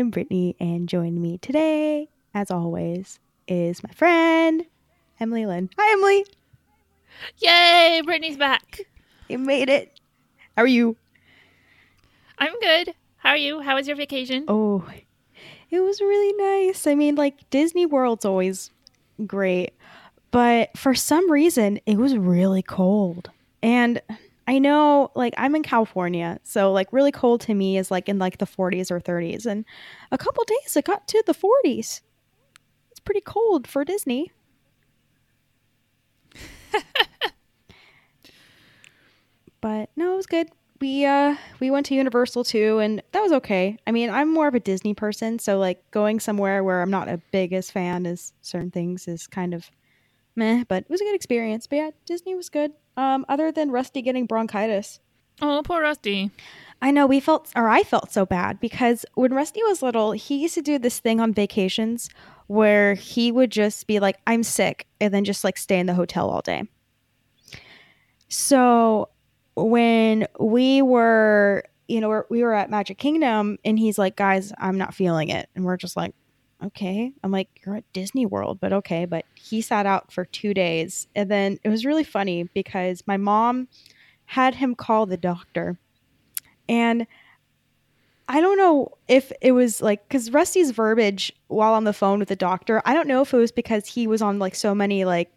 I'm 0.00 0.10
Brittani, 0.10 0.54
and 0.58 0.88
joining 0.88 1.20
me 1.20 1.36
today, 1.36 2.08
as 2.32 2.50
always, 2.50 3.20
is 3.46 3.82
my 3.82 3.90
friend 3.90 4.64
Emily 5.20 5.44
Lynn. 5.44 5.68
Hi, 5.78 5.92
Emily. 5.92 6.24
Yay, 7.36 8.00
Brittani's 8.06 8.38
back. 8.38 8.80
You 9.28 9.36
made 9.36 9.68
it. 9.68 10.00
How 10.56 10.62
are 10.62 10.66
you? 10.66 10.96
I'm 12.38 12.58
good. 12.60 12.94
How 13.18 13.30
are 13.30 13.36
you? 13.36 13.60
How 13.60 13.74
was 13.74 13.86
your 13.86 13.96
vacation? 13.98 14.46
Oh, 14.48 14.88
it 15.68 15.80
was 15.80 16.00
really 16.00 16.32
nice. 16.64 16.86
I 16.86 16.94
mean, 16.94 17.16
like 17.16 17.50
Disney 17.50 17.84
World's 17.84 18.24
always 18.24 18.70
great, 19.26 19.74
but 20.30 20.74
for 20.78 20.94
some 20.94 21.30
reason, 21.30 21.78
it 21.84 21.98
was 21.98 22.16
really 22.16 22.62
cold. 22.62 23.28
And 23.62 24.00
I 24.50 24.58
know, 24.58 25.12
like, 25.14 25.32
I'm 25.38 25.54
in 25.54 25.62
California, 25.62 26.40
so 26.42 26.72
like, 26.72 26.92
really 26.92 27.12
cold 27.12 27.40
to 27.42 27.54
me 27.54 27.78
is 27.78 27.88
like 27.92 28.08
in 28.08 28.18
like 28.18 28.38
the 28.38 28.46
40s 28.46 28.90
or 28.90 28.98
30s. 29.00 29.46
And 29.46 29.64
a 30.10 30.18
couple 30.18 30.42
days 30.44 30.76
it 30.76 30.84
got 30.84 31.06
to 31.08 31.22
the 31.24 31.34
40s. 31.34 32.00
It's 32.90 32.98
pretty 33.00 33.20
cold 33.20 33.68
for 33.68 33.84
Disney. 33.84 34.32
but 39.60 39.90
no, 39.96 40.14
it 40.14 40.16
was 40.16 40.26
good. 40.26 40.48
We 40.80 41.04
uh 41.04 41.36
we 41.60 41.70
went 41.70 41.86
to 41.86 41.94
Universal 41.94 42.44
too, 42.44 42.78
and 42.78 43.02
that 43.12 43.20
was 43.20 43.32
okay. 43.32 43.76
I 43.86 43.92
mean, 43.92 44.10
I'm 44.10 44.32
more 44.32 44.48
of 44.48 44.54
a 44.56 44.60
Disney 44.60 44.94
person, 44.94 45.38
so 45.38 45.58
like 45.58 45.88
going 45.92 46.18
somewhere 46.20 46.64
where 46.64 46.82
I'm 46.82 46.90
not 46.90 47.08
a 47.08 47.20
biggest 47.32 47.70
fan 47.72 48.06
as 48.06 48.32
certain 48.40 48.70
things 48.72 49.06
is 49.06 49.26
kind 49.28 49.54
of 49.54 49.70
meh. 50.36 50.64
But 50.68 50.84
it 50.84 50.90
was 50.90 51.00
a 51.02 51.04
good 51.04 51.14
experience. 51.16 51.66
But 51.66 51.76
yeah, 51.76 51.90
Disney 52.06 52.34
was 52.34 52.48
good. 52.48 52.72
Um, 53.00 53.24
other 53.30 53.50
than 53.50 53.70
Rusty 53.70 54.02
getting 54.02 54.26
bronchitis. 54.26 55.00
Oh, 55.40 55.62
poor 55.64 55.80
Rusty. 55.80 56.30
I 56.82 56.90
know 56.90 57.06
we 57.06 57.18
felt, 57.18 57.50
or 57.56 57.66
I 57.66 57.82
felt 57.82 58.12
so 58.12 58.26
bad 58.26 58.60
because 58.60 59.06
when 59.14 59.32
Rusty 59.32 59.62
was 59.62 59.80
little, 59.80 60.12
he 60.12 60.36
used 60.36 60.54
to 60.56 60.60
do 60.60 60.78
this 60.78 60.98
thing 60.98 61.18
on 61.18 61.32
vacations 61.32 62.10
where 62.46 62.92
he 62.92 63.32
would 63.32 63.50
just 63.50 63.86
be 63.86 64.00
like, 64.00 64.18
I'm 64.26 64.42
sick, 64.42 64.86
and 65.00 65.14
then 65.14 65.24
just 65.24 65.44
like 65.44 65.56
stay 65.56 65.78
in 65.78 65.86
the 65.86 65.94
hotel 65.94 66.28
all 66.28 66.42
day. 66.42 66.64
So 68.28 69.08
when 69.56 70.26
we 70.38 70.82
were, 70.82 71.64
you 71.88 72.02
know, 72.02 72.24
we 72.28 72.42
were 72.42 72.52
at 72.52 72.68
Magic 72.68 72.98
Kingdom 72.98 73.56
and 73.64 73.78
he's 73.78 73.96
like, 73.96 74.14
guys, 74.14 74.52
I'm 74.58 74.76
not 74.76 74.92
feeling 74.92 75.30
it. 75.30 75.48
And 75.54 75.64
we're 75.64 75.78
just 75.78 75.96
like, 75.96 76.14
okay. 76.64 77.12
I'm 77.22 77.30
like, 77.30 77.48
you're 77.64 77.76
at 77.76 77.92
Disney 77.92 78.26
World, 78.26 78.58
but 78.60 78.72
okay. 78.72 79.04
But 79.04 79.24
he 79.34 79.60
sat 79.60 79.86
out 79.86 80.12
for 80.12 80.24
two 80.24 80.54
days. 80.54 81.08
And 81.14 81.30
then 81.30 81.58
it 81.64 81.68
was 81.68 81.84
really 81.84 82.04
funny 82.04 82.44
because 82.54 83.02
my 83.06 83.16
mom 83.16 83.68
had 84.26 84.54
him 84.54 84.74
call 84.74 85.06
the 85.06 85.16
doctor. 85.16 85.78
And 86.68 87.06
I 88.28 88.40
don't 88.40 88.58
know 88.58 88.92
if 89.08 89.32
it 89.40 89.52
was 89.52 89.82
like 89.82 90.06
because 90.06 90.30
Rusty's 90.30 90.70
verbiage 90.70 91.32
while 91.48 91.74
on 91.74 91.82
the 91.82 91.92
phone 91.92 92.20
with 92.20 92.28
the 92.28 92.36
doctor, 92.36 92.80
I 92.84 92.94
don't 92.94 93.08
know 93.08 93.22
if 93.22 93.34
it 93.34 93.36
was 93.36 93.50
because 93.50 93.86
he 93.86 94.06
was 94.06 94.22
on 94.22 94.38
like 94.38 94.54
so 94.54 94.72
many 94.72 95.04
like 95.04 95.32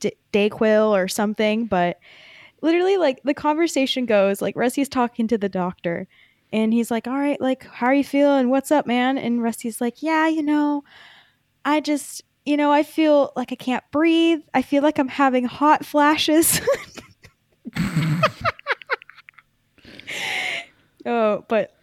D- 0.00 0.16
Dayquil 0.32 0.90
or 0.90 1.08
something, 1.08 1.66
but 1.66 1.98
literally 2.62 2.96
like 2.96 3.20
the 3.22 3.34
conversation 3.34 4.06
goes 4.06 4.40
like 4.40 4.56
Rusty's 4.56 4.88
talking 4.88 5.28
to 5.28 5.36
the 5.36 5.50
doctor 5.50 6.08
and 6.52 6.72
he's 6.72 6.90
like, 6.90 7.06
All 7.06 7.18
right, 7.18 7.40
like, 7.40 7.66
how 7.66 7.86
are 7.86 7.94
you 7.94 8.04
feeling? 8.04 8.50
What's 8.50 8.70
up, 8.70 8.86
man? 8.86 9.18
And 9.18 9.42
Rusty's 9.42 9.80
like, 9.80 10.02
Yeah, 10.02 10.28
you 10.28 10.42
know, 10.42 10.84
I 11.64 11.80
just, 11.80 12.22
you 12.44 12.56
know, 12.56 12.70
I 12.72 12.82
feel 12.82 13.32
like 13.36 13.52
I 13.52 13.56
can't 13.56 13.84
breathe. 13.90 14.40
I 14.54 14.62
feel 14.62 14.82
like 14.82 14.98
I'm 14.98 15.08
having 15.08 15.44
hot 15.44 15.84
flashes. 15.84 16.60
oh, 21.06 21.44
but 21.48 21.74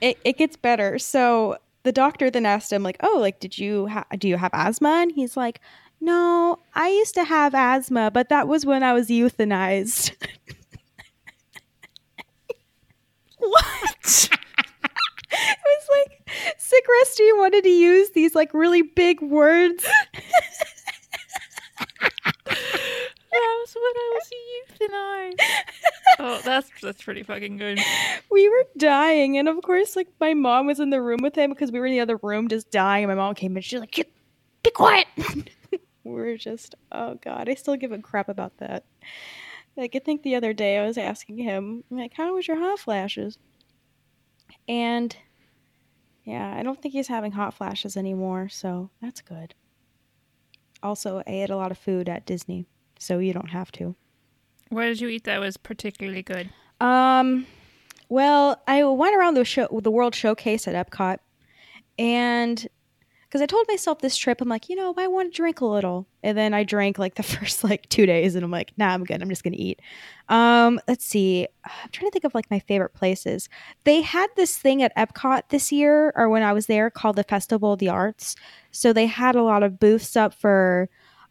it, 0.00 0.18
it 0.24 0.38
gets 0.38 0.56
better. 0.56 0.98
So 0.98 1.58
the 1.82 1.92
doctor 1.92 2.30
then 2.30 2.46
asked 2.46 2.72
him, 2.72 2.82
like, 2.82 2.98
oh, 3.02 3.18
like, 3.20 3.40
did 3.40 3.58
you 3.58 3.88
ha- 3.88 4.06
do 4.18 4.28
you 4.28 4.36
have 4.36 4.52
asthma? 4.52 5.00
And 5.02 5.12
he's 5.12 5.36
like, 5.36 5.60
no, 6.00 6.58
I 6.74 6.88
used 6.88 7.14
to 7.14 7.24
have 7.24 7.54
asthma, 7.54 8.10
but 8.10 8.28
that 8.28 8.48
was 8.48 8.66
when 8.66 8.82
I 8.82 8.92
was 8.92 9.08
euthanized. 9.08 10.14
What? 13.42 14.28
it 15.32 15.58
was 15.64 15.88
like 15.90 16.54
sick 16.58 16.84
Rusty 17.00 17.32
wanted 17.32 17.64
to 17.64 17.70
use 17.70 18.10
these 18.10 18.34
like 18.34 18.54
really 18.54 18.82
big 18.82 19.20
words. 19.20 19.84
that 22.46 22.58
was 23.32 23.74
when 23.74 23.94
I 23.96 24.14
was 24.14 24.30
euthanized. 24.80 25.40
oh, 26.20 26.40
that's 26.44 26.70
that's 26.80 27.02
pretty 27.02 27.22
fucking 27.22 27.56
good. 27.56 27.80
we 28.30 28.48
were 28.48 28.64
dying, 28.76 29.38
and 29.38 29.48
of 29.48 29.60
course, 29.62 29.96
like 29.96 30.08
my 30.20 30.34
mom 30.34 30.66
was 30.66 30.78
in 30.78 30.90
the 30.90 31.02
room 31.02 31.20
with 31.22 31.34
him 31.34 31.50
because 31.50 31.72
we 31.72 31.80
were 31.80 31.86
in 31.86 31.92
the 31.92 32.00
other 32.00 32.18
room 32.22 32.48
just 32.48 32.70
dying. 32.70 33.04
And 33.04 33.10
my 33.10 33.16
mom 33.16 33.34
came 33.34 33.56
in, 33.56 33.62
she's 33.62 33.80
like, 33.80 34.08
"Be 34.62 34.70
quiet." 34.70 35.06
we 36.04 36.12
were 36.12 36.36
just, 36.36 36.74
oh 36.92 37.18
god, 37.22 37.48
I 37.48 37.54
still 37.54 37.76
give 37.76 37.92
a 37.92 37.98
crap 37.98 38.28
about 38.28 38.56
that. 38.58 38.84
Like 39.76 39.96
I 39.96 39.98
think 39.98 40.22
the 40.22 40.34
other 40.34 40.52
day 40.52 40.78
I 40.78 40.86
was 40.86 40.98
asking 40.98 41.38
him, 41.38 41.84
like, 41.90 42.14
"How 42.14 42.34
was 42.34 42.46
your 42.46 42.58
hot 42.58 42.78
flashes?" 42.78 43.38
And 44.68 45.16
yeah, 46.24 46.54
I 46.56 46.62
don't 46.62 46.80
think 46.80 46.92
he's 46.92 47.08
having 47.08 47.32
hot 47.32 47.54
flashes 47.54 47.96
anymore, 47.96 48.48
so 48.48 48.90
that's 49.00 49.20
good. 49.20 49.54
Also, 50.82 51.18
I 51.18 51.30
ate 51.30 51.50
a 51.50 51.56
lot 51.56 51.70
of 51.70 51.78
food 51.78 52.08
at 52.08 52.26
Disney, 52.26 52.66
so 52.98 53.18
you 53.18 53.32
don't 53.32 53.50
have 53.50 53.72
to. 53.72 53.94
What 54.68 54.84
did 54.84 55.00
you 55.00 55.08
eat 55.08 55.24
that 55.24 55.40
was 55.40 55.56
particularly 55.56 56.22
good? 56.22 56.50
Um, 56.80 57.46
well, 58.08 58.60
I 58.66 58.84
went 58.84 59.16
around 59.16 59.34
the 59.34 59.44
show, 59.44 59.68
the 59.82 59.90
World 59.90 60.14
Showcase 60.14 60.66
at 60.66 60.74
Epcot, 60.74 61.18
and 61.98 62.66
because 63.32 63.40
I 63.40 63.46
told 63.46 63.64
myself 63.66 64.00
this 64.00 64.14
trip, 64.14 64.42
I'm 64.42 64.48
like, 64.50 64.68
you 64.68 64.76
know, 64.76 64.92
I 64.94 65.06
want 65.06 65.32
to 65.32 65.36
drink 65.36 65.62
a 65.62 65.64
little, 65.64 66.06
and 66.22 66.36
then 66.36 66.52
I 66.52 66.64
drank 66.64 66.98
like 66.98 67.14
the 67.14 67.22
first 67.22 67.64
like 67.64 67.88
two 67.88 68.04
days, 68.04 68.34
and 68.34 68.44
I'm 68.44 68.50
like, 68.50 68.72
nah, 68.76 68.88
I'm 68.88 69.04
good. 69.04 69.22
I'm 69.22 69.30
just 69.30 69.42
gonna 69.42 69.56
eat. 69.58 69.80
Um, 70.28 70.78
let's 70.86 71.06
see. 71.06 71.48
I'm 71.64 71.88
trying 71.92 72.08
to 72.08 72.12
think 72.12 72.24
of 72.24 72.34
like 72.34 72.50
my 72.50 72.58
favorite 72.58 72.92
places. 72.92 73.48
They 73.84 74.02
had 74.02 74.28
this 74.36 74.58
thing 74.58 74.82
at 74.82 74.94
Epcot 74.96 75.44
this 75.48 75.72
year, 75.72 76.12
or 76.14 76.28
when 76.28 76.42
I 76.42 76.52
was 76.52 76.66
there, 76.66 76.90
called 76.90 77.16
the 77.16 77.24
Festival 77.24 77.72
of 77.72 77.78
the 77.78 77.88
Arts. 77.88 78.36
So 78.70 78.92
they 78.92 79.06
had 79.06 79.34
a 79.34 79.42
lot 79.42 79.62
of 79.62 79.80
booths 79.80 80.14
up 80.14 80.34
for 80.34 80.90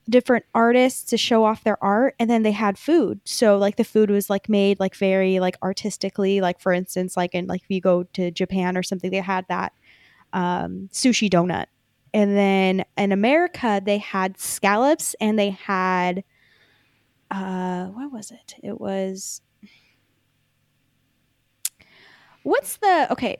different 0.09 0.45
artists 0.55 1.03
to 1.03 1.17
show 1.17 1.43
off 1.43 1.63
their 1.63 1.81
art 1.83 2.15
and 2.17 2.27
then 2.27 2.41
they 2.41 2.51
had 2.51 2.75
food 2.75 3.19
so 3.23 3.55
like 3.59 3.75
the 3.75 3.83
food 3.83 4.09
was 4.09 4.31
like 4.31 4.49
made 4.49 4.79
like 4.79 4.95
very 4.95 5.39
like 5.39 5.55
artistically 5.61 6.41
like 6.41 6.59
for 6.59 6.73
instance 6.73 7.15
like 7.15 7.35
in 7.35 7.45
like 7.45 7.61
if 7.61 7.69
you 7.69 7.79
go 7.79 8.01
to 8.11 8.31
japan 8.31 8.75
or 8.75 8.81
something 8.81 9.11
they 9.11 9.17
had 9.17 9.45
that 9.47 9.73
um, 10.33 10.89
sushi 10.91 11.29
donut 11.29 11.67
and 12.13 12.35
then 12.35 12.83
in 12.97 13.11
america 13.11 13.81
they 13.83 13.97
had 13.97 14.39
scallops 14.39 15.15
and 15.21 15.37
they 15.37 15.51
had 15.51 16.23
uh 17.29 17.85
what 17.85 18.11
was 18.11 18.31
it 18.31 18.55
it 18.63 18.79
was 18.79 19.41
What's 22.43 22.77
the 22.77 23.07
okay? 23.11 23.37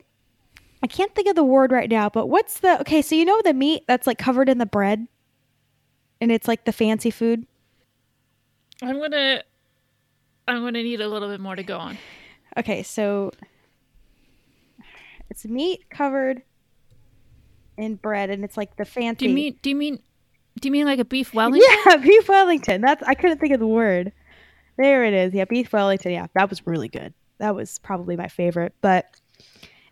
I 0.82 0.86
can't 0.86 1.14
think 1.14 1.28
of 1.28 1.36
the 1.36 1.44
word 1.44 1.72
right 1.72 1.90
now, 1.90 2.08
but 2.08 2.26
what's 2.26 2.60
the 2.60 2.80
okay? 2.80 3.02
So 3.02 3.14
you 3.14 3.24
know 3.24 3.40
the 3.42 3.54
meat 3.54 3.84
that's 3.86 4.06
like 4.06 4.18
covered 4.18 4.48
in 4.48 4.58
the 4.58 4.66
bread, 4.66 5.06
and 6.20 6.30
it's 6.30 6.48
like 6.48 6.64
the 6.64 6.72
fancy 6.72 7.10
food. 7.10 7.46
I'm 8.80 9.00
gonna 9.00 9.42
I'm 10.46 10.62
gonna 10.62 10.82
need 10.82 11.00
a 11.00 11.08
little 11.08 11.28
bit 11.28 11.40
more 11.40 11.56
to 11.56 11.62
go 11.62 11.78
on. 11.78 11.98
Okay, 12.56 12.82
so 12.82 13.32
it's 15.30 15.44
meat 15.44 15.88
covered 15.90 16.42
in 17.82 17.96
bread, 17.96 18.30
and 18.30 18.44
it's 18.44 18.56
like 18.56 18.76
the 18.76 18.84
fancy. 18.84 19.26
Do 19.26 19.28
you 19.28 19.34
mean 19.34 19.58
do 19.62 19.70
you 19.70 19.76
mean 19.76 20.02
do 20.60 20.68
you 20.68 20.72
mean 20.72 20.86
like 20.86 20.98
a 20.98 21.04
beef 21.04 21.34
Wellington? 21.34 21.68
Yeah, 21.86 21.96
beef 21.96 22.28
Wellington. 22.28 22.80
That's 22.80 23.02
I 23.02 23.14
couldn't 23.14 23.38
think 23.38 23.52
of 23.52 23.60
the 23.60 23.66
word. 23.66 24.12
There 24.78 25.04
it 25.04 25.12
is. 25.12 25.34
Yeah, 25.34 25.44
beef 25.44 25.72
Wellington. 25.72 26.12
Yeah, 26.12 26.28
that 26.34 26.48
was 26.48 26.66
really 26.66 26.88
good. 26.88 27.12
That 27.38 27.54
was 27.54 27.78
probably 27.78 28.16
my 28.16 28.28
favorite. 28.28 28.74
But 28.80 29.06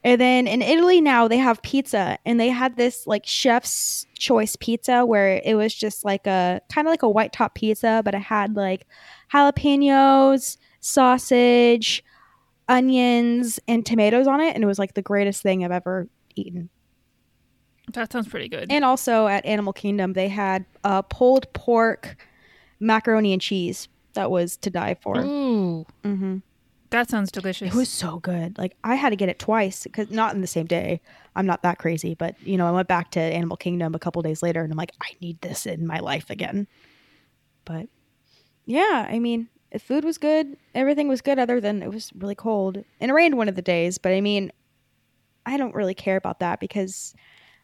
and 0.03 0.21
then 0.21 0.47
in 0.47 0.63
Italy 0.63 1.01
now 1.01 1.29
they 1.29 1.37
have 1.37 1.61
pizza 1.61 2.19
and 2.25 2.41
they 2.41 2.49
had 2.49 2.77
this 2.77 3.07
like 3.07 3.27
chef's 3.27 4.07
choice 4.19 4.57
pizza 4.57 5.05
where 5.05 5.43
it 5.45 5.57
was 5.57 5.75
just 5.75 6.05
like 6.05 6.27
a 6.27 6.63
kind 6.73 6.87
of 6.87 6.91
like 6.91 7.03
a 7.03 7.09
white 7.09 7.33
top 7.33 7.55
pizza, 7.55 8.01
but 8.05 8.15
it 8.15 8.23
had 8.23 8.57
like 8.57 8.87
jalapenos, 9.33 10.57
sausage, 10.81 12.03
onions, 12.69 13.61
and 13.69 13.85
tomatoes 13.85 14.27
on 14.27 14.41
it, 14.41 14.55
and 14.55 14.65
it 14.65 14.67
was 14.67 14.79
like 14.79 14.95
the 14.95 15.03
greatest 15.03 15.43
thing 15.43 15.65
I've 15.65 15.73
ever 15.73 16.09
eaten. 16.37 16.71
That 17.95 18.13
sounds 18.13 18.29
pretty 18.29 18.49
good. 18.49 18.71
And 18.71 18.85
also 18.85 19.27
at 19.27 19.45
Animal 19.47 19.73
Kingdom, 19.73 20.13
they 20.13 20.29
had 20.29 20.65
uh, 20.85 21.03
pulled 21.03 21.53
pork, 21.53 22.17
macaroni 22.79 23.33
and 23.33 23.43
cheese 23.43 23.89
that 24.15 24.31
was 24.31 24.57
to 24.59 24.71
die 24.71 24.97
for. 25.01 25.21
Ooh, 25.21 25.87
hmm 26.05 26.39
that 26.91 27.09
sounds 27.09 27.31
delicious. 27.31 27.73
It 27.73 27.77
was 27.77 27.89
so 27.89 28.19
good. 28.19 28.59
Like 28.59 28.77
I 28.85 28.97
had 28.97 29.11
to 29.11 29.17
get 29.17 29.29
it 29.29 29.39
twice 29.39 29.85
because 29.85 30.11
not 30.11 30.35
in 30.35 30.41
the 30.41 30.47
same 30.47 30.67
day. 30.67 31.01
I'm 31.37 31.47
not 31.47 31.63
that 31.63 31.79
crazy, 31.79 32.15
but 32.15 32.35
you 32.43 32.57
know, 32.57 32.67
I 32.67 32.73
went 32.73 32.89
back 32.89 33.13
to 33.13 33.21
Animal 33.21 33.57
Kingdom 33.57 33.95
a 33.95 33.99
couple 33.99 34.21
days 34.23 34.43
later, 34.43 34.63
and 34.63 34.73
I'm 34.73 34.77
like, 34.77 34.93
I 35.01 35.11
need 35.21 35.41
this 35.41 35.67
in 35.67 35.87
my 35.87 36.01
life 36.01 36.31
again. 36.31 36.67
But 37.65 37.89
yeah, 38.67 39.07
I 39.09 39.19
mean, 39.21 39.49
the 39.73 39.79
food 39.79 40.05
was 40.05 40.19
good. 40.19 40.57
Everything 40.75 41.09
was 41.09 41.21
good, 41.21 41.39
other 41.39 41.61
than 41.61 41.83
it 41.83 41.91
was 41.91 42.13
really 42.15 42.35
cold 42.35 42.85
and 43.01 43.11
it 43.11 43.15
rained 43.15 43.37
one 43.37 43.49
of 43.49 43.55
the 43.55 43.63
days. 43.63 43.99
But 43.99 44.13
I 44.13 44.21
mean, 44.21 44.51
I 45.47 45.57
don't 45.57 45.75
really 45.75 45.95
care 45.95 46.17
about 46.17 46.41
that 46.41 46.61
because 46.61 47.15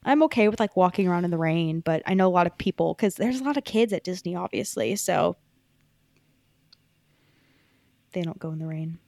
I'm 0.07 0.23
okay 0.25 0.49
with 0.49 0.61
like 0.61 0.77
walking 0.77 1.09
around 1.09 1.25
in 1.25 1.31
the 1.31 1.39
rain. 1.39 1.81
But 1.81 2.03
I 2.07 2.15
know 2.15 2.29
a 2.29 2.31
lot 2.31 2.47
of 2.47 2.57
people 2.57 2.95
because 2.95 3.17
there's 3.17 3.41
a 3.41 3.45
lot 3.45 3.57
of 3.57 3.65
kids 3.65 3.93
at 3.93 4.05
Disney, 4.05 4.37
obviously, 4.37 4.97
so 4.97 5.37
they 8.13 8.23
don't 8.23 8.39
go 8.39 8.51
in 8.51 8.59
the 8.59 8.67
rain. 8.67 8.99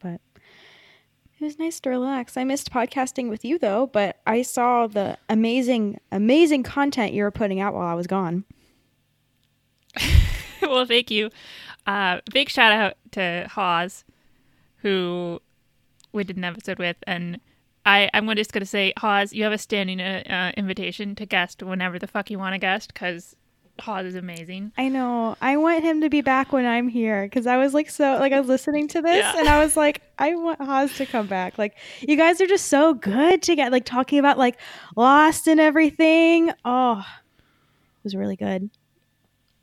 But 0.00 0.20
it 0.36 1.44
was 1.44 1.58
nice 1.58 1.80
to 1.80 1.90
relax. 1.90 2.36
I 2.36 2.44
missed 2.44 2.70
podcasting 2.70 3.28
with 3.28 3.44
you 3.44 3.58
though, 3.58 3.86
but 3.86 4.20
I 4.26 4.42
saw 4.42 4.86
the 4.86 5.18
amazing, 5.28 5.98
amazing 6.12 6.62
content 6.62 7.14
you 7.14 7.22
were 7.22 7.30
putting 7.30 7.60
out 7.60 7.74
while 7.74 7.86
I 7.86 7.94
was 7.94 8.06
gone. 8.06 8.44
well, 10.62 10.86
thank 10.86 11.10
you. 11.10 11.30
Uh, 11.86 12.20
big 12.32 12.50
shout 12.50 12.72
out 12.72 12.94
to 13.12 13.46
Hawes, 13.50 14.04
who 14.78 15.40
we 16.12 16.24
did 16.24 16.36
an 16.36 16.44
episode 16.44 16.78
with, 16.78 16.96
and 17.06 17.40
I 17.86 18.08
I'm 18.14 18.26
just 18.36 18.52
gonna 18.52 18.66
say, 18.66 18.92
Hawes, 18.96 19.32
you 19.32 19.44
have 19.44 19.52
a 19.52 19.58
standing 19.58 20.00
uh, 20.00 20.22
uh, 20.28 20.52
invitation 20.58 21.14
to 21.16 21.26
guest 21.26 21.62
whenever 21.62 21.98
the 21.98 22.06
fuck 22.06 22.30
you 22.30 22.38
want 22.38 22.54
to 22.54 22.58
guest, 22.58 22.92
because 22.92 23.36
Hawes 23.80 24.06
is 24.06 24.14
amazing. 24.14 24.72
I 24.78 24.88
know. 24.88 25.36
I 25.42 25.56
want 25.56 25.82
him 25.82 26.00
to 26.02 26.08
be 26.08 26.20
back 26.20 26.52
when 26.52 26.64
I'm 26.64 26.86
here 26.88 27.24
because 27.24 27.46
I 27.46 27.56
was 27.56 27.74
like 27.74 27.90
so 27.90 28.18
like 28.20 28.32
I 28.32 28.38
was 28.40 28.48
listening 28.48 28.88
to 28.88 29.02
this 29.02 29.16
Yeah. 29.18 29.38
and 29.38 29.48
I 29.48 29.62
was 29.62 29.76
like 29.76 30.00
I 30.18 30.34
want 30.36 30.60
Hawes 30.60 30.96
to 30.98 31.06
come 31.06 31.26
back. 31.26 31.58
Like 31.58 31.76
you 32.00 32.16
guys 32.16 32.40
are 32.40 32.46
just 32.46 32.66
so 32.66 32.94
good 32.94 33.42
to 33.42 33.56
get 33.56 33.72
like 33.72 33.84
talking 33.84 34.18
about 34.18 34.38
like 34.38 34.58
Lost 34.96 35.48
and 35.48 35.58
everything. 35.60 36.52
Oh, 36.64 37.00
it 37.00 38.04
was 38.04 38.14
really 38.14 38.36
good. 38.36 38.70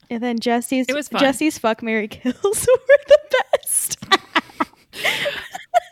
And 0.09 0.21
then 0.21 0.39
Jesse's 0.39 0.87
It 0.89 0.93
was 0.95 1.07
fun. 1.07 1.21
Jesse's 1.21 1.57
fuck 1.57 1.81
Mary 1.81 2.09
kills 2.09 2.35
were 2.43 2.97
the 3.07 3.19
best. 3.53 3.97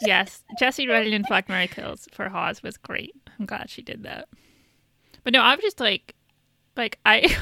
yes, 0.02 0.44
Jesse 0.60 0.88
Redding 0.88 1.14
in 1.14 1.24
Fuck 1.24 1.50
Mary 1.50 1.68
Kills 1.68 2.08
for 2.12 2.30
Hawes 2.30 2.64
was 2.64 2.78
great. 2.78 3.16
I'm 3.40 3.46
glad 3.46 3.70
she 3.70 3.82
did 3.82 4.04
that. 4.04 4.28
But 5.24 5.34
no, 5.34 5.42
I 5.42 5.56
was 5.56 5.64
just 5.64 5.80
like, 5.80 6.16
like 6.76 7.00
I, 7.06 7.36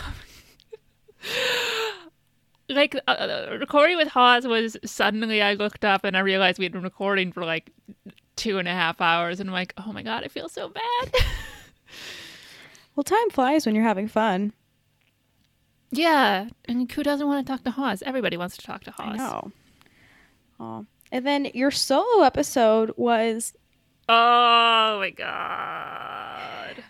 like 2.69 2.95
uh, 3.07 3.12
uh, 3.12 3.57
recording 3.59 3.98
with 3.98 4.07
Hawes 4.09 4.48
was 4.48 4.77
suddenly 4.86 5.42
I 5.42 5.54
looked 5.54 5.86
up 5.86 6.04
and 6.04 6.18
I 6.18 6.21
realized 6.21 6.59
we 6.59 6.65
had 6.65 6.71
been 6.71 6.83
recording 6.83 7.31
for 7.31 7.45
like 7.45 7.71
two 8.36 8.59
and 8.59 8.68
a 8.68 8.71
half 8.71 9.01
hours, 9.01 9.39
and 9.39 9.50
I'm 9.50 9.54
like, 9.54 9.74
oh 9.77 9.92
my 9.92 10.04
god, 10.04 10.24
I 10.24 10.27
feel 10.27 10.50
so 10.50 10.69
bad. 10.69 11.13
well, 12.95 13.04
time 13.04 13.30
flies 13.31 13.65
when 13.65 13.75
you're 13.75 13.83
having 13.83 14.07
fun. 14.07 14.54
yeah, 15.92 16.48
and 16.65 16.92
who 16.92 17.04
doesn't 17.04 17.27
want 17.27 17.45
to 17.45 17.51
talk 17.51 17.63
to 17.63 17.71
Hawes? 17.71 18.01
Everybody 18.04 18.38
wants 18.38 18.57
to 18.57 18.65
talk 18.65 18.83
to 18.86 18.92
Hawes. 18.92 19.13
I 19.13 19.18
know. 19.18 19.51
Oh. 20.59 20.86
And 21.12 21.25
then 21.25 21.45
your 21.54 21.71
solo 21.71 22.24
episode 22.24 22.92
was 22.98 23.54
Oh 24.09 25.00
my 25.00 25.09
god. 25.09 26.83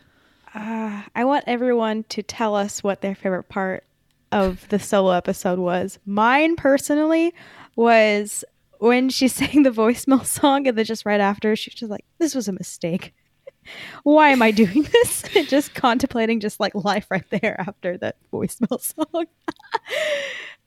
Uh, 0.54 1.04
I 1.16 1.26
want 1.26 1.44
everyone 1.48 2.04
to 2.10 2.24
tell 2.24 2.56
us 2.56 2.84
what 2.84 3.02
their 3.02 3.16
favorite 3.16 3.50
part 3.50 3.84
of 4.32 4.68
the 4.70 4.80
solo 4.80 5.12
episode 5.12 5.60
was. 5.60 6.00
Mine 6.06 6.56
personally 6.56 7.34
was 7.76 8.44
when 8.80 9.10
she 9.10 9.28
sang 9.28 9.64
the 9.64 9.72
voicemail 9.72 10.26
song, 10.26 10.68
and 10.68 10.78
then 10.78 10.86
just 10.86 11.06
right 11.06 11.20
after, 11.20 11.56
she 11.56 11.70
was 11.70 11.80
just 11.80 11.92
like, 11.92 12.06
"This 12.20 12.36
was 12.36 12.48
a 12.48 12.54
mistake. 12.54 13.14
Why 14.04 14.30
am 14.30 14.42
I 14.42 14.52
doing 14.52 14.84
this?" 14.84 15.24
And 15.36 15.48
just 15.48 15.74
contemplating 15.74 16.40
just 16.40 16.60
like 16.60 16.74
life 16.76 17.08
right 17.10 17.26
there 17.30 17.60
after 17.60 17.98
that 18.00 18.18
voicemail 18.32 18.80
song. 18.82 19.26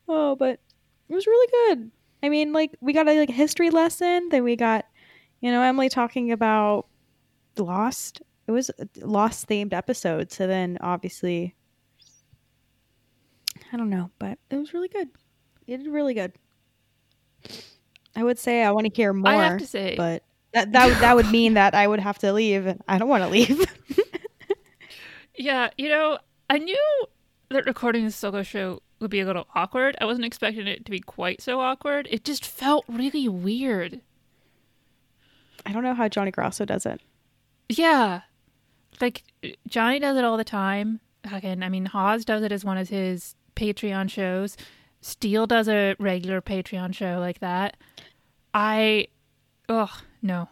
oh, 0.08 0.36
but 0.36 0.60
it 1.08 1.14
was 1.14 1.26
really 1.26 1.74
good. 1.76 1.90
I 2.22 2.28
mean, 2.28 2.52
like 2.52 2.76
we 2.80 2.92
got 2.92 3.08
a 3.08 3.18
like 3.18 3.30
history 3.30 3.70
lesson. 3.70 4.28
Then 4.30 4.44
we 4.44 4.56
got, 4.56 4.86
you 5.40 5.50
know, 5.50 5.62
Emily 5.62 5.88
talking 5.88 6.32
about 6.32 6.86
Lost. 7.56 8.20
It 8.46 8.52
was 8.52 8.70
a 8.78 8.88
Lost 9.06 9.48
themed 9.48 9.72
episode. 9.72 10.30
So 10.32 10.46
then 10.46 10.76
obviously, 10.80 11.54
I 13.72 13.76
don't 13.76 13.90
know, 13.90 14.10
but 14.18 14.38
it 14.50 14.56
was 14.56 14.74
really 14.74 14.88
good. 14.88 15.08
It 15.66 15.78
did 15.78 15.86
really 15.86 16.14
good. 16.14 16.32
I 18.16 18.24
would 18.24 18.38
say 18.38 18.62
I 18.64 18.72
want 18.72 18.86
to 18.86 18.92
hear 18.92 19.12
more, 19.12 19.30
I 19.30 19.36
have 19.36 19.58
to 19.60 19.66
say, 19.66 19.94
but 19.96 20.24
that 20.52 20.72
that 20.72 20.86
would- 20.88 20.96
that 20.98 21.14
would 21.16 21.30
mean 21.30 21.54
that 21.54 21.74
I 21.74 21.86
would 21.86 22.00
have 22.00 22.18
to 22.18 22.32
leave, 22.32 22.66
and 22.66 22.82
I 22.88 22.98
don't 22.98 23.08
want 23.08 23.22
to 23.22 23.28
leave. 23.28 23.64
Yeah, 25.36 25.70
you 25.78 25.88
know, 25.88 26.18
I 26.50 26.58
knew 26.58 27.06
that 27.48 27.64
recording 27.64 28.04
this 28.04 28.14
solo 28.16 28.42
show 28.42 28.82
would 29.00 29.10
be 29.10 29.20
a 29.20 29.26
little 29.26 29.46
awkward. 29.54 29.96
I 30.00 30.04
wasn't 30.04 30.26
expecting 30.26 30.66
it 30.66 30.84
to 30.84 30.90
be 30.90 31.00
quite 31.00 31.40
so 31.40 31.60
awkward. 31.60 32.06
It 32.10 32.24
just 32.24 32.44
felt 32.44 32.84
really 32.88 33.28
weird. 33.28 34.00
I 35.66 35.72
don't 35.72 35.82
know 35.82 35.94
how 35.94 36.08
Johnny 36.08 36.30
Grosso 36.30 36.64
does 36.64 36.86
it. 36.86 37.00
Yeah. 37.68 38.22
Like 39.00 39.22
Johnny 39.66 39.98
does 39.98 40.16
it 40.16 40.24
all 40.24 40.36
the 40.36 40.44
time. 40.44 41.00
Again, 41.30 41.62
I 41.62 41.68
mean 41.68 41.86
Hawes 41.86 42.24
does 42.24 42.42
it 42.42 42.52
as 42.52 42.64
one 42.64 42.78
of 42.78 42.88
his 42.88 43.34
Patreon 43.56 44.10
shows. 44.10 44.56
Steele 45.00 45.46
does 45.46 45.68
a 45.68 45.96
regular 45.98 46.40
Patreon 46.40 46.94
show 46.94 47.18
like 47.18 47.40
that. 47.40 47.76
I 48.52 49.08
ugh, 49.68 49.90
no. 50.22 50.48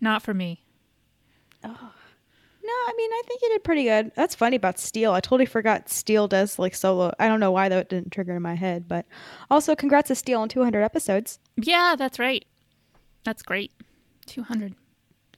Not 0.00 0.22
for 0.22 0.34
me. 0.34 0.65
No, 2.66 2.72
I 2.72 2.92
mean 2.96 3.10
I 3.12 3.22
think 3.28 3.42
you 3.42 3.48
did 3.50 3.62
pretty 3.64 3.84
good. 3.84 4.10
That's 4.16 4.34
funny 4.34 4.56
about 4.56 4.78
Steel. 4.80 5.12
I 5.12 5.20
totally 5.20 5.46
forgot 5.46 5.88
Steel 5.88 6.26
does 6.26 6.58
like 6.58 6.74
solo. 6.74 7.12
I 7.20 7.28
don't 7.28 7.38
know 7.38 7.52
why 7.52 7.68
that 7.68 7.88
didn't 7.88 8.10
trigger 8.10 8.34
in 8.34 8.42
my 8.42 8.54
head, 8.54 8.88
but 8.88 9.06
also 9.50 9.76
congrats 9.76 10.08
to 10.08 10.16
Steel 10.16 10.40
on 10.40 10.48
200 10.48 10.82
episodes. 10.82 11.38
Yeah, 11.56 11.94
that's 11.96 12.18
right. 12.18 12.44
That's 13.24 13.42
great. 13.42 13.70
200. 14.26 14.74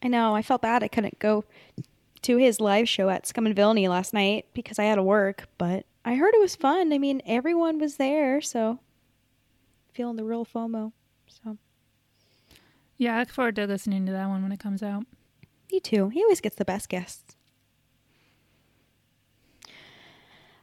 I 0.03 0.09
know. 0.09 0.35
I 0.35 0.43
felt 0.43 0.63
bad 0.63 0.83
I 0.83 0.89
couldn't 0.89 1.19
go 1.19 1.45
to 2.23 2.37
his 2.39 2.61
live 2.61 2.89
show 2.89 3.09
at 3.11 3.27
Scum 3.27 3.47
and 3.47 3.55
Villainy 3.55 3.89
last 3.89 4.15
night 4.15 4.47
because 4.55 4.79
I 4.79 4.85
had 4.85 4.95
to 4.97 5.03
work, 5.03 5.49
but 5.59 5.85
I 6.05 6.15
heard 6.15 6.35
it 6.35 6.41
was 6.41 6.57
fun. 6.57 6.93
I 6.93 6.99
mean, 6.99 7.21
everyone 7.27 7.79
was 7.79 7.97
there, 7.97 8.41
so 8.41 8.79
feeling 9.93 10.17
the 10.17 10.25
real 10.25 10.47
FOMO. 10.47 10.93
So 11.27 11.59
Yeah, 12.97 13.17
I 13.17 13.21
look 13.21 13.29
forward 13.31 13.57
to 13.57 13.67
listening 13.67 14.07
to 14.07 14.13
that 14.13 14.29
one 14.29 14.43
when 14.43 14.53
it 14.53 14.61
comes 14.61 14.83
out. 14.83 15.05
Me 15.71 15.81
too. 15.81 16.09
He 16.09 16.23
always 16.23 16.41
gets 16.41 16.57
the 16.57 16.65
best 16.65 16.89
guests. 16.89 17.37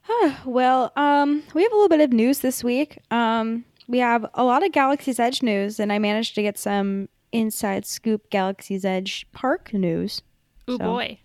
Ah, 0.08 0.42
well, 0.46 0.92
um, 0.96 1.44
we 1.54 1.64
have 1.64 1.72
a 1.72 1.76
little 1.76 1.90
bit 1.90 2.02
of 2.02 2.12
news 2.14 2.40
this 2.40 2.64
week. 2.64 3.00
Um, 3.10 3.66
we 3.88 3.98
have 4.00 4.26
a 4.36 4.44
lot 4.44 4.64
of 4.64 4.72
Galaxy's 4.72 5.20
Edge 5.20 5.42
news, 5.42 5.80
and 5.80 5.92
I 5.92 5.98
managed 6.00 6.36
to 6.36 6.42
get 6.44 6.58
some 6.60 7.10
inside 7.32 7.86
scoop 7.86 8.30
Galaxy's 8.30 8.86
Edge 8.86 9.26
park 9.32 9.74
news. 9.74 10.22
Oh 10.68 10.78
So- 10.78 10.84
boy. 10.84 11.20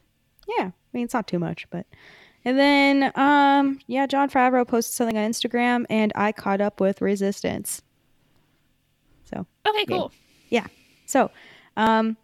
Yeah, 0.58 0.64
I 0.66 0.72
mean 0.92 1.04
it's 1.04 1.14
not 1.14 1.28
too 1.28 1.38
much, 1.38 1.68
but 1.70 1.86
and 2.44 2.58
then 2.58 3.12
um 3.14 3.78
yeah, 3.86 4.06
Jon 4.06 4.28
Favreau 4.28 4.66
posted 4.66 4.94
something 4.94 5.16
on 5.16 5.30
Instagram 5.30 5.84
and 5.88 6.10
I 6.16 6.32
caught 6.32 6.60
up 6.60 6.80
with 6.80 7.00
Resistance. 7.00 7.82
So 9.24 9.46
Okay, 9.68 9.84
cool. 9.84 10.10
Yeah. 10.48 10.62
cool. 10.62 10.70
so 11.06 11.30
um 11.76 12.16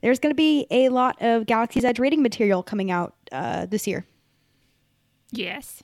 there's 0.00 0.18
going 0.18 0.30
to 0.30 0.36
be 0.36 0.66
a 0.70 0.88
lot 0.88 1.20
of 1.20 1.46
Galaxy's 1.46 1.84
Edge 1.84 1.98
rating 1.98 2.22
material 2.22 2.62
coming 2.62 2.90
out 2.90 3.14
uh, 3.32 3.66
this 3.66 3.86
year. 3.86 4.06
Yes. 5.30 5.82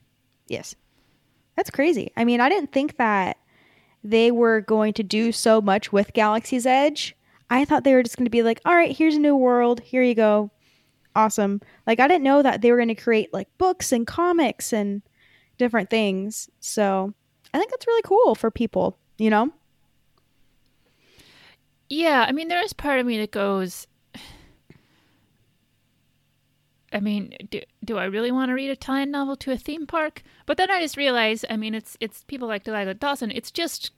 Yes. 0.49 0.75
That's 1.57 1.71
crazy. 1.71 2.13
I 2.17 2.25
mean, 2.25 2.41
I 2.41 2.49
didn't 2.49 2.73
think 2.73 2.97
that 2.97 3.39
they 4.03 4.31
were 4.31 4.61
going 4.61 4.93
to 4.95 5.03
do 5.03 5.33
so 5.33 5.61
much 5.61 5.93
with 5.93 6.13
Galaxy's 6.13 6.67
Edge. 6.67 7.17
I 7.51 7.65
thought 7.65 7.85
they 7.85 7.95
were 7.95 8.03
just 8.03 8.17
going 8.17 8.27
to 8.27 8.31
be 8.31 8.43
like, 8.43 8.61
all 8.65 8.75
right, 8.75 8.97
here's 8.97 9.17
a 9.17 9.21
new 9.21 9.37
world. 9.37 9.81
Here 9.81 10.03
you 10.03 10.15
go. 10.15 10.51
Awesome. 11.17 11.61
Like, 11.87 12.01
I 12.01 12.09
didn't 12.09 12.25
know 12.25 12.43
that 12.43 12.61
they 12.61 12.71
were 12.71 12.79
going 12.79 12.89
to 12.89 12.95
create 12.95 13.33
like 13.33 13.49
books 13.59 13.93
and 13.93 14.07
comics 14.07 14.73
and 14.73 15.03
different 15.59 15.91
things. 15.91 16.51
So 16.61 17.15
I 17.53 17.59
think 17.59 17.71
that's 17.71 17.87
really 17.87 18.03
cool 18.03 18.35
for 18.35 18.51
people, 18.51 18.99
you 19.19 19.31
know? 19.31 19.51
Yeah, 21.89 22.25
I 22.27 22.33
mean, 22.33 22.49
there 22.49 22.65
is 22.65 22.73
part 22.73 22.99
of 22.99 23.07
me 23.07 23.19
that 23.19 23.31
goes. 23.31 23.87
I 26.95 27.01
mean, 27.01 27.35
do, 27.51 27.61
do 27.85 27.99
I 27.99 28.05
really 28.05 28.31
want 28.31 28.51
to 28.51 28.55
read 28.55 28.71
a 28.71 28.77
tie-in 28.77 29.11
novel 29.11 29.35
to 29.37 29.51
a 29.51 29.59
theme 29.59 29.87
park? 29.87 30.23
But 30.47 30.57
then 30.57 30.71
I 30.71 30.81
just 30.81 30.97
realize, 30.97 31.45
I 31.51 31.57
mean, 31.57 31.75
it's 31.75 31.97
it's 32.01 32.23
people 32.23 32.47
like 32.47 32.63
Delilah 32.63 32.95
Dawson. 32.95 33.33
It's 33.33 33.51
just 33.51 33.91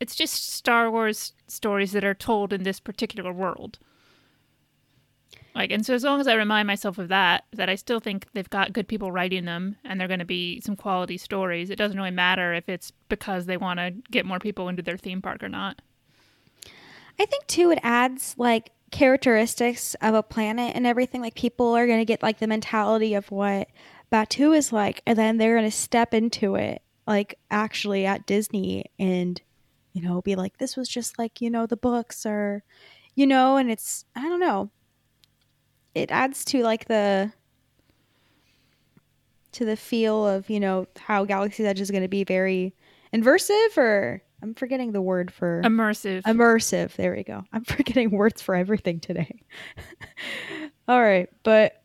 it's 0.00 0.16
just 0.16 0.52
Star 0.52 0.90
Wars 0.90 1.32
stories 1.46 1.92
that 1.92 2.04
are 2.04 2.14
told 2.14 2.52
in 2.52 2.64
this 2.64 2.80
particular 2.80 3.32
world. 3.32 3.78
Like, 5.54 5.70
and 5.70 5.84
so 5.86 5.94
as 5.94 6.02
long 6.02 6.18
as 6.18 6.26
I 6.26 6.34
remind 6.34 6.66
myself 6.66 6.98
of 6.98 7.08
that, 7.08 7.44
that 7.52 7.68
I 7.68 7.74
still 7.74 8.00
think 8.00 8.26
they've 8.32 8.48
got 8.48 8.72
good 8.72 8.88
people 8.88 9.12
writing 9.12 9.44
them 9.44 9.76
and 9.84 10.00
they're 10.00 10.08
going 10.08 10.18
to 10.18 10.24
be 10.24 10.60
some 10.60 10.76
quality 10.76 11.18
stories. 11.18 11.70
It 11.70 11.76
doesn't 11.76 11.96
really 11.96 12.10
matter 12.10 12.54
if 12.54 12.68
it's 12.68 12.90
because 13.08 13.46
they 13.46 13.58
want 13.58 13.78
to 13.78 13.92
get 14.10 14.26
more 14.26 14.38
people 14.38 14.68
into 14.68 14.82
their 14.82 14.96
theme 14.96 15.20
park 15.20 15.42
or 15.42 15.48
not. 15.48 15.82
I 17.20 17.26
think 17.26 17.46
too 17.46 17.70
it 17.70 17.78
adds 17.82 18.34
like 18.38 18.70
characteristics 18.92 19.96
of 20.00 20.14
a 20.14 20.22
planet 20.22 20.76
and 20.76 20.86
everything. 20.86 21.20
Like 21.20 21.34
people 21.34 21.74
are 21.74 21.86
gonna 21.86 22.04
get 22.04 22.22
like 22.22 22.38
the 22.38 22.46
mentality 22.46 23.14
of 23.14 23.30
what 23.30 23.68
Batuu 24.12 24.56
is 24.56 24.72
like, 24.72 25.02
and 25.06 25.18
then 25.18 25.38
they're 25.38 25.56
gonna 25.56 25.70
step 25.70 26.14
into 26.14 26.54
it 26.54 26.82
like 27.06 27.38
actually 27.50 28.06
at 28.06 28.26
Disney 28.26 28.84
and 28.98 29.42
you 29.92 30.02
know 30.02 30.22
be 30.22 30.36
like, 30.36 30.58
this 30.58 30.76
was 30.76 30.88
just 30.88 31.18
like 31.18 31.40
you 31.40 31.50
know 31.50 31.66
the 31.66 31.76
books 31.76 32.24
or 32.24 32.62
you 33.14 33.26
know, 33.26 33.56
and 33.56 33.70
it's 33.70 34.04
I 34.14 34.22
don't 34.28 34.40
know. 34.40 34.70
It 35.94 36.10
adds 36.10 36.44
to 36.46 36.62
like 36.62 36.86
the 36.86 37.32
to 39.52 39.64
the 39.64 39.76
feel 39.76 40.26
of 40.26 40.48
you 40.50 40.60
know 40.60 40.86
how 40.98 41.24
Galaxy's 41.24 41.66
Edge 41.66 41.80
is 41.80 41.90
going 41.90 42.02
to 42.02 42.08
be 42.08 42.24
very 42.24 42.74
inversive 43.12 43.76
or 43.76 44.22
I'm 44.42 44.54
forgetting 44.54 44.92
the 44.92 45.00
word 45.00 45.30
for 45.30 45.62
Immersive. 45.64 46.22
immersive. 46.22 46.94
There 46.96 47.14
we 47.14 47.22
go. 47.22 47.44
I'm 47.52 47.64
forgetting 47.64 48.10
words 48.10 48.42
for 48.42 48.54
everything 48.54 49.00
today. 49.00 49.40
All 50.88 51.00
right, 51.00 51.28
but 51.44 51.80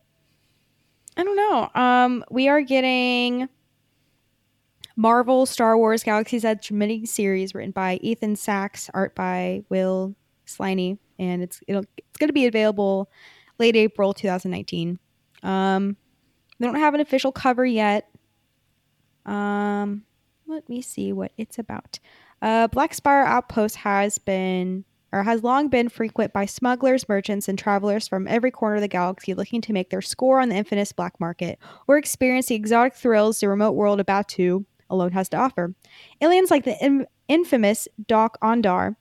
I 1.16 1.24
don't 1.24 1.36
know. 1.36 1.70
Um, 1.80 2.24
we 2.30 2.48
are 2.48 2.60
getting 2.60 3.48
Marvel 4.96 5.46
Star 5.46 5.76
Wars 5.78 6.02
Galaxy's 6.02 6.44
Edge 6.44 6.72
mini 6.72 7.06
series 7.06 7.54
written 7.54 7.70
by 7.70 7.98
Ethan 8.02 8.34
Sacks, 8.36 8.90
art 8.92 9.14
by 9.14 9.62
Will 9.68 10.14
Sliney, 10.46 10.98
and 11.18 11.42
it's 11.42 11.60
it'll, 11.68 11.84
it's 11.96 12.18
going 12.18 12.28
to 12.28 12.32
be 12.34 12.46
available 12.46 13.08
late 13.58 13.76
April 13.76 14.12
2019. 14.12 14.98
Um, 15.44 15.96
they 16.58 16.66
don't 16.66 16.74
have 16.74 16.94
an 16.94 17.00
official 17.00 17.30
cover 17.30 17.64
yet. 17.64 18.08
Um, 19.24 20.02
let 20.48 20.68
me 20.68 20.82
see 20.82 21.12
what 21.12 21.30
it's 21.36 21.58
about. 21.58 22.00
Uh, 22.40 22.68
Black 22.68 22.94
Spire 22.94 23.24
Outpost 23.24 23.76
has 23.76 24.18
been 24.18 24.84
or 25.12 25.22
has 25.22 25.42
long 25.42 25.68
been 25.68 25.88
frequent 25.88 26.32
by 26.32 26.44
smugglers, 26.44 27.08
merchants, 27.08 27.48
and 27.48 27.58
travelers 27.58 28.06
from 28.06 28.28
every 28.28 28.50
corner 28.50 28.76
of 28.76 28.82
the 28.82 28.88
galaxy 28.88 29.32
looking 29.32 29.60
to 29.62 29.72
make 29.72 29.90
their 29.90 30.02
score 30.02 30.40
on 30.40 30.50
the 30.50 30.56
infamous 30.56 30.92
black 30.92 31.18
market 31.18 31.58
or 31.86 31.96
experience 31.96 32.46
the 32.46 32.54
exotic 32.54 32.94
thrills 32.94 33.40
the 33.40 33.48
remote 33.48 33.72
world 33.72 34.00
of 34.00 34.06
Batuu 34.06 34.66
alone 34.90 35.12
has 35.12 35.28
to 35.30 35.36
offer. 35.36 35.74
Aliens 36.20 36.50
like 36.50 36.64
the 36.64 36.76
in- 36.84 37.06
infamous 37.26 37.88
Doc 38.06 38.38
Ondar, 38.42 38.96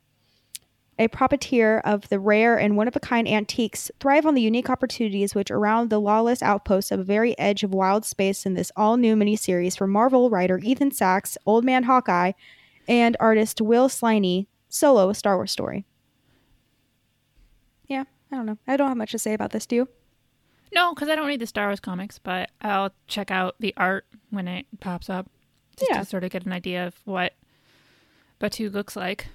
a 1.00 1.08
profiteer 1.10 1.79
of 1.79 2.10
the 2.10 2.20
rare 2.20 2.58
and 2.58 2.75
one 2.75 2.88
of 2.88 2.96
a 2.96 3.00
kind 3.00 3.27
antiques, 3.27 3.91
thrive 4.00 4.25
on 4.25 4.34
the 4.34 4.41
unique 4.41 4.70
opportunities 4.70 5.36
which 5.36 5.50
surround 5.50 5.89
the 5.89 6.00
lawless 6.00 6.41
outposts 6.41 6.91
of 6.91 7.00
a 7.01 7.03
very 7.03 7.38
edge 7.38 7.63
of 7.63 7.74
wild 7.74 8.03
space 8.03 8.46
in 8.46 8.56
this 8.56 8.72
all 8.75 8.98
new 8.98 9.15
miniseries 9.15 9.77
from 9.77 9.91
Marvel 9.91 10.29
writer 10.29 10.58
Ethan 10.60 10.91
Sacks, 10.91 11.38
Old 11.46 11.63
Man 11.63 11.84
Hawkeye, 11.84 12.32
and 12.88 13.17
artist 13.20 13.62
Will 13.62 13.88
Sliney, 13.89 14.48
solo 14.70 15.10
a 15.10 15.15
Star 15.15 15.36
Wars 15.36 15.51
story. 15.51 15.86
Yeah, 17.88 18.03
I 18.32 18.36
don't 18.36 18.46
know. 18.46 18.58
I 18.67 18.77
don't 18.77 18.88
have 18.89 18.98
much 18.98 19.12
to 19.12 19.20
say 19.20 19.34
about 19.34 19.51
this, 19.51 19.65
do 19.65 19.75
you? 19.75 19.89
no, 20.74 20.94
because 20.94 21.08
I 21.10 21.15
don't 21.15 21.27
read 21.27 21.39
the 21.39 21.48
Star 21.48 21.67
Wars 21.67 21.79
comics, 21.79 22.20
but 22.20 22.51
I'll 22.62 22.91
check 23.08 23.32
out 23.32 23.56
the 23.60 23.74
art 23.77 24.06
when 24.32 24.48
it 24.50 24.65
pops 24.82 25.10
up 25.10 25.29
just 25.77 25.89
Yeah. 25.91 26.00
to 26.00 26.06
sort 26.06 26.24
of 26.25 26.29
get 26.29 26.46
an 26.46 26.51
idea 26.51 26.86
of 26.86 26.96
what 27.06 27.34
Batuu 28.39 28.72
looks 28.72 28.96
like. 28.96 29.27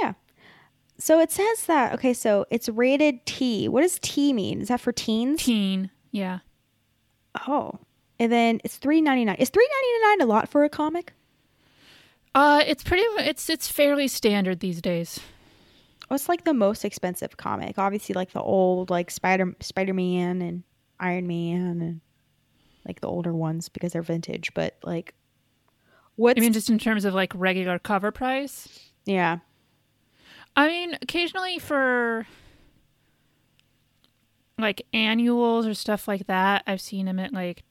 Yeah. 0.00 0.12
So 0.98 1.18
it 1.20 1.30
says 1.30 1.66
that, 1.66 1.92
okay, 1.94 2.12
so 2.14 2.46
it's 2.50 2.68
rated 2.68 3.26
T. 3.26 3.68
What 3.68 3.82
does 3.82 3.98
T 4.00 4.32
mean? 4.32 4.60
Is 4.60 4.68
that 4.68 4.80
for 4.80 4.92
teens? 4.92 5.42
Teen. 5.42 5.90
Yeah. 6.10 6.38
Oh. 7.46 7.78
And 8.18 8.32
then 8.32 8.60
it's 8.64 8.76
three 8.76 9.00
ninety 9.00 9.24
nine. 9.24 9.36
Is 9.36 9.50
three 9.50 9.68
ninety 9.72 10.06
nine 10.22 10.28
a 10.28 10.30
lot 10.30 10.48
for 10.48 10.64
a 10.64 10.68
comic? 10.68 11.12
Uh, 12.34 12.62
it's 12.66 12.82
pretty. 12.82 13.02
It's 13.18 13.48
it's 13.50 13.68
fairly 13.68 14.08
standard 14.08 14.60
these 14.60 14.80
days. 14.80 15.20
What's 16.08 16.28
like 16.28 16.44
the 16.44 16.54
most 16.54 16.84
expensive 16.84 17.36
comic? 17.36 17.78
Obviously, 17.78 18.14
like 18.14 18.32
the 18.32 18.42
old 18.42 18.90
like 18.90 19.10
Spider 19.10 19.54
Spider 19.60 19.94
Man 19.94 20.40
and 20.42 20.62
Iron 21.00 21.26
Man 21.26 21.80
and 21.80 22.00
like 22.86 23.00
the 23.00 23.08
older 23.08 23.32
ones 23.32 23.68
because 23.68 23.92
they're 23.92 24.02
vintage. 24.02 24.52
But 24.54 24.76
like, 24.82 25.14
what? 26.16 26.36
I 26.36 26.40
mean, 26.40 26.52
just 26.52 26.70
in 26.70 26.78
terms 26.78 27.04
of 27.04 27.14
like 27.14 27.32
regular 27.34 27.78
cover 27.78 28.10
price. 28.10 28.90
yeah? 29.04 29.38
I 30.56 30.66
mean, 30.66 30.98
occasionally 31.00 31.60
for 31.60 32.26
like 34.58 34.84
annuals 34.92 35.66
or 35.66 35.74
stuff 35.74 36.08
like 36.08 36.26
that, 36.26 36.64
I've 36.66 36.80
seen 36.80 37.06
them 37.06 37.20
at 37.20 37.32
like 37.32 37.62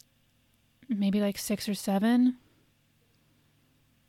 maybe 0.87 1.19
like 1.19 1.37
six 1.37 1.67
or 1.67 1.73
seven, 1.73 2.37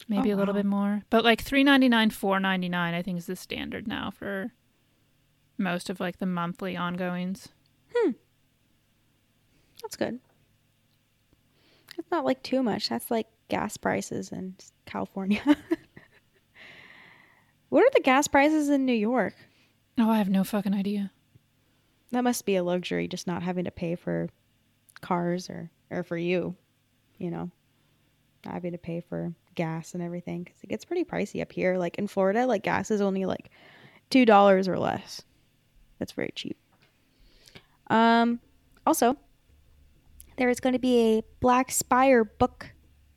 maybe 0.09 0.33
Oh, 0.33 0.37
a 0.37 0.39
little 0.39 0.55
wow. 0.55 0.59
bit 0.61 0.67
more. 0.67 1.03
But 1.11 1.25
like 1.25 1.43
three 1.43 1.63
ninety 1.65 1.89
nine, 1.89 2.11
four 2.11 2.41
ninety 2.41 2.69
nine, 2.69 2.95
I 2.95 3.03
think 3.03 3.19
is 3.19 3.27
the 3.27 3.37
standard 3.37 3.87
now 3.87 4.11
for 4.11 4.53
most 5.57 5.91
of 5.91 6.01
like 6.01 6.19
the 6.19 6.27
monthly 6.27 6.77
ongoings. 6.77 7.49
Hmm. 7.95 8.13
That's 9.83 9.97
good. 9.97 10.19
That's 11.97 12.11
not 12.11 12.25
like 12.25 12.43
too 12.43 12.63
much. 12.63 12.89
That's 12.89 13.11
like 13.11 13.27
gas 13.49 13.77
prices 13.77 14.31
in 14.33 14.55
California. 14.87 15.41
what 17.69 17.83
are 17.83 17.91
the 17.95 18.01
gas 18.03 18.29
prices 18.29 18.69
in 18.69 18.85
New 18.87 18.93
York? 18.93 19.35
Oh, 19.99 20.11
I 20.11 20.19
have 20.19 20.29
no 20.29 20.45
fucking 20.45 20.75
idea. 20.75 21.11
That 22.13 22.25
must 22.25 22.47
be 22.47 22.57
a 22.57 22.63
luxury, 22.63 23.09
just 23.09 23.27
not 23.27 23.43
having 23.43 23.65
to 23.65 23.71
pay 23.71 23.95
for 23.95 24.29
cars 25.01 25.51
or 25.51 25.71
or 25.91 26.03
for 26.03 26.17
you, 26.17 26.55
you 27.19 27.31
know, 27.31 27.51
not 28.45 28.55
having 28.55 28.73
to 28.73 28.79
pay 28.79 29.01
for 29.01 29.33
gas 29.59 29.93
and 29.93 30.03
everything 30.03 30.45
because 30.45 30.63
it 30.63 30.69
gets 30.69 30.85
pretty 30.87 31.05
pricey 31.05 31.43
up 31.43 31.53
here. 31.53 31.77
Like 31.77 31.99
in 31.99 32.07
Florida, 32.07 32.47
like 32.47 32.63
gas 32.63 32.91
is 32.91 33.03
only 33.03 33.27
like 33.27 33.51
two 34.09 34.25
dollars 34.25 34.69
or 34.69 34.79
less. 34.79 35.21
That's 35.99 36.13
very 36.13 36.33
cheap. 36.35 36.57
Um, 37.89 38.41
also, 38.87 39.17
there 40.37 40.49
is 40.49 40.61
going 40.61 40.75
to 40.75 40.79
be 40.79 41.19
a 41.19 41.23
Black 41.41 41.71
Spire 41.71 42.25
book 42.25 42.71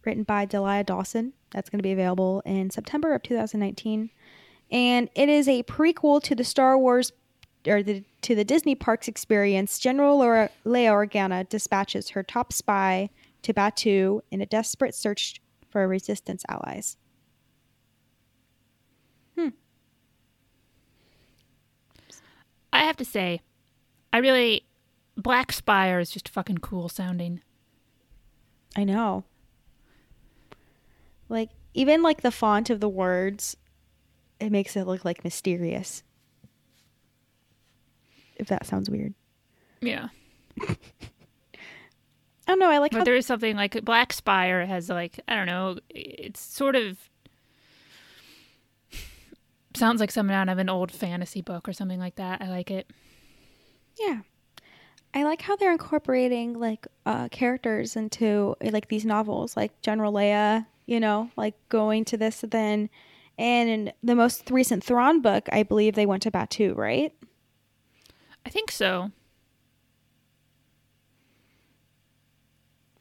written 0.03 0.23
by 0.23 0.45
Delia 0.45 0.83
Dawson. 0.83 1.33
That's 1.51 1.69
going 1.69 1.79
to 1.79 1.83
be 1.83 1.91
available 1.91 2.41
in 2.45 2.71
September 2.71 3.13
of 3.13 3.21
2019, 3.23 4.09
and 4.71 5.09
it 5.15 5.29
is 5.29 5.47
a 5.47 5.63
prequel 5.63 6.21
to 6.23 6.33
the 6.33 6.43
Star 6.43 6.77
Wars 6.77 7.11
or 7.67 7.83
the 7.83 8.03
to 8.21 8.35
the 8.35 8.43
Disney 8.43 8.75
parks 8.75 9.07
experience. 9.07 9.77
General 9.77 10.17
Laura, 10.17 10.49
Leia 10.65 10.91
Organa 10.91 11.47
dispatches 11.47 12.09
her 12.09 12.23
top 12.23 12.51
spy 12.51 13.09
to 13.43 13.53
Batuu 13.53 14.21
in 14.31 14.41
a 14.41 14.45
desperate 14.45 14.95
search 14.95 15.40
for 15.71 15.87
resistance 15.87 16.43
allies. 16.49 16.97
Hmm. 19.37 19.49
I 22.73 22.83
have 22.83 22.97
to 22.97 23.05
say, 23.05 23.41
I 24.13 24.17
really 24.17 24.65
Black 25.17 25.51
Spire 25.51 25.99
is 25.99 26.11
just 26.11 26.29
fucking 26.29 26.59
cool 26.59 26.89
sounding. 26.89 27.41
I 28.75 28.83
know. 28.83 29.25
Like 31.29 31.49
even 31.73 32.01
like 32.01 32.21
the 32.21 32.31
font 32.31 32.69
of 32.69 32.79
the 32.79 32.89
words, 32.89 33.55
it 34.39 34.51
makes 34.51 34.75
it 34.75 34.87
look 34.87 35.05
like 35.05 35.23
mysterious. 35.23 36.03
If 38.35 38.47
that 38.47 38.65
sounds 38.65 38.89
weird. 38.89 39.13
Yeah. 39.81 40.09
I 42.51 42.53
don't 42.53 42.59
know. 42.59 42.69
I 42.69 42.79
like 42.79 42.91
how 42.91 42.99
But 42.99 43.05
there 43.05 43.15
is 43.15 43.25
something 43.25 43.55
like 43.55 43.85
Black 43.85 44.11
Spire 44.11 44.65
has 44.65 44.89
like 44.89 45.21
I 45.25 45.35
don't 45.35 45.45
know, 45.45 45.77
it's 45.89 46.41
sort 46.41 46.75
of 46.75 46.97
sounds 49.73 50.01
like 50.01 50.11
something 50.11 50.35
out 50.35 50.49
of 50.49 50.57
an 50.57 50.67
old 50.67 50.91
fantasy 50.91 51.41
book 51.41 51.69
or 51.69 51.71
something 51.71 51.97
like 51.97 52.15
that. 52.15 52.41
I 52.41 52.49
like 52.49 52.69
it. 52.69 52.91
Yeah. 53.97 54.19
I 55.13 55.23
like 55.23 55.41
how 55.41 55.55
they're 55.55 55.71
incorporating 55.71 56.59
like 56.59 56.87
uh, 57.05 57.29
characters 57.29 57.95
into 57.95 58.57
like 58.61 58.89
these 58.89 59.05
novels, 59.05 59.55
like 59.55 59.81
General 59.81 60.11
Leia, 60.11 60.65
you 60.87 60.99
know, 60.99 61.31
like 61.37 61.55
going 61.69 62.03
to 62.03 62.17
this 62.17 62.43
then. 62.45 62.89
And 63.37 63.69
in 63.69 63.93
the 64.03 64.15
most 64.15 64.51
recent 64.51 64.83
Thrawn 64.83 65.21
book, 65.21 65.47
I 65.53 65.63
believe 65.63 65.95
they 65.95 66.05
went 66.05 66.23
to 66.23 66.31
Batuu, 66.31 66.75
right? 66.75 67.13
I 68.45 68.49
think 68.49 68.71
so. 68.71 69.11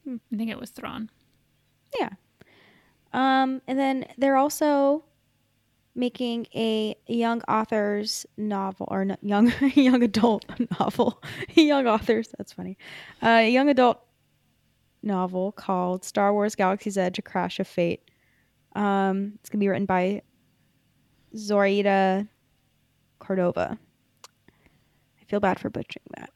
I 0.07 0.37
think 0.37 0.51
it 0.51 0.59
was 0.59 0.71
Thrawn. 0.71 1.11
Yeah. 1.99 2.11
Um, 3.13 3.61
and 3.67 3.79
then 3.79 4.07
they're 4.19 4.37
also 4.37 5.05
making 5.95 6.47
a 6.55 6.95
young 7.07 7.43
authors 7.43 8.25
novel 8.37 8.87
or 8.91 9.05
no, 9.05 9.17
young 9.23 9.53
young 9.75 10.03
adult 10.03 10.45
novel. 10.79 11.23
young 11.55 11.87
authors, 11.87 12.29
that's 12.39 12.53
funny. 12.53 12.79
A 13.23 13.29
uh, 13.29 13.39
young 13.41 13.69
adult 13.69 14.01
novel 15.03 15.53
called 15.53 16.05
Star 16.05 16.33
Wars 16.33 16.55
Galaxy's 16.55 16.97
Edge: 16.99 17.19
A 17.19 17.23
Crash 17.23 17.59
of 17.61 17.67
Fate. 17.67 18.03
Um, 18.75 19.33
it's 19.41 19.49
gonna 19.49 19.61
be 19.61 19.69
written 19.69 19.87
by 19.87 20.23
Zoraida 21.37 22.29
Cordova. 23.19 23.79
I 25.21 25.25
feel 25.27 25.41
bad 25.41 25.59
for 25.59 25.71
butchering 25.71 26.07
that. 26.17 26.31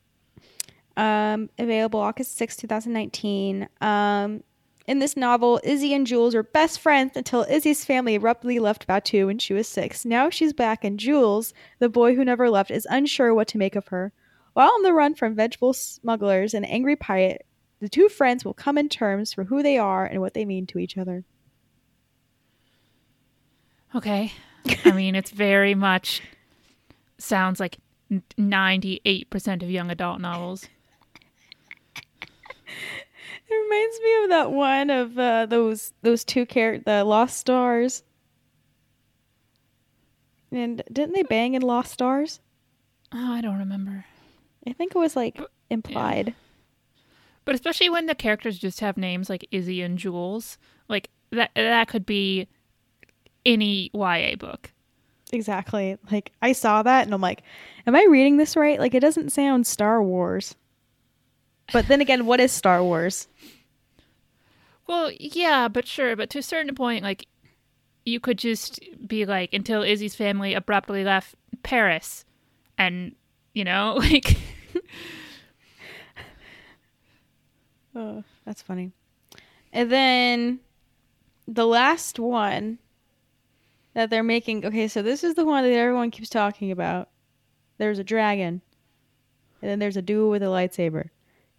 Um, 0.96 1.50
available 1.58 2.00
August 2.00 2.36
6, 2.36 2.56
2019. 2.56 3.68
Um, 3.80 4.44
in 4.86 4.98
this 4.98 5.16
novel, 5.16 5.60
Izzy 5.64 5.94
and 5.94 6.06
Jules 6.06 6.34
were 6.34 6.42
best 6.42 6.78
friends 6.78 7.16
until 7.16 7.46
Izzy's 7.48 7.84
family 7.84 8.14
abruptly 8.14 8.58
left 8.58 8.86
Batuu 8.86 9.26
when 9.26 9.38
she 9.38 9.54
was 9.54 9.66
six. 9.66 10.04
Now 10.04 10.28
she's 10.28 10.52
back, 10.52 10.84
and 10.84 11.00
Jules, 11.00 11.54
the 11.78 11.88
boy 11.88 12.14
who 12.14 12.24
never 12.24 12.50
left, 12.50 12.70
is 12.70 12.86
unsure 12.90 13.34
what 13.34 13.48
to 13.48 13.58
make 13.58 13.76
of 13.76 13.88
her. 13.88 14.12
While 14.52 14.70
on 14.70 14.82
the 14.82 14.92
run 14.92 15.14
from 15.14 15.34
vegetable 15.34 15.72
smugglers 15.72 16.52
and 16.52 16.68
angry 16.68 16.96
pirate, 16.96 17.46
the 17.80 17.88
two 17.88 18.08
friends 18.08 18.44
will 18.44 18.54
come 18.54 18.76
in 18.76 18.88
terms 18.88 19.32
for 19.32 19.44
who 19.44 19.62
they 19.62 19.78
are 19.78 20.04
and 20.04 20.20
what 20.20 20.34
they 20.34 20.44
mean 20.44 20.66
to 20.66 20.78
each 20.78 20.98
other. 20.98 21.24
Okay. 23.94 24.32
I 24.84 24.92
mean, 24.92 25.14
it's 25.14 25.30
very 25.30 25.74
much 25.74 26.22
sounds 27.18 27.58
like 27.58 27.78
98% 28.10 29.62
of 29.62 29.70
young 29.70 29.90
adult 29.90 30.20
novels. 30.20 30.68
Reminds 33.64 34.00
me 34.00 34.25
of 34.25 34.30
that 34.30 34.52
one 34.52 34.90
of 34.90 35.18
uh, 35.18 35.47
those 35.47 35.92
those 36.02 36.25
two 36.25 36.47
characters, 36.47 36.85
the 36.85 37.04
Lost 37.04 37.38
Stars. 37.38 38.02
And 40.52 40.83
didn't 40.92 41.14
they 41.14 41.23
bang 41.23 41.54
in 41.54 41.62
Lost 41.62 41.92
Stars? 41.92 42.40
Oh, 43.12 43.33
I 43.33 43.40
don't 43.40 43.59
remember. 43.59 44.04
I 44.66 44.73
think 44.73 44.94
it 44.94 44.99
was 44.99 45.16
like 45.16 45.40
implied. 45.71 46.28
Yeah. 46.28 46.35
But 47.44 47.54
especially 47.54 47.90
when 47.90 48.06
the 48.06 48.14
characters 48.14 48.59
just 48.59 48.80
have 48.80 48.97
names 48.97 49.28
like 49.28 49.47
Izzy 49.50 49.83
and 49.83 49.99
Jules, 49.99 50.59
like 50.88 51.11
that 51.30 51.50
that 51.54 51.88
could 51.88 52.06
be 52.06 52.49
any 53.44 53.90
YA 53.92 54.37
book. 54.37 54.71
Exactly. 55.33 55.99
Like 56.11 56.33
I 56.40 56.52
saw 56.52 56.83
that 56.83 57.04
and 57.04 57.14
I'm 57.14 57.21
like, 57.21 57.42
am 57.87 57.97
I 57.97 58.06
reading 58.09 58.37
this 58.37 58.56
right? 58.56 58.78
Like 58.78 58.94
it 58.94 59.00
doesn't 59.00 59.30
sound 59.30 59.66
Star 59.66 60.02
Wars. 60.02 60.54
But 61.73 61.88
then 61.88 62.00
again, 62.00 62.26
what 62.26 62.40
is 62.40 62.52
Star 62.52 62.83
Wars? 62.83 63.28
Well, 64.87 65.11
yeah, 65.18 65.68
but 65.68 65.87
sure, 65.87 66.14
but 66.14 66.30
to 66.30 66.38
a 66.38 66.42
certain 66.42 66.75
point, 66.75 67.02
like 67.02 67.26
you 68.04 68.21
could 68.21 68.38
just 68.38 68.80
be 69.06 69.25
like 69.25 69.54
until 69.54 69.83
Izzy's 69.83 70.14
family 70.14 70.54
abruptly 70.54 71.04
left 71.04 71.35
Paris, 71.62 72.25
and 72.76 73.14
you 73.54 73.64
know, 73.64 73.94
like. 73.99 74.37
oh, 77.94 78.24
that's 78.44 78.62
funny. 78.62 78.92
And 79.72 79.90
then 79.90 80.61
the 81.48 81.66
last 81.66 82.18
one 82.18 82.79
that 83.94 84.11
they're 84.11 84.22
making. 84.22 84.66
Okay, 84.66 84.88
so 84.88 85.00
this 85.00 85.24
is 85.24 85.35
the 85.35 85.46
one 85.46 85.64
that 85.64 85.72
everyone 85.72 86.11
keeps 86.11 86.29
talking 86.29 86.70
about. 86.70 87.09
There's 87.79 87.98
a 87.98 88.05
dragon, 88.05 88.61
and 89.62 89.70
then 89.70 89.79
there's 89.79 89.96
a 89.96 90.03
duel 90.03 90.31
with 90.31 90.42
a 90.42 90.46
lightsaber 90.46 91.09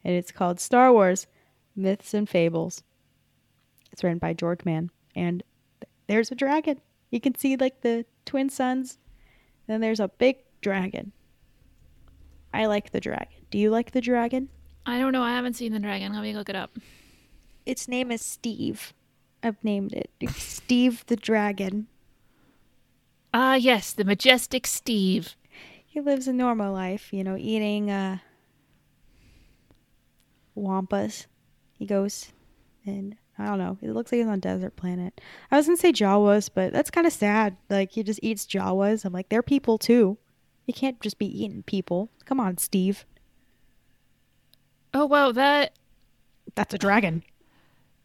and 0.06 0.15
it's 0.15 0.32
called 0.32 0.60
Star 0.60 0.94
Wars 0.94 1.28
Myths 1.76 2.13
and 2.13 2.30
Fables. 2.30 2.84
It's 3.91 4.04
written 4.04 4.20
by 4.20 4.34
George 4.34 4.63
Mann, 4.63 4.91
and 5.15 5.44
there's 6.08 6.32
a 6.32 6.36
dragon. 6.36 6.80
You 7.10 7.20
can 7.20 7.36
see 7.36 7.58
like 7.58 7.82
the 7.82 8.06
twin 8.26 8.50
suns. 8.50 9.00
Then 9.68 9.82
there's 9.82 10.00
a 10.00 10.08
big 10.08 10.38
dragon. 10.62 11.12
I 12.54 12.68
like 12.68 12.91
the 12.91 13.02
dragon. 13.02 13.46
Do 13.50 13.58
you 13.58 13.72
like 13.72 13.91
the 13.91 14.02
dragon? 14.02 14.50
I 14.86 15.00
don't 15.00 15.12
know. 15.12 15.24
I 15.24 15.32
haven't 15.32 15.56
seen 15.56 15.74
the 15.74 15.80
dragon. 15.80 16.13
Let 16.13 16.22
me 16.22 16.34
look 16.34 16.50
it 16.50 16.56
up. 16.56 16.78
Its 17.65 17.88
name 17.88 18.12
is 18.12 18.22
Steve. 18.22 18.94
I've 19.41 19.63
named 19.63 19.94
it 19.94 20.10
Steve 20.30 21.04
the 21.08 21.15
Dragon. 21.15 21.88
Ah, 23.34 23.56
yes, 23.56 23.91
the 23.91 24.06
majestic 24.06 24.65
Steve. 24.68 25.36
He 25.86 26.00
lives 26.00 26.28
a 26.28 26.34
normal 26.34 26.74
life, 26.74 27.12
you 27.12 27.24
know, 27.24 27.36
eating 27.38 27.89
uh, 27.89 28.20
Wampas. 30.56 31.28
He 31.74 31.86
goes 31.86 32.32
and 32.86 33.15
I 33.38 33.46
don't 33.46 33.58
know. 33.58 33.78
It 33.82 33.91
looks 33.91 34.12
like 34.12 34.20
he's 34.20 34.28
on 34.28 34.36
a 34.36 34.38
desert 34.38 34.76
planet. 34.76 35.20
I 35.52 35.58
was 35.58 35.65
gonna 35.65 35.78
say 35.78 35.91
Jawas, 35.91 36.50
but 36.54 36.72
that's 36.72 36.91
kind 36.91 37.06
of 37.06 37.13
sad. 37.13 37.58
Like 37.70 37.91
he 37.91 38.04
just 38.04 38.20
eats 38.24 38.46
Jawas. 38.46 39.04
I'm 39.04 39.13
like, 39.13 39.30
they're 39.30 39.44
people 39.44 39.78
too. 39.78 40.18
You 40.65 40.74
can't 40.74 41.00
just 41.02 41.20
be 41.20 41.44
eating 41.44 41.63
people. 41.63 42.10
Come 42.26 42.39
on, 42.39 42.58
Steve. 42.58 43.06
Oh 44.94 45.06
wow, 45.06 45.32
that 45.34 45.78
that's 46.56 46.74
a 46.74 46.78
dragon. 46.78 47.24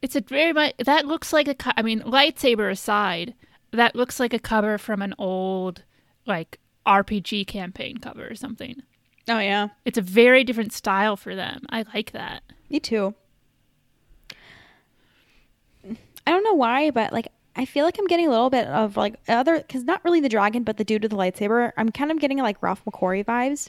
It's 0.02 0.16
a 0.16 0.20
very 0.20 0.52
much 0.52 0.74
that 0.84 1.06
looks 1.06 1.32
like 1.32 1.46
a. 1.46 1.54
I 1.76 1.82
mean, 1.82 2.00
lightsaber 2.00 2.70
aside, 2.70 3.34
that 3.72 3.94
looks 3.94 4.18
like 4.18 4.34
a 4.34 4.38
cover 4.38 4.78
from 4.78 5.02
an 5.02 5.14
old 5.18 5.84
like 6.26 6.58
RPG 6.86 7.46
campaign 7.46 7.98
cover 7.98 8.26
or 8.26 8.34
something. 8.34 8.82
Oh 9.28 9.38
yeah. 9.38 9.68
It's 9.84 9.98
a 9.98 10.02
very 10.02 10.44
different 10.44 10.72
style 10.72 11.16
for 11.16 11.34
them. 11.34 11.62
I 11.70 11.84
like 11.94 12.12
that. 12.12 12.42
Me 12.68 12.80
too. 12.80 13.14
I 15.84 16.30
don't 16.30 16.44
know 16.44 16.54
why, 16.54 16.90
but 16.90 17.12
like 17.12 17.28
I 17.56 17.64
feel 17.64 17.84
like 17.84 17.98
I'm 17.98 18.06
getting 18.06 18.26
a 18.26 18.30
little 18.30 18.50
bit 18.50 18.66
of 18.68 18.96
like 18.96 19.16
other 19.28 19.58
because 19.58 19.84
not 19.84 20.04
really 20.04 20.20
the 20.20 20.28
dragon, 20.28 20.62
but 20.62 20.76
the 20.76 20.84
dude 20.84 21.02
with 21.02 21.10
the 21.10 21.16
lightsaber. 21.16 21.72
I'm 21.76 21.90
kind 21.90 22.10
of 22.10 22.20
getting 22.20 22.38
like 22.38 22.62
Ralph 22.62 22.84
McQuarrie 22.84 23.24
vibes. 23.24 23.68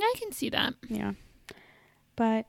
I 0.00 0.14
can 0.16 0.30
see 0.30 0.48
that. 0.50 0.74
Yeah, 0.88 1.14
but 2.14 2.46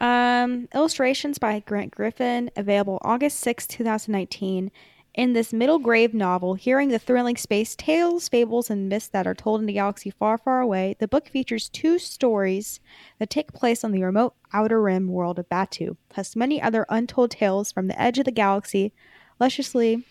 um, 0.00 0.68
illustrations 0.74 1.38
by 1.38 1.60
Grant 1.60 1.90
Griffin 1.90 2.50
available 2.56 2.98
August 3.02 3.40
6, 3.40 3.66
2019. 3.66 4.70
In 5.18 5.32
this 5.32 5.52
middle 5.52 5.80
grade 5.80 6.14
novel, 6.14 6.54
hearing 6.54 6.90
the 6.90 6.98
thrilling 7.00 7.36
space 7.36 7.74
tales, 7.74 8.28
fables, 8.28 8.70
and 8.70 8.88
myths 8.88 9.08
that 9.08 9.26
are 9.26 9.34
told 9.34 9.58
in 9.58 9.66
the 9.66 9.72
galaxy 9.72 10.10
far, 10.10 10.38
far 10.38 10.60
away, 10.60 10.94
the 11.00 11.08
book 11.08 11.26
features 11.26 11.68
two 11.68 11.98
stories 11.98 12.78
that 13.18 13.28
take 13.28 13.52
place 13.52 13.82
on 13.82 13.90
the 13.90 14.04
remote 14.04 14.36
outer 14.52 14.80
rim 14.80 15.08
world 15.08 15.40
of 15.40 15.48
Batuu, 15.48 15.96
plus 16.08 16.36
many 16.36 16.62
other 16.62 16.86
untold 16.88 17.32
tales 17.32 17.72
from 17.72 17.88
the 17.88 18.00
edge 18.00 18.20
of 18.20 18.26
the 18.26 18.30
galaxy, 18.30 18.92
lusciously 19.40 20.06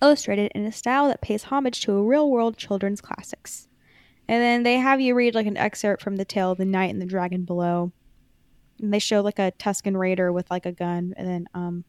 illustrated 0.00 0.50
in 0.54 0.64
a 0.64 0.72
style 0.72 1.08
that 1.08 1.20
pays 1.20 1.42
homage 1.42 1.82
to 1.82 2.02
real 2.02 2.30
world 2.30 2.56
children's 2.56 3.02
classics. 3.02 3.68
And 4.26 4.42
then 4.42 4.62
they 4.62 4.78
have 4.78 5.02
you 5.02 5.14
read 5.14 5.34
like 5.34 5.46
an 5.46 5.58
excerpt 5.58 6.02
from 6.02 6.16
the 6.16 6.24
tale 6.24 6.52
of 6.52 6.56
the 6.56 6.64
knight 6.64 6.88
and 6.88 7.02
the 7.02 7.04
dragon 7.04 7.44
below. 7.44 7.92
And 8.80 8.94
they 8.94 8.98
show 8.98 9.20
like 9.20 9.38
a 9.38 9.52
Tusken 9.58 9.94
raider 9.94 10.32
with 10.32 10.50
like 10.50 10.64
a 10.64 10.72
gun, 10.72 11.12
and 11.18 11.28
then 11.28 11.46
um, 11.52 11.84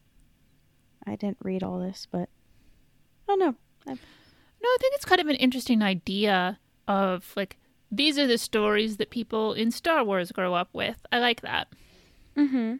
I 1.06 1.16
didn't 1.16 1.38
read 1.42 1.62
all 1.62 1.78
this, 1.78 2.06
but 2.10 2.28
I 3.28 3.32
don't 3.32 3.38
know. 3.38 3.54
I've... 3.86 4.00
No, 4.62 4.68
I 4.68 4.76
think 4.80 4.94
it's 4.94 5.04
kind 5.04 5.20
of 5.20 5.26
an 5.26 5.36
interesting 5.36 5.82
idea 5.82 6.58
of 6.86 7.32
like 7.36 7.56
these 7.90 8.18
are 8.18 8.26
the 8.26 8.38
stories 8.38 8.96
that 8.96 9.10
people 9.10 9.52
in 9.52 9.70
Star 9.70 10.04
Wars 10.04 10.32
grow 10.32 10.54
up 10.54 10.70
with. 10.72 10.96
I 11.10 11.18
like 11.18 11.42
that. 11.42 11.68
Mm-hmm. 12.36 12.76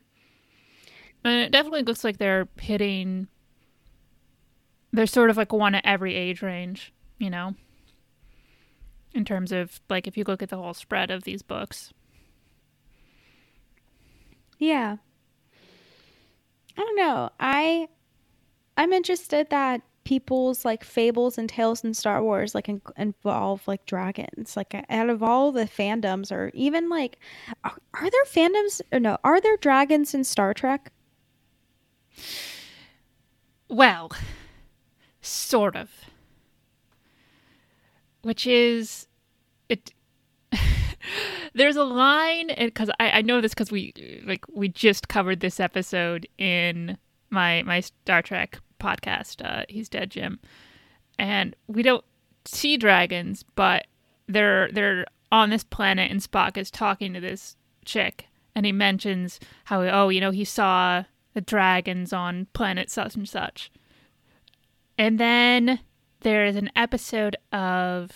And 1.25 1.43
it 1.43 1.53
definitely 1.53 1.83
looks 1.83 2.05
like 2.05 2.19
they're 2.19 2.49
hitting. 2.59 3.29
They're 4.93 5.07
sort 5.07 5.31
of 5.31 5.37
like 5.37 5.53
one 5.53 5.75
at 5.75 5.85
every 5.85 6.15
age 6.15 6.43
range, 6.43 6.93
you 7.19 7.31
know. 7.31 7.55
In 9.13 9.25
terms 9.25 9.53
of 9.53 9.81
like, 9.91 10.07
if 10.07 10.17
you 10.17 10.25
look 10.27 10.43
at 10.43 10.49
the 10.49 10.57
whole 10.57 10.75
spread 10.75 11.11
of 11.11 11.25
these 11.25 11.43
books. 11.43 11.93
Yeah. 14.59 14.97
I 16.77 16.81
don't 16.81 16.97
know. 16.97 17.31
I 17.39 17.89
I'm 18.77 18.93
interested 18.93 19.51
that 19.51 19.83
people's 20.05 20.65
like 20.65 20.83
fables 20.83 21.39
and 21.39 21.49
tales 21.49 21.85
in 21.85 21.95
Star 21.95 22.23
Wars 22.23 22.55
like 22.55 22.69
in- 22.69 22.83
involve 22.97 23.67
like 23.69 23.85
dragons. 23.87 24.57
Like 24.57 24.75
out 24.89 25.11
of 25.11 25.23
all 25.23 25.53
the 25.53 25.65
fandoms, 25.65 26.33
or 26.33 26.51
even 26.55 26.89
like, 26.89 27.19
are, 27.65 27.77
are 27.95 28.11
there 28.11 28.25
fandoms? 28.25 28.81
Or 28.93 29.01
no, 29.01 29.19
are 29.25 29.41
there 29.41 29.57
dragons 29.57 30.15
in 30.15 30.25
Star 30.25 30.55
Trek? 30.55 30.93
Well, 33.69 34.11
sort 35.21 35.77
of. 35.77 35.91
Which 38.23 38.47
is 38.47 39.09
it 39.69 39.93
there's 41.55 41.77
a 41.77 41.85
line 41.85 42.51
because 42.57 42.91
I, 43.01 43.11
I 43.11 43.23
know 43.23 43.41
this 43.41 43.55
because 43.55 43.73
we 43.73 44.23
like 44.25 44.45
we 44.53 44.69
just 44.69 45.09
covered 45.09 45.41
this 45.41 45.59
episode 45.59 46.29
in 46.39 46.99
my 47.33 47.63
my 47.63 47.81
Star 47.81 48.23
Trek 48.23 48.61
podcast. 48.79 49.45
Uh, 49.45 49.65
He's 49.69 49.89
dead, 49.89 50.11
Jim, 50.11 50.39
and 51.19 51.57
we 51.67 51.83
don't 51.83 52.05
see 52.45 52.77
dragons, 52.77 53.45
but 53.55 53.87
they're 54.29 54.71
they're 54.73 55.07
on 55.31 55.51
this 55.51 55.65
planet, 55.65 56.11
and 56.11 56.21
Spock 56.21 56.57
is 56.57 56.71
talking 56.71 57.13
to 57.15 57.21
this 57.21 57.57
chick, 57.85 58.27
and 58.55 58.67
he 58.67 58.73
mentions 58.73 59.41
how 59.65 59.83
oh 59.83 60.09
you 60.11 60.21
know 60.21 60.31
he 60.31 60.45
saw 60.45 61.05
the 61.35 61.41
dragons 61.41 62.13
on 62.13 62.47
planet 62.53 62.91
such 62.91 63.15
and 63.15 63.29
such, 63.29 63.73
and 64.99 65.19
then 65.19 65.81
there 66.21 66.45
is 66.45 66.57
an 66.57 66.71
episode 66.77 67.37
of 67.53 68.13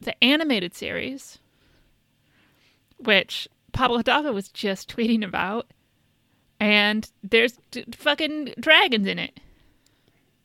the 0.00 0.24
animated 0.24 0.74
series, 0.74 1.38
which 2.98 3.48
Pablo 3.72 3.98
Hidalgo 3.98 4.32
was 4.32 4.48
just 4.48 4.88
tweeting 4.96 5.24
about, 5.24 5.66
and 6.60 7.10
there's 7.22 7.58
d- 7.70 7.84
fucking 7.96 8.54
dragons 8.60 9.06
in 9.08 9.18
it. 9.18 9.40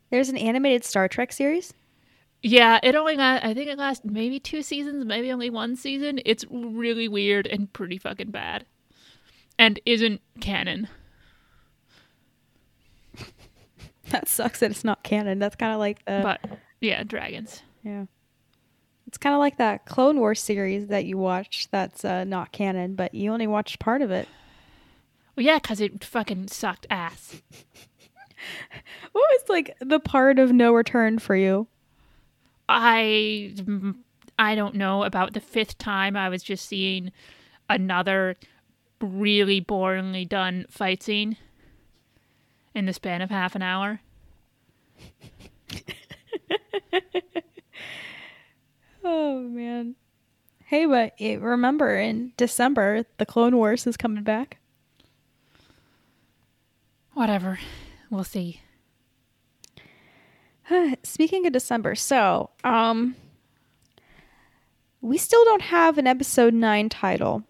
There's 0.10 0.30
an 0.30 0.38
animated 0.38 0.84
Star 0.86 1.08
Trek 1.08 1.32
series. 1.34 1.73
Yeah, 2.41 2.80
it 2.84 2.95
only 2.95 3.15
got, 3.15 3.43
I 3.43 3.54
think 3.54 3.69
it 3.69 3.78
lasted 3.78 4.12
maybe 4.12 4.39
two 4.39 4.62
seasons, 4.62 5.04
maybe 5.06 5.32
only 5.32 5.49
one 5.49 5.75
season. 5.75 6.19
It's 6.25 6.45
really 6.49 7.08
weird 7.08 7.47
and 7.47 7.71
pretty 7.73 7.97
fucking 7.97 8.32
bad. 8.32 8.65
And 9.58 9.80
isn't 9.86 10.21
canon. 10.41 10.88
That 14.12 14.28
sucks 14.30 14.60
that 14.60 14.69
it's 14.69 14.84
not 14.84 15.01
canon. 15.04 15.39
That's 15.39 15.56
kind 15.56 15.73
of 15.73 15.80
like 15.80 16.06
the 16.06 16.19
But 16.21 16.39
yeah, 16.80 17.04
dragons. 17.04 17.63
yeah. 17.84 18.06
It's 19.08 19.17
kind 19.17 19.34
of 19.34 19.39
like 19.39 19.58
that 19.58 19.86
Clone 19.88 20.19
Wars 20.19 20.39
series 20.39 20.88
that 20.88 21.06
you 21.06 21.17
watch. 21.17 21.67
That's 21.71 22.06
uh, 22.06 22.23
not 22.23 22.51
canon, 22.51 22.93
but 22.95 23.15
you 23.15 23.34
only 23.34 23.47
watched 23.47 23.80
part 23.80 24.04
of 24.04 24.12
it. 24.12 24.28
Well, 25.36 25.45
yeah, 25.45 25.60
because 25.60 25.82
it 25.82 26.04
fucking 26.04 26.48
sucked 26.48 26.86
ass. 26.89 27.41
What 29.12 29.26
was 29.32 29.50
like 29.50 29.76
the 29.80 30.00
part 30.00 30.38
of 30.38 30.52
no 30.52 30.71
return 30.74 31.17
for 31.17 31.36
you? 31.36 31.67
I 32.69 33.56
I 34.38 34.54
don't 34.54 34.76
know 34.76 35.04
about 35.04 35.34
the 35.34 35.39
fifth 35.39 35.78
time 35.80 36.15
I 36.15 36.30
was 36.30 36.43
just 36.43 36.67
seeing 36.67 37.12
another 37.69 38.36
really 39.02 39.62
boringly 39.62 40.28
done 40.28 40.65
fight 40.69 41.02
scene 41.02 41.38
in 42.76 42.86
the 42.86 42.93
span 42.93 43.21
of 43.21 43.30
half 43.32 43.56
an 43.56 43.62
hour. 43.63 44.02
Oh 49.04 49.39
man. 49.41 49.95
Hey, 50.65 50.86
but 50.86 51.13
it, 51.19 51.39
remember 51.39 51.95
in 51.95 52.34
December 52.38 53.06
the 53.17 53.26
Clone 53.26 53.56
Wars 53.56 53.86
is 53.86 53.98
coming 53.98 54.24
back. 54.24 54.58
Whatever. 57.15 57.60
We'll 58.10 58.25
see. 58.25 58.62
Speaking 61.04 61.47
of 61.47 61.54
December, 61.54 61.95
so 61.95 62.51
um 62.63 63.15
we 65.01 65.17
still 65.17 65.43
don't 65.45 65.62
have 65.62 65.97
an 65.97 66.08
episode 66.08 66.54
9 66.54 66.89
title. 66.89 67.43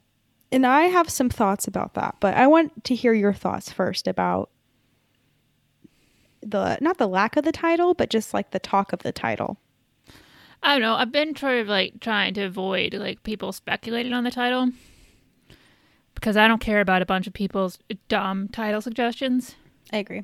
And 0.51 0.67
I 0.67 0.84
have 0.84 1.10
some 1.10 1.30
thoughts 1.30 1.67
about 1.67 1.93
that, 1.95 2.15
but 2.19 2.36
I 2.36 2.47
want 2.47 2.84
to 2.84 2.95
hear 2.95 3.13
your 3.13 3.34
thoughts 3.34 3.71
first 3.71 4.08
about 4.08 4.51
the 6.41 6.78
not 6.80 6.97
the 6.97 7.08
lack 7.08 7.36
of 7.36 7.43
the 7.43 7.51
title, 7.51 7.95
but 7.95 8.12
just 8.12 8.36
like 8.36 8.51
the 8.51 8.60
talk 8.60 8.93
of 8.93 8.99
the 8.99 9.12
title. 9.12 9.58
I 10.62 10.73
don't 10.73 10.82
know. 10.82 10.93
I've 10.93 11.12
been 11.12 11.36
sort 11.36 11.58
of 11.58 11.67
like 11.67 11.99
trying 12.01 12.36
to 12.36 12.43
avoid 12.43 12.93
like 12.93 13.23
people 13.23 13.51
speculating 13.51 14.13
on 14.13 14.25
the 14.25 14.32
title 14.32 14.69
because 16.15 16.36
I 16.38 16.47
don't 16.47 16.62
care 16.62 16.82
about 16.82 17.01
a 17.01 17.06
bunch 17.06 17.28
of 17.28 17.34
people's 17.34 17.78
dumb 18.08 18.47
title 18.49 18.82
suggestions. 18.82 19.56
I 19.93 19.97
agree. 19.97 20.23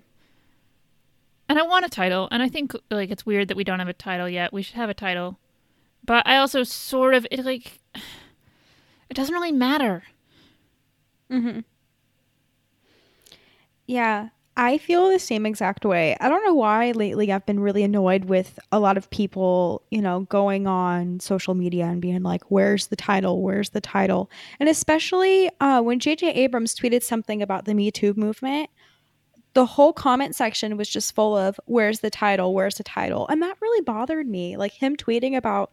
And 1.47 1.59
I 1.59 1.63
want 1.63 1.85
a 1.85 1.89
title, 1.89 2.27
and 2.31 2.41
I 2.41 2.47
think 2.47 2.73
like 2.89 3.11
it's 3.11 3.25
weird 3.25 3.49
that 3.49 3.57
we 3.57 3.63
don't 3.63 3.79
have 3.79 3.87
a 3.89 3.93
title 3.93 4.29
yet. 4.29 4.53
We 4.53 4.61
should 4.61 4.75
have 4.77 4.89
a 4.89 4.93
title. 4.93 5.37
But 6.03 6.25
I 6.25 6.37
also 6.37 6.63
sort 6.63 7.13
of 7.13 7.27
it 7.29 7.43
like 7.45 7.79
it 9.09 9.13
doesn't 9.13 9.33
really 9.33 9.51
matter. 9.51 10.03
Mhm. 11.29 11.63
Yeah, 13.85 14.29
I 14.57 14.77
feel 14.77 15.09
the 15.09 15.19
same 15.19 15.45
exact 15.45 15.85
way. 15.85 16.17
I 16.19 16.27
don't 16.27 16.43
know 16.45 16.53
why 16.53 16.91
lately 16.91 17.31
I've 17.31 17.45
been 17.45 17.61
really 17.61 17.83
annoyed 17.83 18.25
with 18.25 18.59
a 18.71 18.79
lot 18.79 18.97
of 18.97 19.09
people, 19.09 19.81
you 19.89 20.01
know, 20.01 20.21
going 20.21 20.67
on 20.67 21.21
social 21.21 21.55
media 21.55 21.85
and 21.85 22.01
being 22.01 22.21
like, 22.21 22.43
"Where's 22.51 22.87
the 22.87 22.97
title? 22.97 23.41
Where's 23.41 23.69
the 23.69 23.79
title?" 23.79 24.29
And 24.59 24.67
especially 24.67 25.49
uh, 25.61 25.81
when 25.81 25.99
J.J. 25.99 26.33
Abrams 26.33 26.75
tweeted 26.75 27.01
something 27.01 27.41
about 27.41 27.65
the 27.65 27.73
Me 27.73 27.91
Too 27.91 28.13
movement, 28.15 28.69
the 29.53 29.65
whole 29.65 29.93
comment 29.93 30.35
section 30.35 30.75
was 30.75 30.89
just 30.89 31.15
full 31.15 31.35
of, 31.37 31.57
"Where's 31.65 32.01
the 32.01 32.09
title? 32.09 32.53
Where's 32.53 32.75
the 32.75 32.83
title?" 32.83 33.27
And 33.29 33.41
that 33.41 33.57
really 33.61 33.81
bothered 33.81 34.27
me. 34.27 34.57
Like 34.57 34.73
him 34.73 34.97
tweeting 34.97 35.35
about 35.35 35.71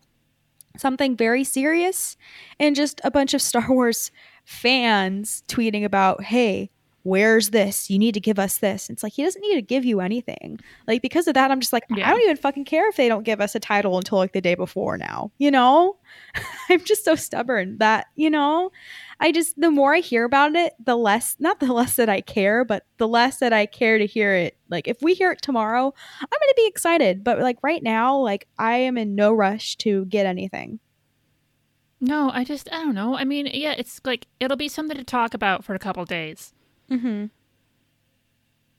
something 0.76 1.16
very 1.16 1.42
serious 1.42 2.16
and 2.60 2.76
just 2.76 3.00
a 3.02 3.10
bunch 3.10 3.34
of 3.34 3.42
Star 3.48 3.66
Wars 3.68 4.12
fans 4.44 5.42
tweeting 5.48 5.84
about, 5.84 6.22
"Hey, 6.24 6.70
where's 7.08 7.50
this? 7.50 7.90
You 7.90 7.98
need 7.98 8.14
to 8.14 8.20
give 8.20 8.38
us 8.38 8.58
this." 8.58 8.88
And 8.88 8.96
It's 8.96 9.02
like 9.02 9.14
he 9.14 9.24
doesn't 9.24 9.40
need 9.40 9.54
to 9.54 9.62
give 9.62 9.84
you 9.84 10.00
anything. 10.00 10.60
Like 10.86 11.02
because 11.02 11.26
of 11.26 11.34
that, 11.34 11.50
I'm 11.50 11.60
just 11.60 11.72
like, 11.72 11.84
Yeah. 11.90 12.08
I 12.08 12.10
don't 12.10 12.22
even 12.22 12.36
fucking 12.36 12.64
care 12.64 12.88
if 12.88 12.96
they 12.96 13.08
don't 13.08 13.24
give 13.24 13.40
us 13.40 13.54
a 13.54 13.60
title 13.60 13.96
until 13.96 14.18
like 14.18 14.32
the 14.32 14.40
day 14.40 14.54
before 14.54 14.98
now. 14.98 15.30
You 15.38 15.50
know? 15.50 15.96
I'm 16.68 16.84
just 16.84 17.04
so 17.04 17.14
stubborn 17.14 17.78
that, 17.78 18.06
you 18.14 18.30
know, 18.30 18.70
I 19.20 19.32
just 19.32 19.60
the 19.60 19.70
more 19.70 19.94
I 19.94 20.00
hear 20.00 20.24
about 20.24 20.54
it, 20.54 20.74
the 20.84 20.96
less 20.96 21.36
not 21.38 21.60
the 21.60 21.72
less 21.72 21.96
that 21.96 22.08
I 22.08 22.20
care, 22.20 22.64
but 22.64 22.84
the 22.98 23.08
less 23.08 23.38
that 23.38 23.52
I 23.52 23.66
care 23.66 23.98
to 23.98 24.06
hear 24.06 24.34
it. 24.34 24.56
Like 24.68 24.86
if 24.86 25.02
we 25.02 25.14
hear 25.14 25.32
it 25.32 25.42
tomorrow, 25.42 25.92
I'm 26.20 26.28
going 26.28 26.48
to 26.48 26.54
be 26.56 26.66
excited, 26.66 27.24
but 27.24 27.38
like 27.40 27.58
right 27.62 27.82
now, 27.82 28.18
like 28.18 28.46
I 28.58 28.76
am 28.76 28.98
in 28.98 29.14
no 29.14 29.32
rush 29.32 29.76
to 29.76 30.04
get 30.06 30.26
anything. 30.26 30.78
No, 32.00 32.30
I 32.32 32.44
just 32.44 32.72
I 32.72 32.84
don't 32.84 32.94
know. 32.94 33.16
I 33.16 33.24
mean, 33.24 33.46
yeah, 33.52 33.74
it's 33.76 34.00
like 34.04 34.26
it'll 34.38 34.56
be 34.56 34.68
something 34.68 34.96
to 34.96 35.04
talk 35.04 35.34
about 35.34 35.64
for 35.64 35.74
a 35.74 35.78
couple 35.78 36.04
days. 36.04 36.52
Mhm. 36.90 37.30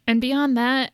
And 0.07 0.21
beyond 0.21 0.57
that, 0.57 0.91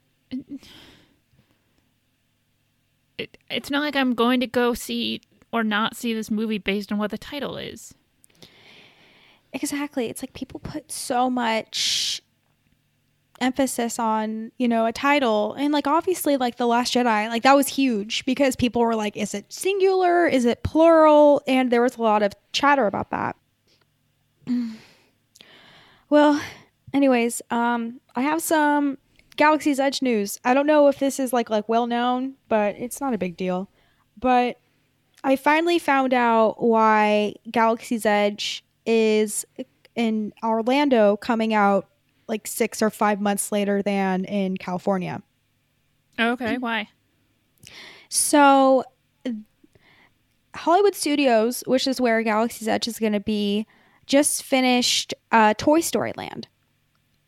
it, 3.17 3.38
it's 3.49 3.69
not 3.71 3.82
like 3.82 3.95
I'm 3.95 4.13
going 4.13 4.39
to 4.41 4.47
go 4.47 4.73
see 4.73 5.21
or 5.51 5.63
not 5.63 5.95
see 5.95 6.13
this 6.13 6.30
movie 6.30 6.58
based 6.58 6.91
on 6.91 6.97
what 6.97 7.12
the 7.12 7.17
title 7.17 7.58
is. 7.58 7.93
Exactly. 9.54 10.08
It's 10.10 10.21
like 10.21 10.34
people 10.34 10.60
put 10.60 10.91
so 10.91 11.30
much 11.30 12.21
emphasis 13.39 13.99
on, 13.99 14.51
you 14.58 14.67
know, 14.67 14.86
a 14.86 14.91
title. 14.91 15.54
And 15.54 15.71
like 15.71 15.88
obviously 15.88 16.36
like 16.36 16.58
The 16.58 16.65
Last 16.67 16.93
Jedi, 16.93 17.30
like 17.30 17.43
that 17.43 17.56
was 17.56 17.67
huge 17.67 18.25
because 18.25 18.58
people 18.58 18.82
were 18.82 18.95
like, 18.95 19.15
is 19.15 19.34
it 19.34 19.51
singular? 19.51 20.28
Is 20.28 20.43
it 20.43 20.63
plural? 20.63 21.41
And 21.47 21.71
there 21.71 21.82
was 21.82 21.95
a 21.95 22.01
lot 22.01 22.21
of 22.21 22.34
chatter 22.51 22.86
about 22.86 23.12
that. 23.12 23.38
Well, 26.10 26.41
anyways, 26.93 27.41
um 27.52 28.00
I 28.15 28.21
have 28.21 28.41
some 28.41 28.98
Galaxy's 29.38 29.80
Edge 29.80 30.02
news. 30.02 30.39
I 30.45 30.54
don't 30.54 30.67
know 30.67 30.88
if 30.88 31.00
this 31.00 31.19
is 31.19 31.34
like 31.34 31.50
like 31.50 31.67
well 31.67 31.88
known, 31.88 32.36
but 32.48 32.76
it's 32.76 33.02
not 33.02 33.13
a 33.13 33.17
big 33.17 33.38
deal. 33.38 33.69
But 34.17 34.58
I 35.24 35.36
finally 35.36 35.80
found 35.80 36.13
out 36.13 36.62
why 36.62 37.36
Galaxy's 37.52 38.06
Edge 38.06 38.63
is 38.86 39.45
in 39.95 40.34
Orlando 40.43 41.17
coming 41.17 41.54
out 41.54 41.88
like 42.28 42.48
six 42.48 42.82
or 42.82 42.89
five 42.89 43.21
months 43.21 43.52
later 43.52 43.82
than 43.82 44.26
in 44.26 44.58
California. 44.58 45.21
Okay, 46.19 46.58
why? 46.58 46.88
So, 48.10 48.84
Hollywood 50.56 50.95
Studios, 50.95 51.63
which 51.65 51.88
is 51.88 52.00
where 52.00 52.21
Galaxy's 52.24 52.67
Edge 52.67 52.88
is 52.88 53.00
going 53.00 53.13
to 53.13 53.19
be, 53.19 53.67
just 54.06 54.43
finished 54.43 55.13
uh, 55.32 55.54
Toy 55.58 55.82
Story 55.82 56.13
Land. 56.15 56.48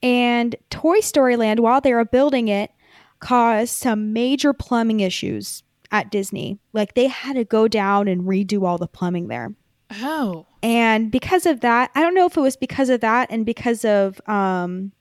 And 0.08 0.56
Toy 0.70 1.02
Story 1.02 1.36
Land, 1.36 1.60
while 1.60 1.82
they 1.82 1.94
were 1.94 2.06
building 2.06 2.48
it, 2.48 2.72
caused 3.20 3.74
some 3.74 4.14
major 4.14 4.54
plumbing 4.54 5.02
issues 5.02 5.64
at 5.92 6.10
Disney. 6.12 6.60
Like 6.72 6.94
they 6.94 7.08
had 7.08 7.36
to 7.36 7.44
go 7.44 7.68
down 7.68 8.08
and 8.08 8.22
redo 8.22 8.66
all 8.66 8.78
the 8.78 8.88
plumbing 8.88 9.28
there. 9.28 9.54
Oh, 10.02 10.46
And 10.64 11.12
because 11.12 11.46
of 11.46 11.60
that, 11.60 11.92
I 11.94 12.02
don't 12.02 12.14
know 12.16 12.26
if 12.26 12.38
it 12.38 12.42
was 12.42 12.56
because 12.56 12.88
of 12.88 13.02
that 13.02 13.30
and 13.30 13.46
because 13.46 13.84
of 13.84 14.22
um, 14.30 14.94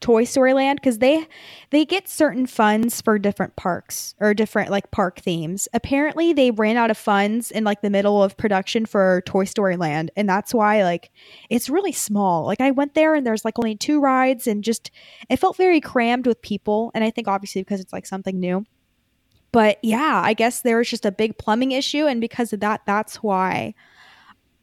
Toy 0.00 0.24
Story 0.24 0.54
Land 0.54 0.80
because 0.80 0.98
they 0.98 1.26
they 1.70 1.84
get 1.84 2.08
certain 2.08 2.46
funds 2.46 3.00
for 3.00 3.18
different 3.18 3.56
parks 3.56 4.14
or 4.18 4.32
different 4.32 4.70
like 4.70 4.90
park 4.90 5.20
themes. 5.20 5.68
Apparently, 5.72 6.32
they 6.32 6.50
ran 6.50 6.76
out 6.76 6.90
of 6.90 6.96
funds 6.96 7.50
in 7.50 7.64
like 7.64 7.82
the 7.82 7.90
middle 7.90 8.22
of 8.22 8.36
production 8.36 8.86
for 8.86 9.22
Toy 9.26 9.44
Story 9.44 9.76
Land, 9.76 10.10
and 10.16 10.28
that's 10.28 10.54
why 10.54 10.82
like 10.82 11.10
it's 11.50 11.68
really 11.68 11.92
small. 11.92 12.46
Like 12.46 12.60
I 12.60 12.70
went 12.70 12.94
there 12.94 13.14
and 13.14 13.26
there's 13.26 13.44
like 13.44 13.58
only 13.58 13.76
two 13.76 14.00
rides, 14.00 14.46
and 14.46 14.64
just 14.64 14.90
it 15.28 15.36
felt 15.36 15.56
very 15.56 15.80
crammed 15.80 16.26
with 16.26 16.40
people. 16.42 16.90
And 16.94 17.04
I 17.04 17.10
think 17.10 17.28
obviously 17.28 17.62
because 17.62 17.80
it's 17.80 17.92
like 17.92 18.06
something 18.06 18.40
new. 18.40 18.64
But 19.52 19.78
yeah, 19.82 20.22
I 20.24 20.32
guess 20.32 20.62
there 20.62 20.78
was 20.78 20.88
just 20.88 21.04
a 21.04 21.12
big 21.12 21.36
plumbing 21.36 21.72
issue, 21.72 22.06
and 22.06 22.20
because 22.20 22.52
of 22.52 22.60
that, 22.60 22.82
that's 22.86 23.16
why 23.16 23.74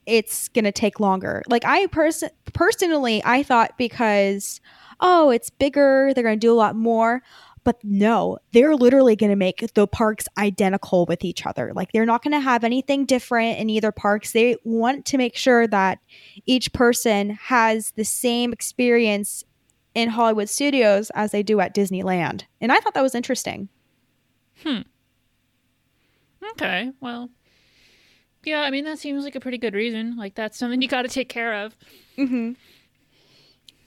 it's 0.08 0.48
gonna 0.48 0.72
take 0.72 1.00
longer. 1.00 1.44
Like 1.48 1.66
I 1.66 1.86
person 1.88 2.30
personally, 2.54 3.22
I 3.24 3.44
thought 3.44 3.78
because 3.78 4.62
oh, 5.00 5.30
it's 5.30 5.50
bigger, 5.50 6.12
they're 6.14 6.24
going 6.24 6.40
to 6.40 6.46
do 6.46 6.54
a 6.54 6.56
lot 6.56 6.76
more. 6.76 7.22
But 7.64 7.84
no, 7.84 8.38
they're 8.54 8.78
literally 8.78 9.18
going 9.18 9.30
to 9.30 9.36
make 9.36 9.74
the 9.74 9.88
parks 9.88 10.26
identical 10.38 11.06
with 11.06 11.26
each 11.26 11.46
other. 11.46 11.74
Like 11.76 11.92
they're 11.92 12.06
not 12.06 12.24
going 12.24 12.32
to 12.32 12.40
have 12.40 12.64
anything 12.64 13.06
different 13.06 13.60
in 13.60 13.70
either 13.70 13.92
parks. 13.92 14.32
They 14.32 14.56
want 14.64 15.06
to 15.08 15.18
make 15.18 15.36
sure 15.36 15.68
that 15.68 16.00
each 16.46 16.72
person 16.72 17.32
has 17.32 17.92
the 17.92 18.06
same 18.06 18.54
experience 18.54 19.44
in 19.96 20.08
Hollywood 20.08 20.48
studios 20.48 21.10
as 21.14 21.32
they 21.32 21.44
do 21.44 21.60
at 21.60 21.76
Disneyland. 21.76 22.44
And 22.62 22.72
I 22.72 22.80
thought 22.80 22.94
that 22.94 23.04
was 23.04 23.16
interesting. 23.16 23.68
Hmm. 24.64 24.84
Okay. 26.52 26.94
Well, 27.02 27.30
yeah, 28.46 28.62
I 28.62 28.72
mean, 28.72 28.86
that 28.86 29.00
seems 29.00 29.26
like 29.26 29.36
a 29.36 29.42
pretty 29.42 29.58
good 29.58 29.74
reason. 29.74 30.16
Like, 30.16 30.36
that's 30.36 30.58
something 30.58 30.82
you 30.82 30.88
got 30.88 31.02
to 31.02 31.10
take 31.10 31.28
care 31.28 31.66
of. 31.66 31.76
Mm-hmm 32.18 32.54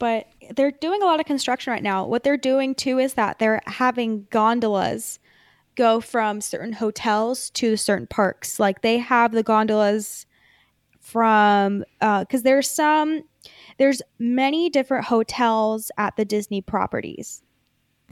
but 0.01 0.25
they're 0.55 0.71
doing 0.71 1.03
a 1.03 1.05
lot 1.05 1.19
of 1.19 1.27
construction 1.27 1.71
right 1.71 1.83
now. 1.83 2.03
What 2.03 2.23
they're 2.23 2.35
doing 2.35 2.73
too 2.73 2.97
is 2.97 3.13
that 3.13 3.37
they're 3.37 3.61
having 3.67 4.25
gondolas 4.31 5.19
go 5.75 6.01
from 6.01 6.41
certain 6.41 6.73
hotels 6.73 7.51
to 7.51 7.77
certain 7.77 8.07
parks. 8.07 8.59
Like 8.59 8.81
they 8.81 8.97
have 8.97 9.31
the 9.31 9.43
gondolas 9.43 10.25
from 10.99 11.85
because 11.99 12.41
uh, 12.41 12.43
there's 12.43 12.67
some 12.67 13.21
there's 13.77 14.01
many 14.17 14.71
different 14.71 15.05
hotels 15.05 15.91
at 15.99 16.15
the 16.15 16.25
Disney 16.25 16.61
properties. 16.61 17.43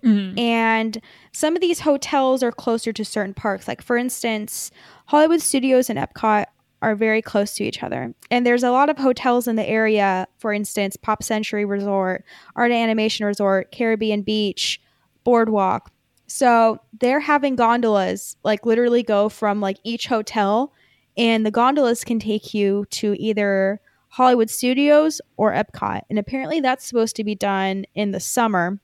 Mm-hmm. 0.04 0.38
And 0.38 1.02
some 1.32 1.56
of 1.56 1.62
these 1.62 1.80
hotels 1.80 2.44
are 2.44 2.52
closer 2.52 2.94
to 2.94 3.04
certain 3.04 3.34
parks. 3.34 3.68
Like, 3.68 3.82
for 3.82 3.98
instance, 3.98 4.70
Hollywood 5.08 5.42
Studios 5.42 5.90
and 5.90 5.98
Epcot 5.98 6.46
are 6.82 6.96
very 6.96 7.22
close 7.22 7.54
to 7.56 7.64
each 7.64 7.84
other. 7.84 8.14
And 8.32 8.46
there's 8.46 8.64
a 8.64 8.72
lot 8.72 8.90
of 8.90 8.98
hotels 8.98 9.48
in 9.48 9.56
the 9.56 9.68
area, 9.68 10.28
for 10.38 10.54
instance, 10.54 10.96
Pop 10.96 11.24
Century 11.24 11.66
Resort, 11.66 12.24
Art 12.56 12.72
Animation 12.72 13.26
Resort, 13.26 13.72
Caribbean 13.72 14.22
Beach, 14.22 14.82
Boardwalk. 15.24 15.92
So 16.28 16.80
they're 17.00 17.20
having 17.20 17.56
gondolas 17.56 18.38
like 18.44 18.66
literally 18.66 19.04
go 19.04 19.30
from 19.30 19.60
like 19.62 19.78
each 19.84 20.08
hotel, 20.08 20.74
and 21.18 21.46
the 21.46 21.52
gondolas 21.52 22.04
can 22.04 22.20
take 22.20 22.54
you 22.54 22.86
to 22.92 23.16
either 23.20 23.82
Hollywood 24.10 24.50
Studios 24.50 25.22
or 25.38 25.54
Epcot. 25.54 26.02
And 26.10 26.18
apparently 26.18 26.62
that's 26.62 26.86
supposed 26.86 27.16
to 27.18 27.24
be 27.24 27.36
done 27.36 27.86
in 27.96 28.12
the 28.12 28.20
summer 28.20 28.80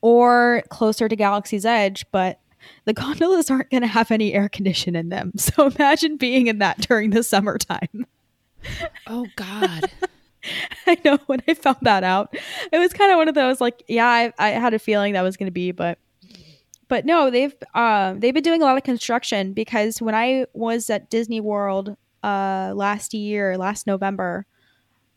or 0.00 0.62
closer 0.68 1.08
to 1.08 1.16
Galaxy's 1.16 1.64
Edge, 1.64 2.04
but 2.12 2.40
the 2.84 2.92
gondolas 2.92 3.50
aren't 3.50 3.70
going 3.70 3.82
to 3.82 3.86
have 3.86 4.10
any 4.10 4.32
air 4.32 4.48
condition 4.48 4.96
in 4.96 5.08
them. 5.08 5.32
So 5.38 5.66
imagine 5.66 6.16
being 6.16 6.46
in 6.46 6.58
that 6.58 6.80
during 6.80 7.10
the 7.10 7.22
summertime. 7.22 8.06
Oh 9.06 9.26
God. 9.36 9.90
I 10.86 10.98
know 11.04 11.18
when 11.26 11.42
I 11.48 11.54
found 11.54 11.78
that 11.82 12.04
out, 12.04 12.34
it 12.72 12.78
was 12.78 12.92
kind 12.92 13.10
of 13.10 13.16
one 13.16 13.28
of 13.28 13.34
those 13.34 13.60
like, 13.60 13.82
yeah, 13.88 14.06
I, 14.06 14.32
I 14.38 14.50
had 14.50 14.74
a 14.74 14.78
feeling 14.78 15.14
that 15.14 15.22
was 15.22 15.36
going 15.36 15.46
to 15.46 15.52
be, 15.52 15.72
but 15.72 15.98
but 16.88 17.04
no, 17.04 17.30
they've 17.30 17.54
um 17.74 18.20
they've 18.20 18.34
been 18.34 18.42
doing 18.42 18.62
a 18.62 18.64
lot 18.64 18.76
of 18.76 18.82
construction 18.82 19.52
because 19.52 20.00
when 20.00 20.14
I 20.14 20.46
was 20.54 20.88
at 20.90 21.10
Disney 21.10 21.40
World 21.40 21.96
uh 22.22 22.72
last 22.74 23.14
year, 23.14 23.56
last 23.58 23.86
November, 23.86 24.46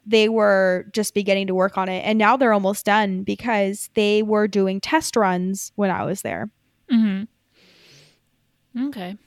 they 0.06 0.30
were 0.30 0.86
just 0.92 1.14
beginning 1.14 1.48
to 1.48 1.56
work 1.56 1.78
on 1.78 1.88
it, 1.90 2.02
and 2.02 2.18
now 2.18 2.36
they're 2.36 2.54
almost 2.54 2.86
done 2.86 3.24
because 3.24 3.90
they 3.94 4.22
were 4.22 4.48
doing 4.48 4.82
test 4.82 5.16
runs 5.16 5.72
when 5.76 5.92
I 5.92 6.04
was 6.04 6.22
there. 6.22 6.50
Mm-hmm. 6.92 7.24
Okay. 8.80 9.18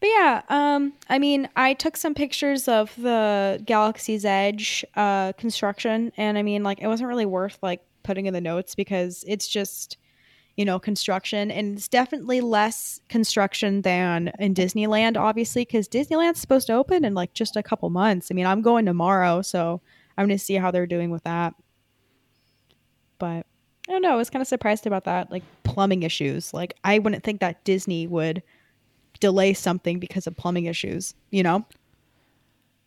But 0.00 0.08
yeah, 0.08 0.42
um, 0.50 0.92
I 1.08 1.18
mean, 1.18 1.48
I 1.56 1.72
took 1.72 1.96
some 1.96 2.14
pictures 2.14 2.68
of 2.68 2.94
the 2.96 3.62
Galaxy's 3.64 4.24
Edge 4.24 4.84
uh, 4.96 5.32
construction, 5.32 6.12
and 6.16 6.36
I 6.36 6.42
mean, 6.42 6.62
like, 6.62 6.80
it 6.80 6.88
wasn't 6.88 7.08
really 7.08 7.24
worth 7.24 7.58
like 7.62 7.80
putting 8.02 8.26
in 8.26 8.34
the 8.34 8.40
notes 8.40 8.74
because 8.74 9.24
it's 9.26 9.48
just, 9.48 9.96
you 10.56 10.64
know, 10.66 10.78
construction, 10.78 11.50
and 11.50 11.78
it's 11.78 11.88
definitely 11.88 12.42
less 12.42 13.00
construction 13.08 13.80
than 13.80 14.30
in 14.38 14.52
Disneyland, 14.52 15.16
obviously, 15.16 15.62
because 15.62 15.88
Disneyland's 15.88 16.40
supposed 16.40 16.66
to 16.66 16.74
open 16.74 17.02
in 17.04 17.14
like 17.14 17.32
just 17.32 17.56
a 17.56 17.62
couple 17.62 17.88
months. 17.88 18.28
I 18.30 18.34
mean, 18.34 18.46
I'm 18.46 18.60
going 18.60 18.84
tomorrow, 18.84 19.40
so 19.40 19.80
I'm 20.18 20.26
gonna 20.26 20.38
see 20.38 20.56
how 20.56 20.70
they're 20.70 20.86
doing 20.86 21.10
with 21.10 21.24
that. 21.24 21.54
But 23.18 23.46
I 23.88 23.92
don't 23.92 24.02
know. 24.02 24.12
I 24.12 24.16
was 24.16 24.28
kind 24.28 24.42
of 24.42 24.48
surprised 24.48 24.86
about 24.86 25.04
that, 25.04 25.30
like 25.30 25.44
plumbing 25.74 26.04
issues. 26.04 26.54
Like 26.54 26.74
I 26.84 26.98
wouldn't 26.98 27.24
think 27.24 27.40
that 27.40 27.64
Disney 27.64 28.06
would 28.06 28.42
delay 29.20 29.52
something 29.52 29.98
because 29.98 30.26
of 30.26 30.36
plumbing 30.36 30.66
issues. 30.66 31.14
You 31.30 31.42
know? 31.42 31.66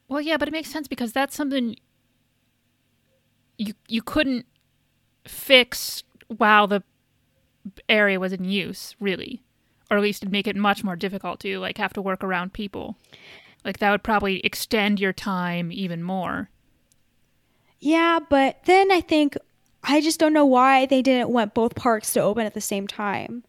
Well, 0.08 0.22
yeah, 0.22 0.38
but 0.38 0.48
it 0.48 0.52
makes 0.52 0.72
sense 0.72 0.88
because 0.88 1.12
that's 1.12 1.36
something 1.36 1.76
you 3.58 3.74
you 3.88 4.02
couldn't 4.02 4.46
fix 5.26 6.04
while 6.28 6.68
the 6.68 6.82
area 7.90 8.20
was 8.20 8.32
in 8.32 8.46
use, 8.46 8.96
really, 9.02 9.44
or 9.92 9.98
at 9.98 10.04
least 10.04 10.24
it'd 10.24 10.32
make 10.32 10.48
it 10.48 10.56
much 10.56 10.84
more 10.84 10.96
difficult 10.96 11.42
to 11.42 11.60
like 11.60 11.78
have 11.78 11.94
to 11.94 12.02
work 12.02 12.24
around 12.24 12.54
people. 12.54 12.98
Like 13.66 13.80
that 13.80 13.92
would 13.92 14.04
probably 14.04 14.40
extend 14.46 15.02
your 15.02 15.12
time 15.12 15.74
even 15.74 16.02
more. 16.02 16.50
Yeah, 17.80 18.20
but 18.30 18.60
then 18.64 18.92
I 18.92 19.02
think 19.02 19.38
I 19.88 20.02
just 20.02 20.20
don't 20.20 20.34
know 20.34 20.46
why 20.46 20.86
they 20.86 21.02
didn't 21.02 21.30
want 21.30 21.54
both 21.54 21.74
parks 21.76 22.14
to 22.14 22.22
open 22.22 22.46
at 22.46 22.54
the 22.54 22.62
same 22.62 22.88
time. 22.88 23.44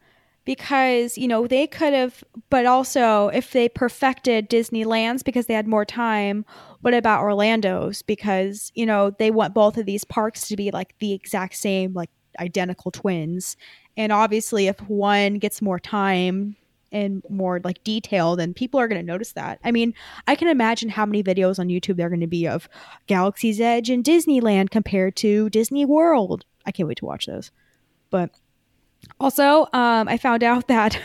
Because, 0.44 1.18
you 1.18 1.28
know, 1.28 1.46
they 1.46 1.66
could 1.66 1.92
have, 1.92 2.24
but 2.48 2.64
also 2.64 3.28
if 3.28 3.52
they 3.52 3.68
perfected 3.68 4.48
Disneyland's 4.48 5.22
because 5.22 5.44
they 5.44 5.52
had 5.52 5.66
more 5.66 5.84
time, 5.84 6.46
what 6.80 6.94
about 6.94 7.22
Orlando's? 7.22 8.00
Because, 8.00 8.72
you 8.74 8.86
know, 8.86 9.10
they 9.10 9.30
want 9.30 9.52
both 9.52 9.76
of 9.76 9.84
these 9.84 10.04
parks 10.04 10.48
to 10.48 10.56
be 10.56 10.70
like 10.70 10.94
the 11.00 11.12
exact 11.12 11.56
same, 11.56 11.92
like 11.92 12.08
identical 12.38 12.90
twins. 12.90 13.58
And 13.98 14.10
obviously, 14.10 14.68
if 14.68 14.80
one 14.88 15.34
gets 15.34 15.60
more 15.60 15.78
time 15.78 16.56
and 16.92 17.22
more 17.28 17.60
like 17.64 17.82
detailed 17.84 18.40
and 18.40 18.56
people 18.56 18.80
are 18.80 18.88
going 18.88 19.00
to 19.00 19.06
notice 19.06 19.32
that. 19.32 19.58
I 19.64 19.70
mean, 19.70 19.94
I 20.26 20.34
can 20.34 20.48
imagine 20.48 20.88
how 20.88 21.06
many 21.06 21.22
videos 21.22 21.58
on 21.58 21.68
YouTube 21.68 21.96
there 21.96 22.06
are 22.06 22.10
going 22.10 22.20
to 22.20 22.26
be 22.26 22.46
of 22.46 22.68
Galaxy's 23.06 23.60
Edge 23.60 23.90
and 23.90 24.04
Disneyland 24.04 24.70
compared 24.70 25.16
to 25.16 25.50
Disney 25.50 25.84
World. 25.84 26.44
I 26.66 26.72
can't 26.72 26.88
wait 26.88 26.98
to 26.98 27.04
watch 27.04 27.26
those. 27.26 27.50
But 28.10 28.30
also, 29.20 29.66
um, 29.72 30.08
I 30.08 30.16
found 30.16 30.42
out 30.42 30.68
that 30.68 30.98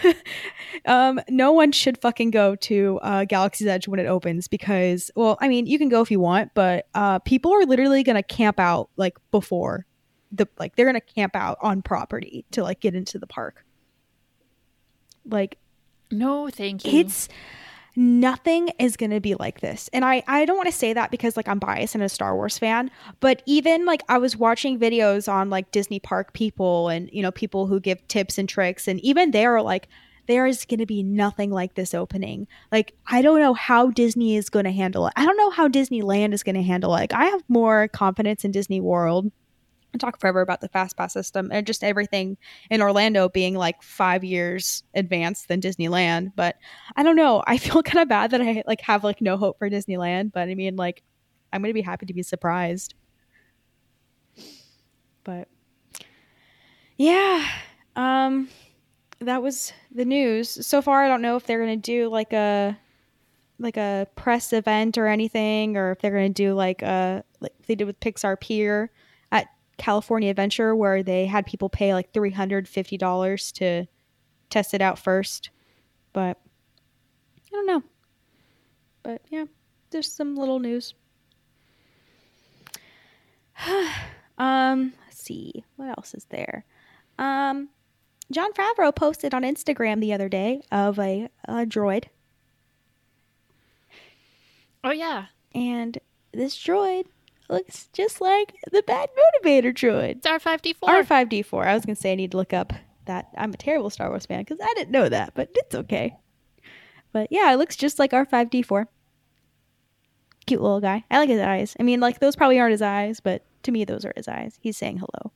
um, 0.85 1.19
no 1.29 1.51
one 1.51 1.71
should 1.71 1.99
fucking 1.99 2.31
go 2.31 2.55
to 2.55 2.99
uh, 3.01 3.25
Galaxy's 3.25 3.67
Edge 3.67 3.87
when 3.87 3.99
it 3.99 4.07
opens 4.07 4.47
because, 4.47 5.11
well, 5.15 5.37
I 5.41 5.47
mean, 5.47 5.65
you 5.65 5.77
can 5.77 5.89
go 5.89 6.01
if 6.01 6.11
you 6.11 6.19
want, 6.19 6.53
but 6.53 6.87
uh, 6.93 7.19
people 7.19 7.53
are 7.53 7.65
literally 7.65 8.03
going 8.03 8.15
to 8.15 8.23
camp 8.23 8.59
out 8.59 8.89
like 8.97 9.17
before 9.31 9.85
the 10.31 10.47
like 10.57 10.75
they're 10.75 10.85
going 10.85 10.99
to 10.99 11.13
camp 11.13 11.35
out 11.35 11.57
on 11.61 11.81
property 11.81 12.43
to 12.51 12.63
like 12.63 12.79
get 12.79 12.95
into 12.95 13.19
the 13.19 13.27
park. 13.27 13.65
Like 15.25 15.57
no, 16.13 16.49
thank 16.49 16.85
you. 16.85 16.99
It's 16.99 17.29
nothing 17.95 18.69
is 18.79 18.97
going 18.97 19.11
to 19.11 19.19
be 19.19 19.35
like 19.35 19.61
this. 19.61 19.89
And 19.93 20.03
I 20.03 20.23
I 20.27 20.45
don't 20.45 20.57
want 20.57 20.67
to 20.67 20.75
say 20.75 20.93
that 20.93 21.11
because 21.11 21.37
like 21.37 21.47
I'm 21.47 21.59
biased 21.59 21.95
and 21.95 22.03
a 22.03 22.09
Star 22.09 22.35
Wars 22.35 22.57
fan, 22.57 22.89
but 23.19 23.41
even 23.45 23.85
like 23.85 24.01
I 24.09 24.17
was 24.17 24.37
watching 24.37 24.79
videos 24.79 25.31
on 25.31 25.49
like 25.49 25.71
Disney 25.71 25.99
park 25.99 26.33
people 26.33 26.89
and 26.89 27.09
you 27.11 27.21
know 27.21 27.31
people 27.31 27.67
who 27.67 27.79
give 27.79 28.05
tips 28.07 28.37
and 28.37 28.47
tricks 28.49 28.87
and 28.87 28.99
even 29.01 29.31
they're 29.31 29.61
like 29.61 29.87
there 30.25 30.45
is 30.45 30.63
going 30.63 30.79
to 30.79 30.85
be 30.85 31.03
nothing 31.03 31.51
like 31.51 31.75
this 31.75 31.93
opening. 31.93 32.47
Like 32.71 32.95
I 33.07 33.21
don't 33.21 33.39
know 33.39 33.53
how 33.53 33.91
Disney 33.91 34.37
is 34.37 34.49
going 34.49 34.65
to 34.65 34.71
handle 34.71 35.07
it. 35.07 35.13
I 35.15 35.25
don't 35.25 35.37
know 35.37 35.49
how 35.49 35.67
Disneyland 35.67 36.33
is 36.33 36.43
going 36.43 36.55
to 36.55 36.63
handle 36.63 36.95
it. 36.95 36.99
Like 36.99 37.13
I 37.13 37.25
have 37.25 37.43
more 37.47 37.89
confidence 37.89 38.45
in 38.45 38.51
Disney 38.51 38.79
World 38.79 39.31
talk 39.99 40.19
forever 40.19 40.41
about 40.41 40.61
the 40.61 40.69
fast 40.69 40.97
pass 40.97 41.13
system 41.13 41.49
and 41.51 41.67
just 41.67 41.83
everything 41.83 42.37
in 42.69 42.81
Orlando 42.81 43.29
being 43.29 43.55
like 43.55 43.81
five 43.83 44.23
years 44.23 44.83
advanced 44.95 45.47
than 45.47 45.61
Disneyland. 45.61 46.31
But 46.35 46.57
I 46.95 47.03
don't 47.03 47.15
know. 47.15 47.43
I 47.45 47.57
feel 47.59 47.83
kind 47.83 48.01
of 48.01 48.09
bad 48.09 48.31
that 48.31 48.41
I 48.41 48.63
like 48.65 48.81
have 48.81 49.03
like 49.03 49.21
no 49.21 49.37
hope 49.37 49.59
for 49.59 49.69
Disneyland. 49.69 50.31
But 50.31 50.49
I 50.49 50.55
mean, 50.55 50.75
like, 50.75 51.03
I'm 51.51 51.61
gonna 51.61 51.73
be 51.73 51.81
happy 51.81 52.05
to 52.07 52.13
be 52.13 52.23
surprised. 52.23 52.95
But 55.23 55.47
yeah, 56.97 57.47
um, 57.95 58.49
that 59.19 59.41
was 59.41 59.71
the 59.93 60.05
news 60.05 60.65
so 60.65 60.81
far. 60.81 61.03
I 61.03 61.07
don't 61.07 61.21
know 61.21 61.35
if 61.35 61.45
they're 61.45 61.59
gonna 61.59 61.77
do 61.77 62.09
like 62.09 62.33
a 62.33 62.77
like 63.59 63.77
a 63.77 64.07
press 64.15 64.51
event 64.51 64.97
or 64.97 65.07
anything, 65.07 65.77
or 65.77 65.91
if 65.91 65.99
they're 65.99 66.11
gonna 66.11 66.29
do 66.29 66.53
like 66.55 66.81
a 66.81 67.23
like 67.39 67.53
they 67.67 67.75
did 67.75 67.85
with 67.85 67.99
Pixar 67.99 68.39
Pier 68.39 68.91
California 69.77 70.29
Adventure 70.29 70.75
where 70.75 71.03
they 71.03 71.25
had 71.25 71.45
people 71.45 71.69
pay 71.69 71.93
like 71.93 72.13
three 72.13 72.31
hundred 72.31 72.67
fifty 72.67 72.97
dollars 72.97 73.51
to 73.53 73.85
test 74.49 74.73
it 74.73 74.81
out 74.81 74.99
first. 74.99 75.49
But 76.13 76.39
I 77.47 77.51
don't 77.51 77.67
know. 77.67 77.83
But 79.01 79.21
yeah, 79.29 79.45
there's 79.91 80.11
some 80.11 80.35
little 80.35 80.59
news. 80.59 80.93
um, 84.37 84.93
let's 85.05 85.21
see 85.21 85.63
what 85.75 85.89
else 85.97 86.13
is 86.13 86.25
there. 86.29 86.65
Um, 87.17 87.69
Jon 88.31 88.53
Favreau 88.53 88.95
posted 88.95 89.33
on 89.33 89.43
Instagram 89.43 89.99
the 89.99 90.13
other 90.13 90.29
day 90.29 90.61
of 90.71 90.97
a, 90.97 91.29
a 91.45 91.65
droid, 91.65 92.05
Oh 94.83 94.91
yeah, 94.91 95.27
and 95.55 95.97
this 96.33 96.57
droid 96.57 97.05
looks 97.49 97.87
just 97.93 98.21
like 98.21 98.55
the 98.71 98.83
Bad 98.83 99.09
Motivator 99.43 99.73
droid. 99.73 100.17
it's 100.17 100.27
R 100.27 100.39
five 100.39 100.61
D 100.61 100.73
four. 100.73 100.89
R5D4. 100.89 101.67
I 101.67 101.73
was 101.73 101.85
going 101.85 101.95
to 101.95 102.01
say 102.01 102.13
I 102.13 102.15
need 102.15 102.31
to 102.31 102.37
look 102.37 102.53
up 102.53 102.73
that. 103.05 103.29
I'm 103.37 103.53
a 103.53 103.57
terrible 103.57 103.89
Star 103.89 104.09
Wars 104.09 104.25
fan 104.25 104.39
because 104.39 104.59
I 104.61 104.73
didn't 104.75 104.91
know 104.91 105.09
that, 105.09 105.33
but 105.35 105.49
it's 105.53 105.75
okay. 105.75 106.15
But 107.11 107.27
yeah, 107.31 107.51
it 107.53 107.57
looks 107.57 107.75
just 107.75 107.99
like 107.99 108.11
R5D4. 108.11 108.87
Cute 110.45 110.61
little 110.61 110.81
guy. 110.81 111.03
I 111.09 111.19
like 111.19 111.29
his 111.29 111.39
eyes. 111.39 111.75
I 111.79 111.83
mean, 111.83 111.99
like, 111.99 112.19
those 112.19 112.35
probably 112.35 112.59
aren't 112.59 112.71
his 112.71 112.81
eyes, 112.81 113.19
but 113.19 113.45
to 113.63 113.71
me, 113.71 113.85
those 113.85 114.03
are 114.03 114.13
his 114.15 114.27
eyes. 114.27 114.57
He's 114.61 114.75
saying 114.75 114.97
hello. 114.97 115.31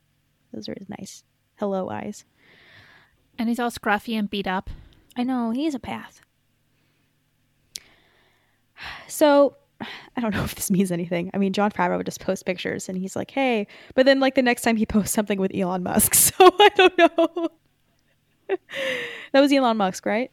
Those 0.52 0.68
are 0.68 0.76
his 0.78 0.90
nice 0.90 1.24
hello 1.56 1.90
eyes. 1.90 2.26
And 3.38 3.48
he's 3.48 3.60
all 3.60 3.72
scruffy 3.72 4.18
and 4.18 4.30
beat 4.30 4.48
up. 4.48 4.70
I 5.16 5.24
know, 5.24 5.52
he's 5.52 5.76
a 5.76 5.80
path. 5.80 6.22
So, 9.08 9.56
I 9.82 10.22
don't 10.22 10.34
know 10.34 10.44
if 10.44 10.56
this 10.56 10.72
means 10.72 10.92
anything. 10.92 11.30
I 11.34 11.38
mean, 11.38 11.54
Jon 11.54 11.72
Favreau 11.72 11.98
would 11.98 12.06
just 12.06 12.20
post 12.20 12.46
pictures 12.46 12.90
and 12.90 12.98
he's 12.98 13.16
like, 13.16 13.32
hey, 13.32 13.68
but 13.96 14.06
then, 14.06 14.20
like, 14.20 14.36
the 14.36 14.42
next 14.42 14.64
time 14.64 14.76
he 14.76 14.86
posts 14.86 15.14
something 15.14 15.40
with 15.40 15.52
Elon 15.54 15.84
Musk. 15.84 16.14
So, 16.38 16.50
I 16.60 16.70
don't 16.76 16.98
know. 16.98 17.50
that 19.34 19.40
was 19.42 19.52
Elon 19.54 19.78
Musk, 19.78 20.06
right? 20.06 20.32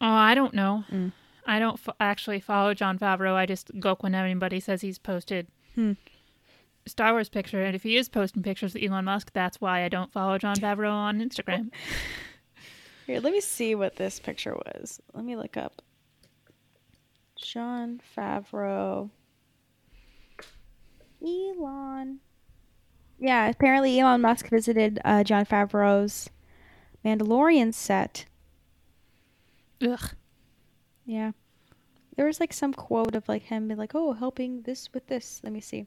Oh, 0.00 0.06
I 0.06 0.34
don't 0.34 0.54
know. 0.54 0.84
Mm. 0.90 1.12
I 1.46 1.58
don't 1.58 1.78
f- 1.86 1.94
actually 2.00 2.40
follow 2.40 2.74
Jon 2.74 2.98
Favreau. 2.98 3.34
I 3.34 3.46
just 3.46 3.70
go 3.78 3.96
when 4.00 4.14
anybody 4.14 4.60
says 4.60 4.80
he's 4.80 4.98
posted 4.98 5.46
Hmm. 5.74 5.92
Star 6.86 7.12
Wars 7.12 7.28
picture, 7.28 7.62
and 7.62 7.74
if 7.76 7.82
he 7.84 7.96
is 7.96 8.08
posting 8.08 8.42
pictures 8.42 8.74
of 8.74 8.82
Elon 8.82 9.04
Musk, 9.04 9.30
that's 9.32 9.60
why 9.60 9.84
I 9.84 9.88
don't 9.88 10.12
follow 10.12 10.36
Jon 10.36 10.56
Favreau 10.56 10.90
on 10.90 11.20
Instagram. 11.20 11.70
Here, 13.06 13.20
let 13.20 13.32
me 13.32 13.40
see 13.40 13.74
what 13.74 13.96
this 13.96 14.18
picture 14.20 14.54
was. 14.54 15.00
Let 15.14 15.24
me 15.24 15.36
look 15.36 15.56
up. 15.56 15.80
Jon 17.42 18.00
Favreau. 18.16 19.10
Elon. 21.24 22.20
Yeah, 23.18 23.48
apparently 23.48 23.98
Elon 24.00 24.20
Musk 24.20 24.48
visited 24.48 25.00
uh, 25.04 25.22
Jon 25.22 25.44
Favreau's 25.44 26.30
Mandalorian 27.04 27.74
set. 27.74 28.24
Ugh. 29.86 30.10
Yeah. 31.04 31.32
There 32.16 32.26
was 32.26 32.40
like 32.40 32.52
some 32.52 32.72
quote 32.72 33.14
of 33.14 33.28
like 33.28 33.42
him 33.44 33.68
being 33.68 33.78
like, 33.78 33.94
oh, 33.94 34.12
helping 34.12 34.62
this 34.62 34.88
with 34.94 35.06
this. 35.08 35.40
Let 35.42 35.52
me 35.52 35.60
see. 35.60 35.86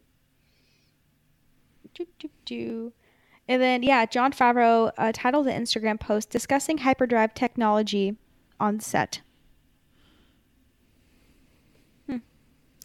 Do, 1.93 2.05
do, 2.19 2.29
do. 2.45 2.93
And 3.47 3.61
then, 3.61 3.83
yeah, 3.83 4.05
Jon 4.05 4.33
Favreau 4.33 4.91
uh, 4.97 5.11
titled 5.13 5.45
the 5.45 5.51
Instagram 5.51 5.99
post 5.99 6.29
discussing 6.29 6.79
hyperdrive 6.79 7.33
technology 7.33 8.17
on 8.59 8.79
set. 8.79 9.21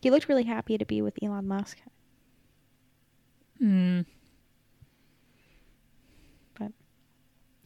He 0.01 0.11
looked 0.11 0.29
really 0.29 0.45
happy 0.45 0.79
to 0.79 0.85
be 0.85 1.03
with 1.03 1.15
Elon 1.23 1.47
Musk. 1.47 1.79
Hmm. 3.59 4.01
But 6.59 6.73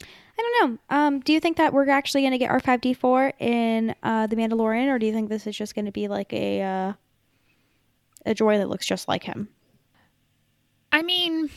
I 0.00 0.36
don't 0.36 0.70
know. 0.70 0.78
Um, 0.90 1.20
do 1.20 1.32
you 1.32 1.38
think 1.38 1.56
that 1.58 1.72
we're 1.72 1.88
actually 1.88 2.22
going 2.22 2.32
to 2.32 2.38
get 2.38 2.50
R5D4 2.50 3.32
in 3.40 3.94
uh, 4.02 4.26
The 4.26 4.36
Mandalorian, 4.36 4.88
or 4.88 4.98
do 4.98 5.06
you 5.06 5.12
think 5.12 5.28
this 5.28 5.46
is 5.46 5.56
just 5.56 5.74
going 5.74 5.84
to 5.84 5.92
be 5.92 6.08
like 6.08 6.32
a 6.32 6.62
uh, 6.62 6.92
a 8.26 8.34
droid 8.34 8.58
that 8.58 8.68
looks 8.68 8.86
just 8.86 9.06
like 9.06 9.22
him? 9.22 9.48
I 10.90 11.02
mean, 11.02 11.50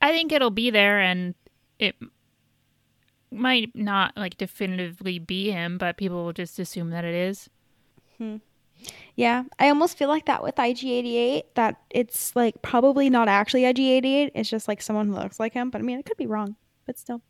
I 0.00 0.12
think 0.12 0.30
it'll 0.30 0.50
be 0.50 0.70
there, 0.70 1.00
and 1.00 1.34
it 1.80 1.96
might 3.32 3.74
not 3.74 4.16
like 4.16 4.36
definitively 4.36 5.18
be 5.18 5.50
him, 5.50 5.78
but 5.78 5.96
people 5.96 6.24
will 6.24 6.32
just 6.32 6.60
assume 6.60 6.90
that 6.90 7.04
it 7.04 7.14
is. 7.14 7.50
Yeah, 9.16 9.44
I 9.58 9.70
almost 9.70 9.96
feel 9.96 10.08
like 10.08 10.26
that 10.26 10.42
with 10.42 10.56
IG88 10.56 11.44
that 11.54 11.80
it's 11.88 12.36
like 12.36 12.60
probably 12.60 13.08
not 13.08 13.28
actually 13.28 13.62
IG88. 13.62 14.32
It's 14.34 14.50
just 14.50 14.68
like 14.68 14.82
someone 14.82 15.08
who 15.08 15.14
looks 15.14 15.40
like 15.40 15.54
him. 15.54 15.70
But 15.70 15.80
I 15.80 15.82
mean, 15.82 15.98
it 15.98 16.04
could 16.04 16.18
be 16.18 16.26
wrong, 16.26 16.54
but 16.84 16.98
still. 16.98 17.22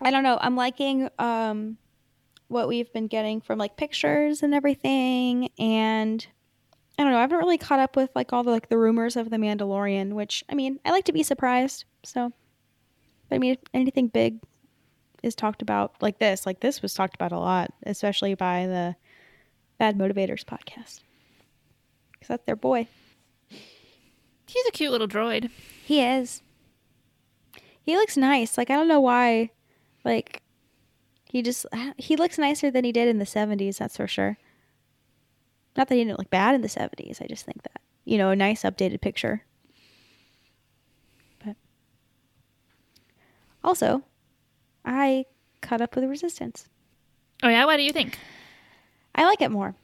I 0.00 0.10
don't 0.10 0.24
know. 0.24 0.36
I'm 0.40 0.56
liking 0.56 1.08
um, 1.20 1.78
what 2.48 2.66
we've 2.66 2.92
been 2.92 3.06
getting 3.06 3.40
from 3.40 3.58
like 3.58 3.76
pictures 3.76 4.42
and 4.42 4.52
everything, 4.52 5.48
and 5.58 6.26
I 6.98 7.04
don't 7.04 7.12
know. 7.12 7.18
I 7.18 7.22
haven't 7.22 7.38
really 7.38 7.58
caught 7.58 7.78
up 7.78 7.94
with 7.94 8.10
like 8.16 8.32
all 8.32 8.42
the 8.42 8.50
like 8.50 8.68
the 8.68 8.78
rumors 8.78 9.16
of 9.16 9.30
the 9.30 9.36
Mandalorian, 9.36 10.12
which 10.12 10.42
I 10.48 10.54
mean, 10.54 10.80
I 10.84 10.90
like 10.90 11.04
to 11.04 11.12
be 11.12 11.22
surprised. 11.22 11.84
So, 12.04 12.32
but 13.28 13.36
I 13.36 13.38
mean, 13.38 13.56
anything 13.72 14.08
big 14.08 14.40
is 15.24 15.34
talked 15.34 15.62
about 15.62 15.94
like 16.00 16.18
this, 16.18 16.46
like 16.46 16.60
this 16.60 16.82
was 16.82 16.94
talked 16.94 17.14
about 17.14 17.32
a 17.32 17.38
lot, 17.38 17.72
especially 17.84 18.34
by 18.34 18.66
the 18.66 18.94
Bad 19.78 19.96
Motivators 19.96 20.44
podcast, 20.44 21.00
because 22.12 22.28
that's 22.28 22.44
their 22.44 22.56
boy. 22.56 22.86
He's 24.46 24.66
a 24.68 24.72
cute 24.72 24.92
little 24.92 25.08
droid. 25.08 25.50
He 25.84 26.02
is. 26.02 26.42
He 27.82 27.96
looks 27.96 28.16
nice. 28.16 28.56
Like 28.56 28.70
I 28.70 28.76
don't 28.76 28.88
know 28.88 29.00
why, 29.00 29.50
like 30.04 30.42
he 31.24 31.42
just 31.42 31.66
he 31.96 32.16
looks 32.16 32.38
nicer 32.38 32.70
than 32.70 32.84
he 32.84 32.92
did 32.92 33.08
in 33.08 33.18
the 33.18 33.26
seventies. 33.26 33.78
That's 33.78 33.96
for 33.96 34.06
sure. 34.06 34.38
Not 35.76 35.88
that 35.88 35.94
he 35.96 36.04
didn't 36.04 36.18
look 36.18 36.30
bad 36.30 36.54
in 36.54 36.60
the 36.60 36.68
seventies. 36.68 37.20
I 37.20 37.26
just 37.26 37.44
think 37.44 37.62
that 37.62 37.80
you 38.04 38.18
know 38.18 38.30
a 38.30 38.36
nice 38.36 38.62
updated 38.62 39.00
picture. 39.00 39.44
But 41.44 41.56
also, 43.64 44.04
I 44.84 45.26
caught 45.60 45.80
up 45.80 45.94
with 45.94 46.04
the 46.04 46.08
Resistance. 46.08 46.68
Oh 47.42 47.48
yeah, 47.48 47.64
what 47.64 47.76
do 47.76 47.82
you 47.82 47.92
think? 47.92 48.18
I 49.14 49.24
like 49.24 49.40
it 49.40 49.50
more. 49.50 49.74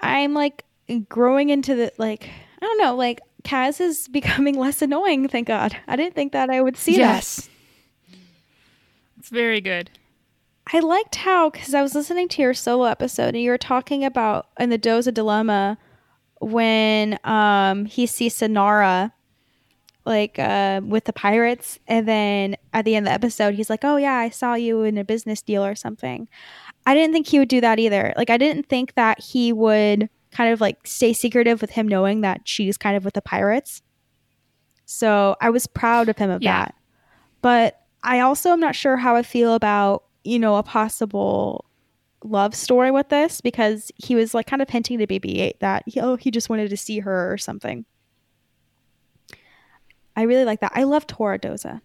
I'm 0.00 0.34
like 0.34 0.64
growing 1.08 1.50
into 1.50 1.74
the 1.74 1.92
like 1.98 2.28
I 2.60 2.66
don't 2.66 2.78
know, 2.78 2.94
like 2.94 3.20
Kaz 3.44 3.80
is 3.80 4.08
becoming 4.12 4.56
less 4.58 4.82
annoying, 4.82 5.28
thank 5.28 5.48
God. 5.48 5.76
I 5.86 5.96
didn't 5.96 6.14
think 6.14 6.32
that 6.32 6.50
I 6.50 6.60
would 6.60 6.76
see 6.76 6.96
that. 6.98 7.48
It's 9.18 9.28
very 9.30 9.60
good. 9.60 9.90
I 10.72 10.80
liked 10.80 11.16
how 11.16 11.50
because 11.50 11.74
I 11.74 11.82
was 11.82 11.94
listening 11.94 12.28
to 12.28 12.42
your 12.42 12.54
solo 12.54 12.84
episode 12.84 13.34
and 13.34 13.42
you 13.42 13.50
were 13.50 13.58
talking 13.58 14.04
about 14.04 14.48
in 14.58 14.70
the 14.70 14.78
Doza 14.78 15.12
dilemma 15.12 15.78
when 16.40 17.18
um 17.24 17.86
he 17.86 18.06
sees 18.06 18.34
Synara 18.34 19.12
like 20.08 20.38
uh 20.38 20.80
with 20.84 21.04
the 21.04 21.12
pirates 21.12 21.78
and 21.86 22.08
then 22.08 22.56
at 22.72 22.84
the 22.84 22.96
end 22.96 23.06
of 23.06 23.10
the 23.10 23.14
episode 23.14 23.54
he's 23.54 23.70
like, 23.70 23.84
Oh 23.84 23.96
yeah, 23.96 24.14
I 24.16 24.30
saw 24.30 24.54
you 24.54 24.82
in 24.82 24.98
a 24.98 25.04
business 25.04 25.40
deal 25.42 25.64
or 25.64 25.74
something. 25.76 26.26
I 26.86 26.94
didn't 26.94 27.12
think 27.12 27.28
he 27.28 27.38
would 27.38 27.48
do 27.48 27.60
that 27.60 27.78
either. 27.78 28.12
Like 28.16 28.30
I 28.30 28.36
didn't 28.38 28.68
think 28.68 28.94
that 28.94 29.20
he 29.20 29.52
would 29.52 30.08
kind 30.32 30.52
of 30.52 30.60
like 30.60 30.78
stay 30.86 31.12
secretive 31.12 31.60
with 31.60 31.70
him 31.70 31.86
knowing 31.86 32.22
that 32.22 32.40
she's 32.44 32.76
kind 32.76 32.96
of 32.96 33.04
with 33.04 33.14
the 33.14 33.22
pirates. 33.22 33.82
So 34.86 35.36
I 35.40 35.50
was 35.50 35.66
proud 35.66 36.08
of 36.08 36.16
him 36.18 36.30
of 36.30 36.42
Yeah. 36.42 36.64
that. 36.64 36.74
But 37.42 37.80
I 38.02 38.20
also 38.20 38.50
am 38.50 38.60
not 38.60 38.74
sure 38.74 38.96
how 38.96 39.16
I 39.16 39.22
feel 39.22 39.54
about, 39.54 40.04
you 40.24 40.38
know, 40.38 40.56
a 40.56 40.62
possible 40.62 41.64
love 42.24 42.54
story 42.54 42.90
with 42.90 43.08
this 43.10 43.40
because 43.40 43.92
he 43.96 44.14
was 44.14 44.34
like 44.34 44.46
kind 44.46 44.60
of 44.62 44.68
hinting 44.68 44.98
to 44.98 45.06
BB 45.06 45.38
8 45.38 45.60
that, 45.60 45.84
oh, 45.98 46.16
he 46.16 46.30
just 46.30 46.48
wanted 46.48 46.70
to 46.70 46.76
see 46.76 47.00
her 47.00 47.32
or 47.32 47.38
something. 47.38 47.84
I 50.18 50.22
really 50.22 50.44
like 50.44 50.58
that. 50.62 50.72
I 50.74 50.82
love 50.82 51.06
Tora 51.06 51.38
Doza. 51.38 51.80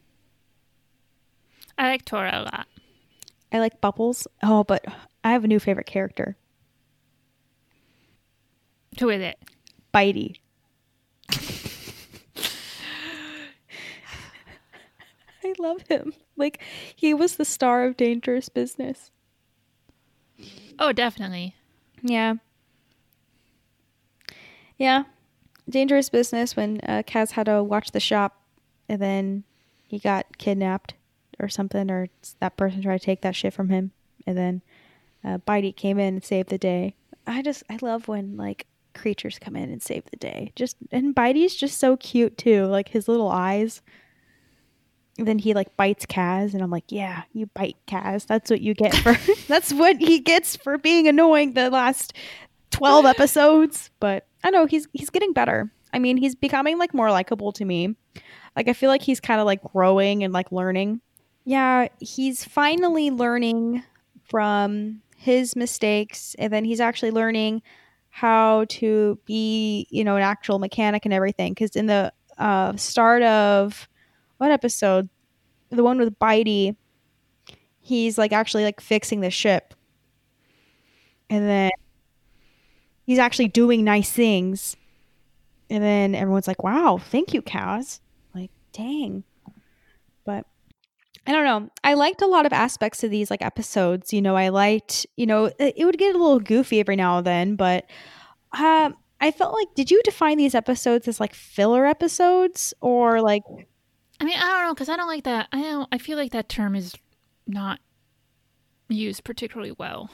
I 1.77 1.87
like 1.87 2.03
Tora 2.03 2.31
a 2.33 2.41
lot. 2.41 2.65
I 3.51 3.59
like 3.59 3.79
Bubbles. 3.79 4.27
Oh, 4.41 4.63
but 4.63 4.83
I 5.23 5.33
have 5.33 5.43
a 5.43 5.47
new 5.47 5.59
favorite 5.59 5.85
character 5.85 6.35
Who 8.99 9.09
is 9.09 9.21
it? 9.21 9.37
Bitey. 9.93 10.38
I 15.43 15.53
love 15.59 15.84
him. 15.88 16.13
Like, 16.36 16.59
he 16.95 17.13
was 17.13 17.36
the 17.36 17.45
star 17.45 17.86
of 17.86 17.97
Dangerous 17.97 18.49
Business. 18.49 19.11
Oh, 20.79 20.91
definitely. 20.91 21.53
Yeah. 22.01 22.34
Yeah. 24.79 25.03
Dangerous 25.70 26.09
Business 26.09 26.55
when 26.55 26.80
uh, 26.84 27.03
Kaz 27.05 27.32
had 27.32 27.45
to 27.45 27.64
watch 27.64 27.91
the 27.91 27.99
shop 27.99 28.41
and 28.89 29.01
then 29.01 29.43
he 29.88 29.99
got 29.99 30.38
kidnapped 30.38 30.95
or 31.39 31.47
something, 31.49 31.89
or 31.89 32.09
that 32.39 32.57
person 32.57 32.82
tried 32.82 32.99
to 32.99 33.05
take 33.05 33.22
that 33.22 33.36
shit 33.36 33.53
from 33.53 33.70
him. 33.70 33.91
And 34.28 34.38
then 34.38 34.61
uh, 35.24 35.38
Bitey 35.39 35.76
came 35.76 35.99
in 35.99 36.16
and 36.16 36.24
saved 36.24 36.49
the 36.49 36.57
day. 36.57 36.95
I 37.26 37.41
just, 37.41 37.64
I 37.70 37.80
love 37.82 38.07
when, 38.07 38.38
like, 38.38 38.68
creatures 38.93 39.39
come 39.39 39.55
in 39.55 39.72
and 39.72 39.82
save 39.82 40.03
the 40.11 40.18
day. 40.18 40.51
Just 40.55 40.78
and 40.91 41.16
Bitey's 41.16 41.55
just 41.55 41.80
so 41.80 41.97
cute 41.97 42.38
too. 42.38 42.66
Like 42.66 42.89
his 42.89 43.07
little 43.07 43.30
eyes. 43.30 43.82
And 45.18 45.28
then 45.28 45.38
he 45.38 45.53
like 45.53 45.78
bites 45.78 46.07
Kaz, 46.07 46.53
and 46.53 46.64
I'm 46.64 46.72
like, 46.72 46.86
yeah, 46.89 47.24
you 47.34 47.45
bite 47.47 47.78
Kaz. 47.88 48.26
That's 48.26 48.49
what 48.49 48.61
you 48.61 48.74
get 48.74 48.95
for. 48.95 49.16
that's 49.47 49.72
what 49.72 49.97
he 49.97 50.20
gets 50.20 50.55
for 50.55 50.80
being 50.80 51.07
annoying 51.07 51.53
the 51.53 51.70
last 51.70 52.14
twelve 52.72 53.05
episodes. 53.05 53.91
But 53.99 54.26
I 54.43 54.49
know 54.49 54.65
he's 54.65 54.87
he's 54.93 55.09
getting 55.09 55.33
better. 55.33 55.71
I 55.93 55.99
mean, 55.99 56.17
he's 56.17 56.35
becoming 56.35 56.77
like 56.77 56.93
more 56.93 57.11
likable 57.11 57.51
to 57.53 57.65
me. 57.65 57.95
Like 58.55 58.67
I 58.67 58.73
feel 58.73 58.89
like 58.89 59.01
he's 59.01 59.19
kind 59.19 59.39
of 59.39 59.45
like 59.45 59.63
growing 59.63 60.23
and 60.23 60.33
like 60.33 60.51
learning. 60.51 61.01
Yeah, 61.45 61.87
he's 61.99 62.43
finally 62.43 63.11
learning 63.11 63.83
from 64.29 65.01
his 65.17 65.55
mistakes, 65.55 66.35
and 66.39 66.51
then 66.51 66.65
he's 66.65 66.79
actually 66.79 67.11
learning 67.11 67.61
how 68.09 68.65
to 68.69 69.17
be, 69.25 69.87
you 69.89 70.03
know, 70.03 70.15
an 70.15 70.21
actual 70.21 70.59
mechanic 70.59 71.05
and 71.05 71.13
everything. 71.13 71.53
Because 71.53 71.75
in 71.75 71.87
the 71.87 72.11
uh, 72.37 72.75
start 72.75 73.23
of 73.23 73.87
what 74.37 74.51
episode? 74.51 75.09
The 75.69 75.83
one 75.83 75.97
with 75.97 76.17
Bitey, 76.19 76.75
he's 77.79 78.17
like 78.17 78.31
actually 78.31 78.63
like 78.63 78.79
fixing 78.81 79.21
the 79.21 79.31
ship. 79.31 79.73
And 81.29 81.47
then 81.47 81.71
he's 83.06 83.20
actually 83.20 83.47
doing 83.47 83.84
nice 83.84 84.12
things. 84.12 84.76
And 85.70 85.84
then 85.84 86.16
everyone's 86.16 86.47
like, 86.47 86.64
wow, 86.64 86.99
thank 87.01 87.34
you, 87.34 87.41
Kaz. 87.41 87.99
Like, 88.36 88.51
dang. 88.72 89.24
But 90.26 90.45
I 91.26 91.32
don't 91.32 91.45
know. 91.45 91.70
I 91.84 91.93
liked 91.93 92.22
a 92.22 92.28
lot 92.28 92.45
of 92.45 92.54
aspects 92.54 93.04
of 93.04 93.12
these 93.12 93.30
like 93.30 93.41
episodes. 93.41 94.14
You 94.14 94.22
know, 94.22 94.36
I 94.36 94.49
liked, 94.49 95.06
you 95.16 95.26
know, 95.26 95.45
it, 95.45 95.74
it 95.78 95.86
would 95.86 95.97
get 95.97 96.16
a 96.16 96.18
little 96.18 96.39
goofy 96.39 96.80
every 96.80 96.95
now 96.95 97.18
and 97.18 97.28
then, 97.28 97.56
but 97.56 97.86
um 98.58 98.95
I 99.22 99.32
felt 99.32 99.54
like 99.54 99.74
did 99.74 99.89
you 99.89 100.01
define 100.04 100.38
these 100.38 100.54
episodes 100.54 101.08
as 101.08 101.22
like 101.22 101.34
filler 101.34 101.86
episodes 101.86 102.74
or 102.82 103.22
like 103.22 103.43
I 104.20 104.26
mean, 104.26 104.38
I 104.38 104.45
don't 104.45 104.64
know 104.64 104.74
because 104.74 104.89
I 104.89 104.95
don't 104.95 105.08
like 105.08 105.24
that. 105.26 105.47
I 105.51 105.62
don't. 105.62 105.89
I 105.91 105.97
feel 105.97 106.18
like 106.18 106.32
that 106.32 106.49
term 106.49 106.76
is 106.76 106.95
not 107.47 107.80
used 108.88 109.24
particularly 109.24 109.74
well. 109.78 110.10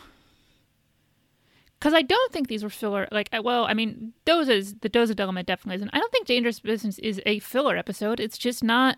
Because 1.79 1.93
I 1.93 2.01
don't 2.01 2.33
think 2.33 2.47
these 2.49 2.63
were 2.63 2.69
filler. 2.69 3.07
Like, 3.09 3.29
uh, 3.31 3.41
well, 3.41 3.65
I 3.65 3.73
mean, 3.73 4.13
those 4.25 4.49
is 4.49 4.75
the 4.81 4.89
Doza 4.89 5.15
Dilemma 5.15 5.43
definitely 5.43 5.77
isn't. 5.77 5.91
I 5.93 5.99
don't 5.99 6.11
think 6.11 6.27
Dangerous 6.27 6.59
Business 6.59 6.99
is 6.99 7.21
a 7.25 7.39
filler 7.39 7.77
episode. 7.77 8.19
It's 8.19 8.37
just 8.37 8.63
not 8.63 8.97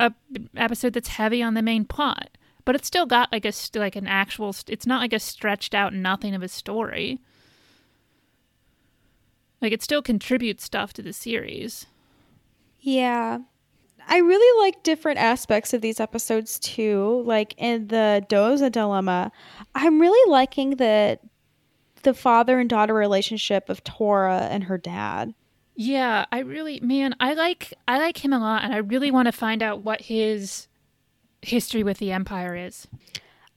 a 0.00 0.12
episode 0.56 0.94
that's 0.94 1.08
heavy 1.08 1.42
on 1.42 1.54
the 1.54 1.62
main 1.62 1.84
plot. 1.84 2.30
But 2.64 2.74
it's 2.74 2.88
still 2.88 3.06
got 3.06 3.30
like 3.30 3.44
a 3.44 3.52
like 3.74 3.94
an 3.94 4.06
actual. 4.06 4.54
It's 4.68 4.86
not 4.86 5.00
like 5.00 5.12
a 5.12 5.20
stretched 5.20 5.74
out 5.74 5.92
nothing 5.92 6.34
of 6.34 6.42
a 6.42 6.48
story. 6.48 7.20
Like 9.60 9.72
it 9.72 9.82
still 9.82 10.02
contributes 10.02 10.64
stuff 10.64 10.92
to 10.94 11.02
the 11.02 11.12
series. 11.12 11.86
Yeah. 12.80 13.38
I 14.06 14.18
really 14.18 14.62
like 14.66 14.82
different 14.82 15.18
aspects 15.18 15.72
of 15.72 15.80
these 15.80 16.00
episodes 16.00 16.58
too. 16.58 17.22
Like 17.24 17.54
in 17.56 17.88
the 17.88 18.26
Doza 18.28 18.70
dilemma, 18.70 19.32
I'm 19.74 20.00
really 20.00 20.30
liking 20.30 20.76
the 20.76 21.18
the 22.04 22.14
father 22.14 22.58
and 22.58 22.70
daughter 22.70 22.94
relationship 22.94 23.68
of 23.68 23.82
Tora 23.84 24.48
and 24.50 24.64
her 24.64 24.78
dad. 24.78 25.34
Yeah, 25.76 26.26
I 26.30 26.40
really 26.40 26.80
man, 26.80 27.14
I 27.18 27.34
like 27.34 27.74
I 27.88 27.98
like 27.98 28.24
him 28.24 28.32
a 28.32 28.38
lot 28.38 28.62
and 28.62 28.72
I 28.72 28.78
really 28.78 29.10
want 29.10 29.26
to 29.26 29.32
find 29.32 29.62
out 29.62 29.82
what 29.82 30.02
his 30.02 30.68
history 31.42 31.82
with 31.82 31.98
the 31.98 32.12
empire 32.12 32.54
is. 32.54 32.86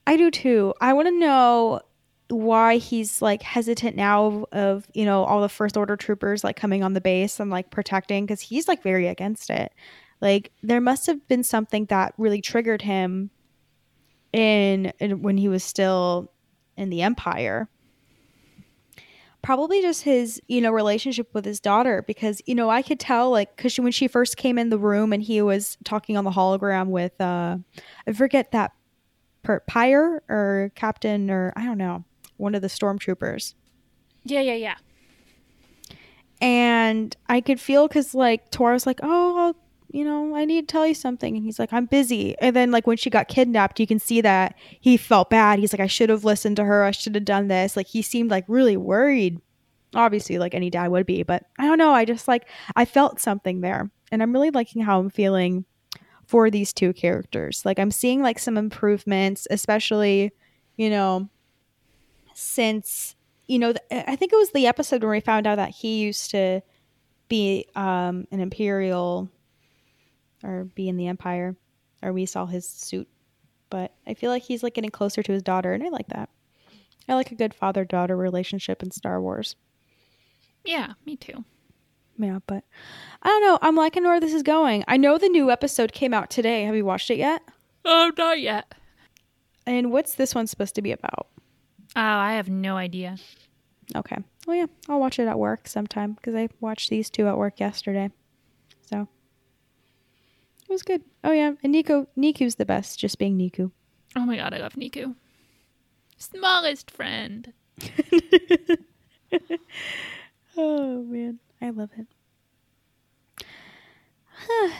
I 0.06 0.16
do 0.16 0.30
too. 0.30 0.74
I 0.80 0.94
want 0.94 1.08
to 1.08 1.18
know 1.18 1.80
why 2.28 2.76
he's 2.76 3.22
like 3.22 3.42
hesitant 3.42 3.96
now 3.96 4.26
of, 4.26 4.44
of, 4.52 4.88
you 4.92 5.04
know 5.04 5.24
all 5.24 5.40
the 5.40 5.48
first 5.48 5.76
order 5.76 5.96
troopers 5.96 6.44
like 6.44 6.56
coming 6.56 6.82
on 6.82 6.92
the 6.92 7.00
base 7.00 7.40
and 7.40 7.50
like 7.50 7.70
protecting 7.70 8.26
because 8.26 8.40
he's 8.40 8.68
like 8.68 8.82
very 8.82 9.06
against 9.06 9.48
it. 9.48 9.72
Like 10.20 10.50
there 10.62 10.80
must 10.80 11.06
have 11.06 11.26
been 11.28 11.44
something 11.44 11.86
that 11.86 12.14
really 12.18 12.40
triggered 12.40 12.82
him 12.82 13.30
in, 14.32 14.92
in 14.98 15.22
when 15.22 15.36
he 15.36 15.48
was 15.48 15.62
still 15.62 16.32
in 16.76 16.90
the 16.90 17.02
empire. 17.02 17.68
Probably 19.42 19.80
just 19.80 20.02
his, 20.02 20.42
you 20.48 20.60
know, 20.60 20.70
relationship 20.70 21.32
with 21.32 21.44
his 21.44 21.60
daughter 21.60 22.02
because 22.06 22.42
you 22.46 22.54
know 22.54 22.70
I 22.70 22.82
could 22.82 22.98
tell 22.98 23.30
like 23.30 23.56
because 23.56 23.78
when 23.78 23.92
she 23.92 24.08
first 24.08 24.36
came 24.36 24.58
in 24.58 24.68
the 24.68 24.78
room 24.78 25.12
and 25.12 25.22
he 25.22 25.40
was 25.42 25.78
talking 25.84 26.16
on 26.16 26.24
the 26.24 26.30
hologram 26.30 26.88
with 26.88 27.18
uh 27.20 27.58
I 28.06 28.12
forget 28.12 28.50
that 28.52 28.72
per 29.42 29.60
Pyre 29.60 30.22
or 30.28 30.72
Captain 30.74 31.30
or 31.30 31.52
I 31.56 31.64
don't 31.64 31.78
know, 31.78 32.04
one 32.36 32.54
of 32.54 32.62
the 32.62 32.68
stormtroopers. 32.68 33.54
Yeah, 34.24 34.40
yeah, 34.40 34.54
yeah. 34.54 34.74
And 36.40 37.16
I 37.28 37.40
could 37.40 37.60
feel 37.60 37.88
because 37.88 38.14
like 38.14 38.50
Tora's 38.50 38.86
like, 38.86 39.00
oh, 39.02 39.38
I'll, 39.38 39.56
you 39.90 40.04
know, 40.04 40.36
I 40.36 40.44
need 40.44 40.68
to 40.68 40.72
tell 40.72 40.86
you 40.86 40.94
something. 40.94 41.34
And 41.34 41.44
he's 41.44 41.58
like, 41.58 41.72
I'm 41.72 41.86
busy. 41.86 42.36
And 42.40 42.54
then 42.54 42.70
like 42.70 42.86
when 42.86 42.98
she 42.98 43.08
got 43.08 43.28
kidnapped, 43.28 43.80
you 43.80 43.86
can 43.86 43.98
see 43.98 44.20
that 44.20 44.54
he 44.80 44.96
felt 44.96 45.30
bad. 45.30 45.58
He's 45.58 45.72
like, 45.72 45.80
I 45.80 45.86
should 45.86 46.10
have 46.10 46.24
listened 46.24 46.56
to 46.56 46.64
her. 46.64 46.84
I 46.84 46.90
should 46.90 47.14
have 47.14 47.24
done 47.24 47.48
this. 47.48 47.76
Like 47.76 47.86
he 47.86 48.02
seemed 48.02 48.30
like 48.30 48.44
really 48.48 48.76
worried. 48.76 49.40
Obviously, 49.94 50.38
like 50.38 50.54
any 50.54 50.68
dad 50.68 50.88
would 50.88 51.06
be, 51.06 51.22
but 51.22 51.44
I 51.58 51.66
don't 51.66 51.78
know. 51.78 51.92
I 51.92 52.04
just 52.04 52.28
like 52.28 52.46
I 52.76 52.84
felt 52.84 53.20
something 53.20 53.62
there. 53.62 53.90
And 54.12 54.22
I'm 54.22 54.32
really 54.32 54.50
liking 54.50 54.82
how 54.82 55.00
I'm 55.00 55.08
feeling 55.08 55.64
for 56.26 56.50
these 56.50 56.74
two 56.74 56.92
characters. 56.92 57.62
Like 57.64 57.78
I'm 57.78 57.90
seeing 57.90 58.20
like 58.20 58.38
some 58.38 58.58
improvements, 58.58 59.46
especially, 59.50 60.32
you 60.76 60.90
know, 60.90 61.30
since 62.34 63.14
you 63.46 63.58
know, 63.58 63.72
I 63.90 64.14
think 64.14 64.34
it 64.34 64.36
was 64.36 64.50
the 64.50 64.66
episode 64.66 65.02
where 65.02 65.12
we 65.12 65.20
found 65.20 65.46
out 65.46 65.56
that 65.56 65.70
he 65.70 66.00
used 66.00 66.30
to 66.32 66.60
be 67.28 67.66
um, 67.74 68.26
an 68.30 68.40
imperial 68.40 69.30
or 70.42 70.64
be 70.64 70.88
in 70.88 70.96
the 70.96 71.08
empire, 71.08 71.56
or 72.02 72.12
we 72.12 72.26
saw 72.26 72.46
his 72.46 72.66
suit. 72.66 73.08
But 73.70 73.92
I 74.06 74.14
feel 74.14 74.30
like 74.30 74.42
he's 74.42 74.62
like 74.62 74.74
getting 74.74 74.90
closer 74.90 75.22
to 75.22 75.32
his 75.32 75.42
daughter, 75.42 75.72
and 75.72 75.82
I 75.82 75.88
like 75.88 76.08
that. 76.08 76.30
I 77.08 77.14
like 77.14 77.32
a 77.32 77.36
good 77.36 77.54
father 77.54 77.84
daughter 77.84 78.16
relationship 78.16 78.82
in 78.82 78.90
Star 78.90 79.20
Wars. 79.20 79.56
Yeah, 80.64 80.92
me 81.06 81.16
too. 81.16 81.44
Yeah, 82.18 82.40
but 82.46 82.64
I 83.22 83.28
don't 83.28 83.42
know. 83.42 83.58
I'm 83.62 83.76
liking 83.76 84.04
where 84.04 84.20
this 84.20 84.34
is 84.34 84.42
going. 84.42 84.84
I 84.88 84.96
know 84.96 85.18
the 85.18 85.28
new 85.28 85.50
episode 85.50 85.92
came 85.92 86.12
out 86.12 86.30
today. 86.30 86.64
Have 86.64 86.74
you 86.74 86.84
watched 86.84 87.10
it 87.10 87.18
yet? 87.18 87.42
Oh, 87.84 88.10
not 88.18 88.40
yet. 88.40 88.74
And 89.66 89.92
what's 89.92 90.14
this 90.14 90.34
one 90.34 90.46
supposed 90.46 90.74
to 90.74 90.82
be 90.82 90.92
about? 90.92 91.28
Oh, 91.96 92.00
I 92.00 92.34
have 92.34 92.48
no 92.48 92.76
idea. 92.76 93.16
Okay. 93.94 94.16
Well, 94.46 94.56
yeah, 94.56 94.66
I'll 94.88 95.00
watch 95.00 95.18
it 95.18 95.28
at 95.28 95.38
work 95.38 95.68
sometime 95.68 96.12
because 96.12 96.34
I 96.34 96.48
watched 96.60 96.90
these 96.90 97.08
two 97.08 97.26
at 97.28 97.38
work 97.38 97.60
yesterday. 97.60 98.10
So 98.90 99.08
it 100.68 100.72
was 100.72 100.82
good. 100.82 101.02
Oh 101.24 101.32
yeah, 101.32 101.52
and 101.62 101.72
Nico, 101.72 102.06
Neeku's 102.16 102.56
the 102.56 102.66
best, 102.66 102.98
just 102.98 103.18
being 103.18 103.38
Neeku. 103.38 103.70
Oh 104.16 104.26
my 104.26 104.36
god, 104.36 104.52
I 104.54 104.58
love 104.58 104.74
Neeku. 104.74 105.14
Smallest 106.16 106.90
friend. 106.90 107.52
Oh 110.60 111.04
man, 111.04 111.38
I 111.62 111.70
love 111.70 111.90
it. 111.96 112.08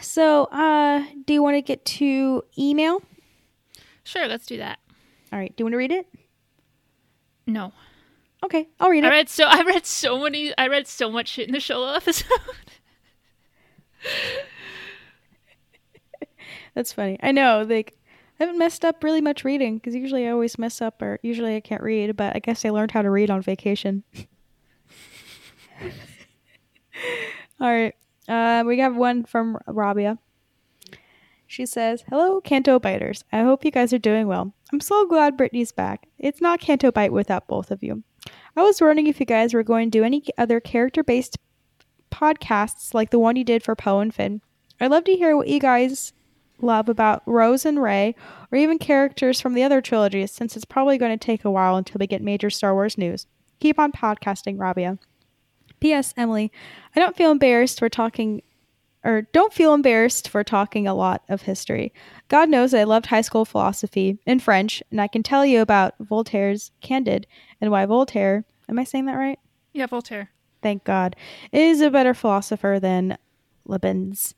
so, 0.02 0.46
uh, 0.46 1.04
do 1.24 1.32
you 1.32 1.40
want 1.42 1.54
to 1.54 1.62
get 1.62 1.84
to 1.84 2.42
email? 2.58 3.00
Sure, 4.02 4.26
let's 4.26 4.44
do 4.44 4.56
that. 4.56 4.80
All 5.32 5.38
right. 5.38 5.54
Do 5.54 5.62
you 5.62 5.66
want 5.66 5.74
to 5.74 5.78
read 5.78 5.92
it? 5.92 6.08
No. 7.46 7.72
Okay, 8.44 8.66
I'll 8.80 8.90
read 8.90 9.04
it. 9.04 9.06
I 9.06 9.10
read 9.10 9.28
so 9.28 9.44
I 9.46 9.62
read 9.62 9.86
so 9.86 10.20
many 10.20 10.52
I 10.58 10.66
read 10.66 10.88
so 10.88 11.10
much 11.10 11.28
shit 11.28 11.46
in 11.46 11.54
the 11.54 11.60
solo 11.60 11.92
episode. 11.92 12.26
That's 16.78 16.92
funny. 16.92 17.18
I 17.20 17.32
know. 17.32 17.66
Like, 17.68 17.98
I 18.38 18.44
haven't 18.44 18.60
messed 18.60 18.84
up 18.84 19.02
really 19.02 19.20
much 19.20 19.42
reading 19.42 19.78
because 19.78 19.96
usually 19.96 20.28
I 20.28 20.30
always 20.30 20.60
mess 20.60 20.80
up, 20.80 21.02
or 21.02 21.18
usually 21.24 21.56
I 21.56 21.60
can't 21.60 21.82
read. 21.82 22.14
But 22.16 22.36
I 22.36 22.38
guess 22.38 22.64
I 22.64 22.70
learned 22.70 22.92
how 22.92 23.02
to 23.02 23.10
read 23.10 23.30
on 23.30 23.42
vacation. 23.42 24.04
All 27.60 27.68
right. 27.68 27.96
Uh, 28.28 28.62
we 28.64 28.78
have 28.78 28.94
one 28.94 29.24
from 29.24 29.58
Raabiah. 29.66 30.18
She 31.48 31.66
says, 31.66 32.04
Hello, 32.10 32.40
Canto 32.40 32.78
Biters. 32.78 33.24
I 33.32 33.40
hope 33.40 33.64
you 33.64 33.72
guys 33.72 33.92
are 33.92 33.98
doing 33.98 34.28
well. 34.28 34.54
I'm 34.72 34.78
so 34.78 35.04
glad 35.04 35.36
Brittani's 35.36 35.72
back. 35.72 36.06
It's 36.16 36.40
not 36.40 36.60
Canto 36.60 36.92
Bight 36.92 37.12
without 37.12 37.48
both 37.48 37.72
of 37.72 37.82
you. 37.82 38.04
I 38.54 38.62
was 38.62 38.80
wondering 38.80 39.08
if 39.08 39.18
you 39.18 39.26
guys 39.26 39.52
were 39.52 39.64
going 39.64 39.90
to 39.90 39.98
do 39.98 40.04
any 40.04 40.22
other 40.38 40.60
character 40.60 41.02
based 41.02 41.38
podcasts 42.12 42.94
like 42.94 43.10
the 43.10 43.18
one 43.18 43.34
you 43.34 43.42
did 43.42 43.64
for 43.64 43.74
Poe 43.74 43.98
and 43.98 44.14
Finn. 44.14 44.42
I'd 44.80 44.92
love 44.92 45.02
to 45.06 45.16
hear 45.16 45.36
what 45.36 45.48
you 45.48 45.58
guys 45.58 46.12
love 46.60 46.88
about 46.88 47.22
Rose 47.26 47.64
and 47.64 47.82
Rey, 47.82 48.14
or 48.50 48.58
even 48.58 48.78
characters 48.78 49.40
from 49.40 49.54
the 49.54 49.62
other 49.62 49.80
trilogies, 49.80 50.32
since 50.32 50.56
it's 50.56 50.64
probably 50.64 50.98
going 50.98 51.16
to 51.16 51.24
take 51.24 51.44
a 51.44 51.50
while 51.50 51.76
until 51.76 51.98
we 51.98 52.06
get 52.06 52.22
major 52.22 52.50
Star 52.50 52.74
Wars 52.74 52.98
news. 52.98 53.26
Keep 53.60 53.78
on 53.78 53.92
podcasting, 53.92 54.56
Raabiah. 54.56 54.98
P.S. 55.80 56.12
Emily, 56.16 56.50
I 56.94 57.00
don't 57.00 57.16
feel 57.16 57.30
embarrassed 57.30 57.78
for 57.78 57.88
talking, 57.88 58.42
or 59.04 59.22
don't 59.32 59.52
feel 59.52 59.74
embarrassed 59.74 60.28
for 60.28 60.42
talking 60.42 60.86
a 60.86 60.94
lot 60.94 61.22
of 61.28 61.42
history. 61.42 61.92
God 62.28 62.48
knows 62.48 62.74
I 62.74 62.84
loved 62.84 63.06
high 63.06 63.20
school 63.20 63.44
philosophy 63.44 64.18
and 64.26 64.42
French, 64.42 64.82
and 64.90 65.00
I 65.00 65.06
can 65.06 65.22
tell 65.22 65.46
you 65.46 65.60
about 65.60 65.94
Voltaire's 66.00 66.72
Candide 66.80 67.26
and 67.60 67.70
why 67.70 67.86
Voltaire. 67.86 68.44
Am 68.68 68.78
I 68.78 68.84
saying 68.84 69.06
that 69.06 69.14
right? 69.14 69.38
Yeah, 69.72 69.86
Voltaire. 69.86 70.30
Thank 70.62 70.84
God. 70.84 71.14
Is 71.52 71.80
a 71.80 71.90
better 71.90 72.14
philosopher 72.14 72.78
than 72.80 73.16
Leibniz. 73.64 74.34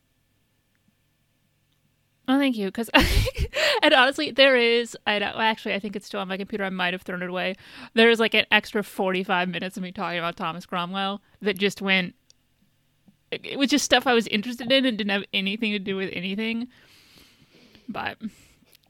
Oh, 2.30 2.38
thank 2.38 2.56
you. 2.56 2.66
Because, 2.66 2.88
and 3.82 3.92
honestly, 3.92 4.30
there 4.30 4.54
is. 4.54 4.96
I 5.04 5.16
actually, 5.16 5.74
I 5.74 5.80
think 5.80 5.96
it's 5.96 6.06
still 6.06 6.20
on 6.20 6.28
my 6.28 6.36
computer. 6.36 6.62
I 6.62 6.70
might 6.70 6.94
have 6.94 7.02
thrown 7.02 7.22
it 7.22 7.28
away. 7.28 7.56
There 7.94 8.08
is 8.08 8.20
like 8.20 8.34
an 8.34 8.46
extra 8.52 8.84
forty-five 8.84 9.48
minutes 9.48 9.76
of 9.76 9.82
me 9.82 9.90
talking 9.90 10.20
about 10.20 10.36
Thomas 10.36 10.64
Cromwell 10.64 11.22
that 11.42 11.58
just 11.58 11.82
went. 11.82 12.14
It 13.32 13.44
it 13.44 13.58
was 13.58 13.68
just 13.68 13.84
stuff 13.84 14.06
I 14.06 14.14
was 14.14 14.28
interested 14.28 14.70
in 14.70 14.86
and 14.86 14.96
didn't 14.96 15.10
have 15.10 15.24
anything 15.34 15.72
to 15.72 15.80
do 15.80 15.96
with 15.96 16.10
anything. 16.12 16.68
But 17.88 18.18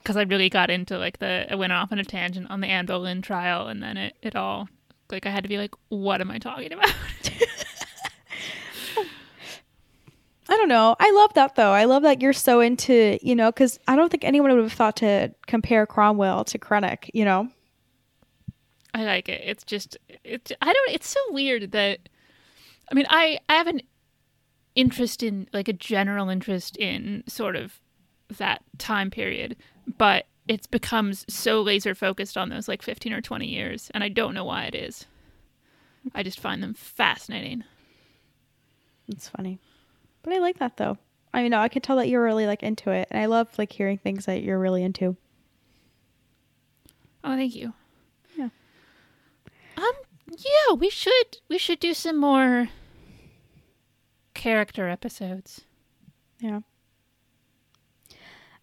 because 0.01 0.18
I 0.18 0.22
really 0.22 0.51
got 0.51 0.68
into 0.68 0.99
like 0.99 1.18
the, 1.18 1.47
I 1.51 1.55
went 1.55 1.72
off 1.72 1.93
on 1.93 1.99
a 1.99 2.05
tangent 2.05 2.51
on 2.51 2.61
the 2.61 2.66
Anne 2.66 2.84
Boleyn 2.84 3.22
trial, 3.22 3.68
and 3.68 3.82
then 3.82 3.97
it 3.97 4.16
it 4.20 4.36
all 4.36 4.68
like 5.11 5.24
I 5.24 5.30
had 5.30 5.45
to 5.45 5.49
be 5.49 5.57
like, 5.57 5.74
what 5.88 6.20
am 6.20 6.30
I 6.30 6.38
talking 6.38 6.74
about? 6.74 6.93
I 10.51 10.57
don't 10.57 10.69
know. 10.69 10.97
I 10.99 11.13
love 11.13 11.33
that 11.35 11.55
though. 11.55 11.71
I 11.71 11.85
love 11.85 12.03
that 12.03 12.21
you're 12.21 12.33
so 12.33 12.59
into, 12.59 13.19
you 13.23 13.37
know, 13.37 13.53
because 13.53 13.79
I 13.87 13.95
don't 13.95 14.11
think 14.11 14.25
anyone 14.25 14.53
would 14.53 14.65
have 14.65 14.73
thought 14.73 14.97
to 14.97 15.33
compare 15.47 15.87
Cromwell 15.87 16.45
to 16.47 16.59
Krennic, 16.59 17.09
you 17.15 17.25
know? 17.25 17.49
I 18.93 19.05
like 19.05 19.29
it. 19.29 19.43
It's 19.45 19.63
just 19.63 19.97
it's 20.25 20.51
I 20.61 20.73
don't 20.73 20.91
it's 20.91 21.09
so 21.09 21.21
weird 21.31 21.71
that 21.71 22.09
I 22.91 22.95
mean 22.97 23.07
I 23.09 23.39
I 23.49 23.55
have 23.55 23.69
an 23.69 23.83
interest 24.75 25.23
in 25.23 25.49
like 25.53 25.69
a 25.69 25.73
general 25.73 26.29
interest 26.29 26.77
in 26.77 27.23
sort 27.29 27.55
of 27.55 27.79
that 28.39 28.65
time 28.77 29.09
period, 29.09 29.55
but 29.99 30.27
it's 30.49 30.67
becomes 30.67 31.25
so 31.29 31.63
laser 31.63 31.95
focused 31.95 32.37
on 32.37 32.49
those 32.49 32.67
like 32.67 32.83
15 32.83 33.13
or 33.13 33.21
20 33.21 33.47
years 33.47 33.89
and 33.95 34.03
I 34.03 34.09
don't 34.09 34.35
know 34.35 34.45
why 34.45 34.65
it 34.65 34.75
is. 34.75 35.07
I 36.13 36.25
just 36.25 36.41
find 36.41 36.61
them 36.61 36.75
fascinating. 36.75 37.63
It's 39.07 39.29
funny. 39.29 39.61
But 40.23 40.33
I 40.33 40.39
like 40.39 40.59
that 40.59 40.77
though. 40.77 40.99
I 41.33 41.43
mean, 41.43 41.55
I 41.55 41.68
can 41.68 41.83
tell 41.83 41.97
that 41.97 42.09
you're 42.09 42.23
really 42.23 42.47
like 42.47 42.62
into 42.62 42.91
it. 42.91 43.09
And 43.11 43.21
I 43.21 43.27
love 43.27 43.49
like 43.59 43.73
hearing 43.73 43.99
things 43.99 44.27
that 44.27 44.43
you're 44.43 44.59
really 44.59 44.83
into. 44.83 45.16
Oh, 47.23 47.37
thank 47.37 47.55
you. 47.55 47.73
Yeah. 48.37 48.49
Um 49.77 49.93
yeah, 50.37 50.75
we 50.75 50.91
should 50.91 51.39
we 51.49 51.59
should 51.59 51.81
do 51.81 51.95
some 51.95 52.16
more 52.16 52.68
character 54.35 54.89
episodes. 54.89 55.62
Yeah. 56.39 56.61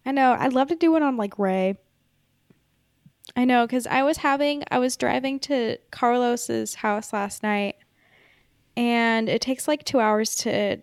I 0.04 0.12
know. 0.12 0.36
I'd 0.38 0.52
love 0.52 0.68
to 0.68 0.76
do 0.76 0.92
one 0.92 1.02
on 1.02 1.16
like 1.16 1.38
Rey. 1.38 1.76
I 3.36 3.44
know 3.44 3.66
because 3.66 3.86
I 3.86 4.02
was 4.02 4.16
having, 4.16 4.64
I 4.70 4.78
was 4.78 4.96
driving 4.96 5.38
to 5.40 5.76
Carlos's 5.90 6.76
house 6.76 7.12
last 7.12 7.42
night, 7.42 7.76
and 8.76 9.28
it 9.28 9.40
takes 9.40 9.68
like 9.68 9.84
two 9.84 10.00
hours 10.00 10.34
to 10.36 10.82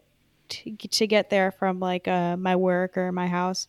to, 0.50 0.76
to 0.76 1.08
get 1.08 1.30
there 1.30 1.52
from 1.52 1.80
like 1.80 2.08
uh, 2.08 2.38
my 2.38 2.56
work 2.56 2.98
or 2.98 3.12
my 3.12 3.28
house. 3.28 3.68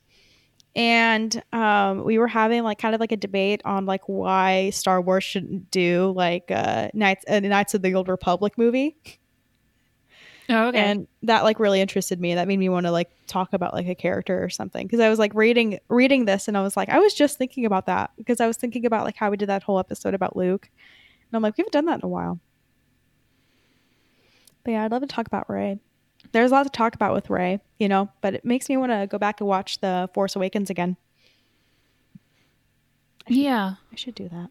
And 0.75 1.43
um, 1.55 2.05
we 2.05 2.19
were 2.19 2.29
having 2.29 2.63
like 2.63 2.79
kind 2.79 2.95
of 2.95 3.01
like 3.01 3.13
a 3.13 3.17
debate 3.17 3.63
on 3.65 3.87
like 3.87 4.03
why 4.09 4.71
Star 4.71 5.01
Wars 5.01 5.25
shouldn't 5.25 5.71
do 5.71 6.13
like 6.15 6.51
uh, 6.51 6.91
Knights 6.93 7.25
uh, 7.29 7.41
Knights 7.41 7.75
of 7.75 7.83
the 7.83 7.95
Old 7.95 8.09
Republic 8.09 8.59
movie. 8.59 8.97
Oh, 10.49 10.69
okay. 10.69 10.79
and 10.79 11.09
that 11.25 11.43
like 11.43 11.59
really 11.59 11.81
interested 11.81 12.21
me 12.21 12.35
that 12.37 12.47
made 12.47 12.59
me 12.59 12.69
want 12.69 12.87
to 12.87 12.93
like 12.93 13.11
talk 13.27 13.53
about 13.53 13.75
like 13.75 13.89
a 13.89 13.97
character 13.97 14.45
or 14.45 14.49
something 14.49 14.87
because 14.87 15.01
i 15.01 15.09
was 15.09 15.19
like 15.19 15.35
reading 15.35 15.81
reading 15.89 16.25
this 16.25 16.47
and 16.47 16.57
i 16.57 16.63
was 16.63 16.77
like 16.77 16.89
i 16.89 17.01
was 17.01 17.15
just 17.15 17.37
thinking 17.37 17.67
about 17.67 17.87
that 17.87 18.13
because 18.17 18.41
i 18.41 18.47
was 18.47 18.57
thinking 18.57 18.87
about 18.87 19.05
like 19.05 19.17
how 19.17 19.29
we 19.29 19.37
did 19.37 19.49
that 19.49 19.65
whole 19.65 19.81
episode 19.81 20.15
about 20.15 20.37
luke 20.37 20.71
and 20.73 21.37
i'm 21.37 21.43
like 21.43 21.57
we 21.59 21.63
haven't 21.63 21.73
done 21.73 21.87
that 21.87 21.99
in 21.99 22.05
a 22.05 22.09
while 22.09 22.39
but 24.63 24.71
yeah 24.71 24.85
i'd 24.85 24.93
love 24.93 25.03
to 25.03 25.09
talk 25.09 25.27
about 25.27 25.51
rey 25.51 25.81
there's 26.33 26.51
a 26.51 26.55
lot 26.55 26.63
to 26.65 26.71
talk 26.71 26.95
about 26.95 27.13
with 27.15 27.29
rey 27.31 27.61
you 27.79 27.89
know 27.89 28.09
but 28.21 28.35
it 28.35 28.45
makes 28.45 28.69
me 28.69 28.77
want 28.77 28.91
to 28.93 29.07
go 29.07 29.19
back 29.19 29.41
and 29.41 29.49
watch 29.49 29.81
the 29.81 30.09
force 30.15 30.35
awakens 30.37 30.71
again 30.71 30.97
yeah. 33.29 33.75
i 33.93 33.97
should 33.97 34.15
do 34.15 34.29
that 34.29 34.51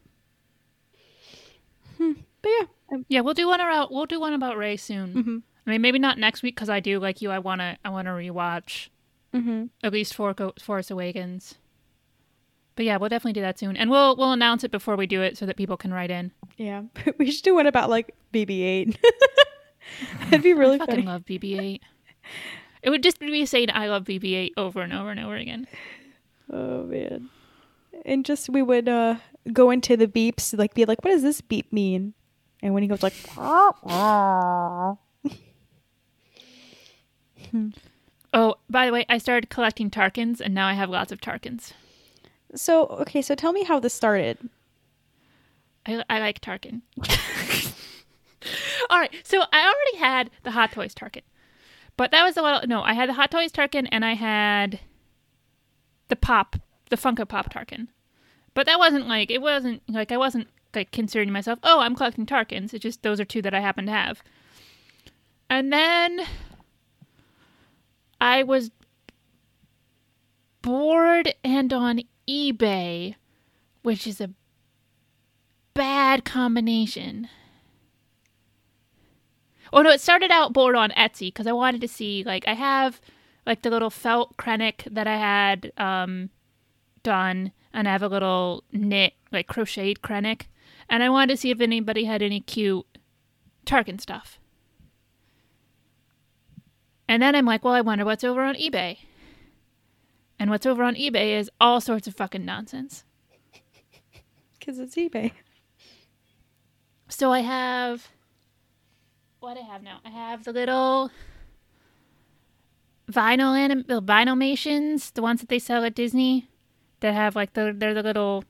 hmm. 1.97 2.11
but 2.41 2.49
yeah 2.59 2.65
Yeah, 3.07 3.21
we'll 3.21 3.33
do 3.33 3.47
one 3.47 3.61
about 3.61 3.91
we'll 3.91 4.05
do 4.05 4.19
one 4.19 4.33
about 4.33 4.57
Rey 4.57 4.77
soon. 4.77 5.13
mm-hmm. 5.13 5.37
I 5.65 5.71
mean, 5.71 5.81
maybe 5.81 5.97
not 5.97 6.19
next 6.19 6.43
week 6.43 6.53
because 6.55 6.69
I 6.69 6.79
do 6.79 6.99
like 6.99 7.19
you. 7.21 7.31
I 7.31 7.39
wanna 7.39 7.77
I 7.83 7.89
wanna 7.89 8.11
rewatch 8.11 8.89
Mm-hmm. 9.33 9.65
at 9.83 9.91
least 9.91 10.13
For- 10.13 10.35
Force 10.61 10.91
Awakens. 10.91 11.55
But 12.75 12.85
yeah, 12.85 12.97
we'll 12.97 13.09
definitely 13.09 13.33
do 13.33 13.41
that 13.41 13.57
soon, 13.57 13.75
and 13.75 13.89
we'll 13.89 14.15
we'll 14.15 14.33
announce 14.33 14.63
it 14.63 14.69
before 14.71 14.95
we 14.95 15.07
do 15.07 15.21
it 15.23 15.35
so 15.37 15.45
that 15.47 15.57
people 15.57 15.77
can 15.77 15.91
write 15.93 16.11
in. 16.11 16.31
yeah 16.57 16.83
we 17.17 17.31
should 17.31 17.43
do 17.43 17.55
one 17.55 17.65
about 17.67 17.89
like 17.89 18.13
bb8 18.33 18.95
that'd 20.25 20.43
be 20.43 20.53
really 20.53 20.75
I 20.75 20.79
fucking 20.79 20.95
funny 20.95 21.07
love 21.07 21.25
BB-8. 21.25 21.79
It 22.83 22.89
would 22.89 23.03
just 23.03 23.19
be 23.19 23.31
me 23.31 23.45
saying 23.45 23.69
I 23.73 23.87
love 23.87 24.03
BB-8 24.03 24.51
over 24.57 24.81
and 24.81 24.93
over 24.93 25.09
and 25.09 25.19
over 25.19 25.35
again. 25.35 25.67
Oh 26.51 26.83
man. 26.83 27.29
And 28.05 28.25
just 28.25 28.49
we 28.49 28.61
would 28.61 28.87
uh 28.87 29.15
go 29.51 29.71
into 29.71 29.97
the 29.97 30.07
beeps, 30.07 30.57
like 30.57 30.73
be 30.73 30.85
like, 30.85 31.03
what 31.03 31.11
does 31.11 31.23
this 31.23 31.41
beep 31.41 31.71
mean? 31.73 32.13
And 32.61 32.73
when 32.73 32.83
he 32.83 32.89
goes 32.89 33.03
like 33.03 33.13
Oh, 38.33 38.55
by 38.69 38.85
the 38.85 38.91
way, 38.91 39.05
I 39.07 39.17
started 39.17 39.49
collecting 39.49 39.89
Tarkins, 39.89 40.41
and 40.41 40.53
now 40.53 40.67
I 40.67 40.73
have 40.73 40.89
lots 40.89 41.13
of 41.13 41.21
Tarkins. 41.21 41.71
So 42.53 42.87
okay, 42.87 43.21
so 43.21 43.33
tell 43.33 43.53
me 43.53 43.63
how 43.63 43.79
this 43.79 43.93
started. 43.93 44.37
I, 45.85 46.03
I 46.09 46.19
like 46.19 46.41
Tarkin. 46.41 46.81
All 48.95 49.01
right, 49.01 49.13
so 49.25 49.43
I 49.51 49.61
already 49.61 49.97
had 49.97 50.29
the 50.43 50.51
Hot 50.51 50.71
Toys 50.71 50.95
Tarkin, 50.95 51.23
but 51.97 52.11
that 52.11 52.23
was 52.23 52.37
a 52.37 52.41
little 52.41 52.61
no. 52.65 52.81
I 52.81 52.93
had 52.93 53.09
the 53.09 53.13
Hot 53.15 53.29
Toys 53.29 53.51
Tarkin, 53.51 53.89
and 53.91 54.05
I 54.05 54.13
had 54.13 54.79
the 56.07 56.15
Pop, 56.15 56.55
the 56.89 56.95
Funko 56.95 57.27
Pop 57.27 57.53
Tarkin, 57.53 57.89
but 58.53 58.65
that 58.67 58.79
wasn't 58.79 59.05
like 59.05 59.29
it 59.29 59.41
wasn't 59.41 59.81
like 59.89 60.13
I 60.13 60.17
wasn't 60.17 60.47
like 60.73 60.91
considering 60.91 61.29
myself. 61.33 61.59
Oh, 61.61 61.81
I'm 61.81 61.93
collecting 61.93 62.25
Tarkins. 62.25 62.73
It's 62.73 62.83
just 62.83 63.03
those 63.03 63.19
are 63.19 63.25
two 63.25 63.41
that 63.41 63.53
I 63.53 63.59
happen 63.59 63.85
to 63.87 63.91
have. 63.91 64.23
And 65.49 65.73
then 65.73 66.21
I 68.21 68.43
was 68.43 68.71
bored 70.61 71.35
and 71.43 71.73
on 71.73 71.99
eBay, 72.29 73.15
which 73.81 74.07
is 74.07 74.21
a 74.21 74.29
bad 75.73 76.23
combination. 76.23 77.27
Oh 79.75 79.81
no, 79.81 79.89
it 79.91 79.99
started 79.99 80.31
out 80.31 80.53
bored 80.53 80.77
on 80.77 80.91
Etsy 80.91 81.27
because 81.27 81.47
I 81.47 81.51
wanted 81.51 81.81
to 81.81 81.87
see 81.89 82.23
like 82.23 82.47
I 82.47 82.53
have 82.53 83.01
like 83.45 83.61
the 83.61 83.69
little 83.69 83.89
felt 83.89 84.37
Krennic 84.37 84.91
that 84.91 85.05
I 85.05 85.17
had 85.17 85.73
um 85.77 86.29
done, 87.03 87.51
and 87.73 87.85
I 87.87 87.91
have 87.91 88.01
a 88.01 88.07
little 88.07 88.63
knit 88.71 89.13
like 89.33 89.47
crocheted 89.47 90.01
Krennic, 90.01 90.43
and 90.89 91.03
I 91.03 91.09
wanted 91.09 91.33
to 91.33 91.37
see 91.37 91.51
if 91.51 91.59
anybody 91.59 92.05
had 92.05 92.21
any 92.21 92.39
cute 92.39 92.85
Tarkin 93.65 93.99
stuff. 93.99 94.39
And 97.07 97.21
then 97.21 97.35
I'm 97.35 97.45
like, 97.45 97.63
well, 97.63 97.73
I 97.73 97.81
wonder 97.81 98.05
what's 98.05 98.23
over 98.23 98.41
on 98.41 98.55
eBay. 98.55 98.99
And 100.39 100.49
what's 100.49 100.65
over 100.65 100.83
on 100.83 100.95
eBay 100.95 101.37
is 101.37 101.51
all 101.61 101.79
sorts 101.79 102.07
of 102.07 102.15
fucking 102.15 102.45
nonsense. 102.45 103.03
Because 104.57 104.79
it's 104.79 104.95
eBay. 104.95 105.31
So 107.07 107.31
I 107.31 107.41
have 107.41 108.09
what 109.45 109.57
I 109.57 109.61
have 109.61 109.83
now? 109.83 109.99
I 110.03 110.09
have 110.09 110.43
the 110.43 110.51
little 110.51 111.11
vinyl 113.11 113.55
anim- 113.55 113.85
the 113.87 114.01
vinylmations, 114.01 115.13
the 115.13 115.21
ones 115.21 115.39
that 115.39 115.49
they 115.49 115.59
sell 115.59 115.83
at 115.83 115.93
Disney 115.93 116.47
that 117.01 117.13
have 117.13 117.35
like 117.35 117.53
the 117.53 117.71
they're 117.77 117.93
the 117.93 118.01
little 118.01 118.43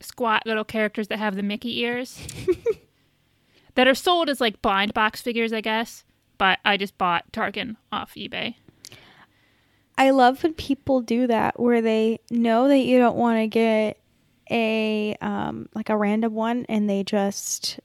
squat 0.00 0.44
little 0.46 0.64
characters 0.64 1.08
that 1.08 1.18
have 1.18 1.36
the 1.36 1.42
Mickey 1.42 1.80
ears. 1.80 2.18
that 3.74 3.86
are 3.86 3.94
sold 3.94 4.30
as 4.30 4.40
like 4.40 4.62
blind 4.62 4.94
box 4.94 5.20
figures, 5.20 5.52
I 5.52 5.60
guess. 5.60 6.02
But 6.38 6.60
I 6.64 6.78
just 6.78 6.96
bought 6.96 7.30
Tarkin 7.30 7.76
off 7.92 8.14
eBay. 8.14 8.54
I 9.98 10.10
love 10.10 10.42
when 10.42 10.54
people 10.54 11.02
do 11.02 11.26
that 11.26 11.60
where 11.60 11.82
they 11.82 12.20
know 12.30 12.68
that 12.68 12.78
you 12.78 12.98
don't 12.98 13.16
want 13.16 13.38
to 13.40 13.48
get 13.48 14.00
a 14.50 15.14
um 15.20 15.68
like 15.74 15.90
a 15.90 15.96
random 15.96 16.32
one 16.32 16.64
and 16.70 16.88
they 16.88 17.04
just 17.04 17.80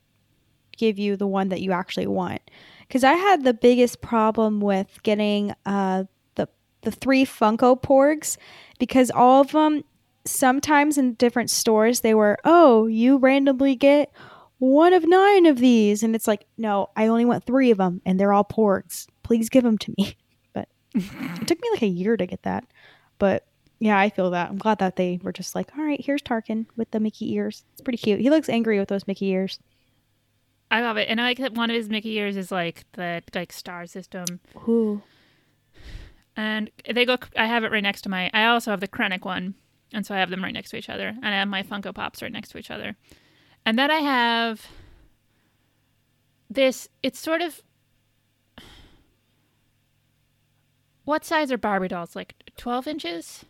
give 0.82 0.98
you 0.98 1.16
the 1.16 1.28
one 1.28 1.50
that 1.50 1.62
you 1.62 1.72
actually 1.72 2.08
want. 2.08 2.42
Cuz 2.90 3.04
I 3.04 3.14
had 3.14 3.44
the 3.44 3.54
biggest 3.54 4.02
problem 4.02 4.60
with 4.60 5.00
getting 5.04 5.54
uh 5.66 6.06
the 6.36 6.48
the 6.82 6.92
three 6.92 7.24
Funko 7.24 7.80
Porgs 7.82 8.38
because 8.80 9.12
all 9.12 9.42
of 9.42 9.52
them 9.52 9.84
sometimes 10.26 10.98
in 10.98 11.14
different 11.14 11.50
stores 11.52 12.02
they 12.02 12.16
were, 12.16 12.38
"Oh, 12.44 12.88
you 12.88 13.18
randomly 13.18 13.76
get 13.76 14.12
one 14.58 14.94
of 14.94 15.08
9 15.08 15.46
of 15.46 15.60
these." 15.60 16.04
And 16.04 16.16
it's 16.16 16.28
like, 16.28 16.46
"No, 16.58 16.90
I 16.96 17.08
only 17.08 17.26
want 17.26 17.44
3 17.46 17.72
of 17.72 17.78
them 17.78 18.02
and 18.06 18.20
they're 18.20 18.34
all 18.34 18.44
Porgs. 18.44 19.08
Please 19.24 19.50
give 19.50 19.64
them 19.64 19.78
to 19.78 19.94
me." 19.98 20.16
But 20.54 20.68
it 20.94 21.48
took 21.48 21.62
me 21.62 21.70
like 21.72 21.84
a 21.84 21.88
year 21.88 22.18
to 22.18 22.26
get 22.26 22.44
that. 22.44 22.66
But 23.20 23.46
yeah, 23.82 23.98
I 23.98 24.10
feel 24.10 24.30
that. 24.30 24.50
I'm 24.50 24.60
glad 24.60 24.78
that 24.78 24.96
they 24.96 25.20
were 25.24 25.32
just 25.32 25.56
like, 25.56 25.76
all 25.76 25.84
right, 25.84 26.00
here's 26.00 26.22
Tarkin 26.22 26.68
with 26.78 26.92
the 26.92 27.00
Mickey 27.00 27.34
ears. 27.34 27.64
It's 27.74 27.82
pretty 27.82 27.98
cute. 27.98 28.20
He 28.20 28.30
looks 28.30 28.48
angry 28.48 28.78
with 28.78 28.90
those 28.90 29.08
Mickey 29.08 29.30
ears. 29.30 29.60
I 30.72 30.82
love 30.82 30.96
it, 30.96 31.10
and 31.10 31.20
I 31.20 31.26
like 31.26 31.38
that 31.40 31.54
one 31.54 31.70
of 31.70 31.76
his 31.76 31.90
Mickey 31.90 32.14
ears 32.14 32.38
is 32.38 32.50
like 32.52 32.86
the 32.94 33.22
like 33.36 33.52
star 33.52 33.86
system, 33.86 34.40
Ooh. 34.68 35.02
and 36.38 36.72
they 36.90 37.06
go. 37.06 37.18
I 37.36 37.46
have 37.46 37.66
it 37.66 37.72
right 37.74 37.84
next 37.84 38.04
to 38.04 38.10
my. 38.10 38.32
I 38.34 38.46
also 38.46 38.72
have 38.72 38.80
the 38.80 38.88
Krennic 38.88 39.26
one, 39.26 39.56
and 39.94 40.06
so 40.06 40.16
I 40.16 40.20
have 40.20 40.30
them 40.30 40.42
right 40.42 40.54
next 40.54 40.70
to 40.70 40.78
each 40.78 40.90
other, 40.90 41.10
and 41.10 41.26
I 41.26 41.40
have 41.40 41.50
my 41.50 41.62
Funko 41.62 41.94
Pops 41.94 42.22
right 42.22 42.32
next 42.32 42.50
to 42.52 42.58
each 42.58 42.72
other, 42.72 42.96
and 43.66 43.78
then 43.78 43.92
I 43.92 44.00
have 44.00 44.66
this. 46.50 46.88
It's 47.04 47.20
sort 47.20 47.42
of. 47.42 47.62
What 51.04 51.26
size 51.26 51.52
are 51.52 51.58
Barbie 51.58 51.90
dolls? 51.90 52.16
Like 52.16 52.36
twelve 52.56 52.88
inches. 52.88 53.44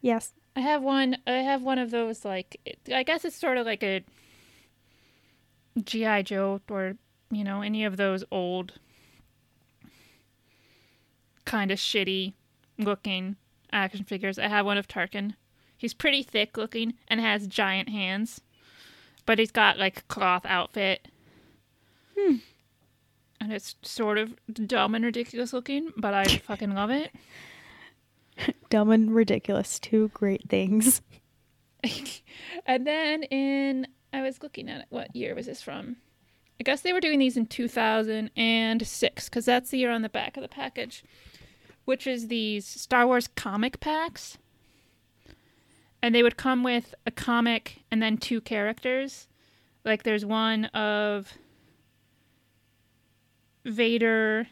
Yes. 0.00 0.32
I 0.56 0.60
have 0.60 0.82
one. 0.82 1.18
I 1.26 1.32
have 1.32 1.62
one 1.62 1.78
of 1.78 1.90
those. 1.90 2.24
Like 2.24 2.58
I 2.90 3.02
guess 3.02 3.24
it's 3.26 3.36
sort 3.36 3.58
of 3.58 3.66
like 3.66 3.82
a 3.82 4.02
GI 5.82 6.24
Joe 6.24 6.60
or 6.70 6.96
you 7.30 7.44
know 7.44 7.62
any 7.62 7.84
of 7.84 7.96
those 7.96 8.24
old 8.30 8.72
kind 11.44 11.70
of 11.70 11.78
shitty 11.78 12.34
looking 12.78 13.36
action 13.72 14.04
figures. 14.04 14.38
I 14.38 14.48
have 14.48 14.66
one 14.66 14.78
of 14.78 14.88
Tarkin. 14.88 15.34
He's 15.76 15.94
pretty 15.94 16.22
thick 16.22 16.56
looking 16.56 16.94
and 17.08 17.20
has 17.20 17.46
giant 17.46 17.88
hands, 17.88 18.40
but 19.26 19.38
he's 19.38 19.50
got 19.50 19.78
like 19.78 20.06
cloth 20.08 20.46
outfit. 20.46 21.08
Hmm. 22.16 22.36
And 23.40 23.52
it's 23.52 23.74
sort 23.82 24.18
of 24.18 24.34
dumb 24.54 24.94
and 24.94 25.04
ridiculous 25.04 25.52
looking, 25.52 25.92
but 25.96 26.14
I 26.14 26.24
fucking 26.46 26.74
love 26.74 26.90
it. 26.90 27.10
Dumb 28.70 28.90
and 28.90 29.12
ridiculous. 29.12 29.78
Two 29.78 30.08
great 30.14 30.48
things. 30.48 31.02
and 32.66 32.86
then 32.86 33.24
in 33.24 33.88
I 34.12 34.22
was 34.22 34.42
looking 34.42 34.68
at 34.68 34.82
it, 34.82 34.86
what 34.90 35.14
year 35.16 35.34
was 35.34 35.46
this 35.46 35.62
from? 35.62 35.96
I 36.60 36.64
guess 36.64 36.82
they 36.82 36.92
were 36.92 37.00
doing 37.00 37.18
these 37.18 37.36
in 37.36 37.46
2006 37.46 39.28
because 39.28 39.44
that's 39.44 39.70
the 39.70 39.78
year 39.78 39.90
on 39.90 40.02
the 40.02 40.08
back 40.08 40.36
of 40.36 40.42
the 40.42 40.48
package, 40.48 41.02
which 41.84 42.06
is 42.06 42.28
these 42.28 42.66
Star 42.66 43.06
Wars 43.06 43.28
comic 43.34 43.80
packs. 43.80 44.38
And 46.02 46.14
they 46.14 46.22
would 46.22 46.36
come 46.36 46.62
with 46.62 46.94
a 47.06 47.10
comic 47.10 47.82
and 47.90 48.02
then 48.02 48.16
two 48.18 48.40
characters. 48.40 49.28
Like 49.84 50.02
there's 50.02 50.24
one 50.24 50.66
of 50.66 51.32
Vader 53.64 54.48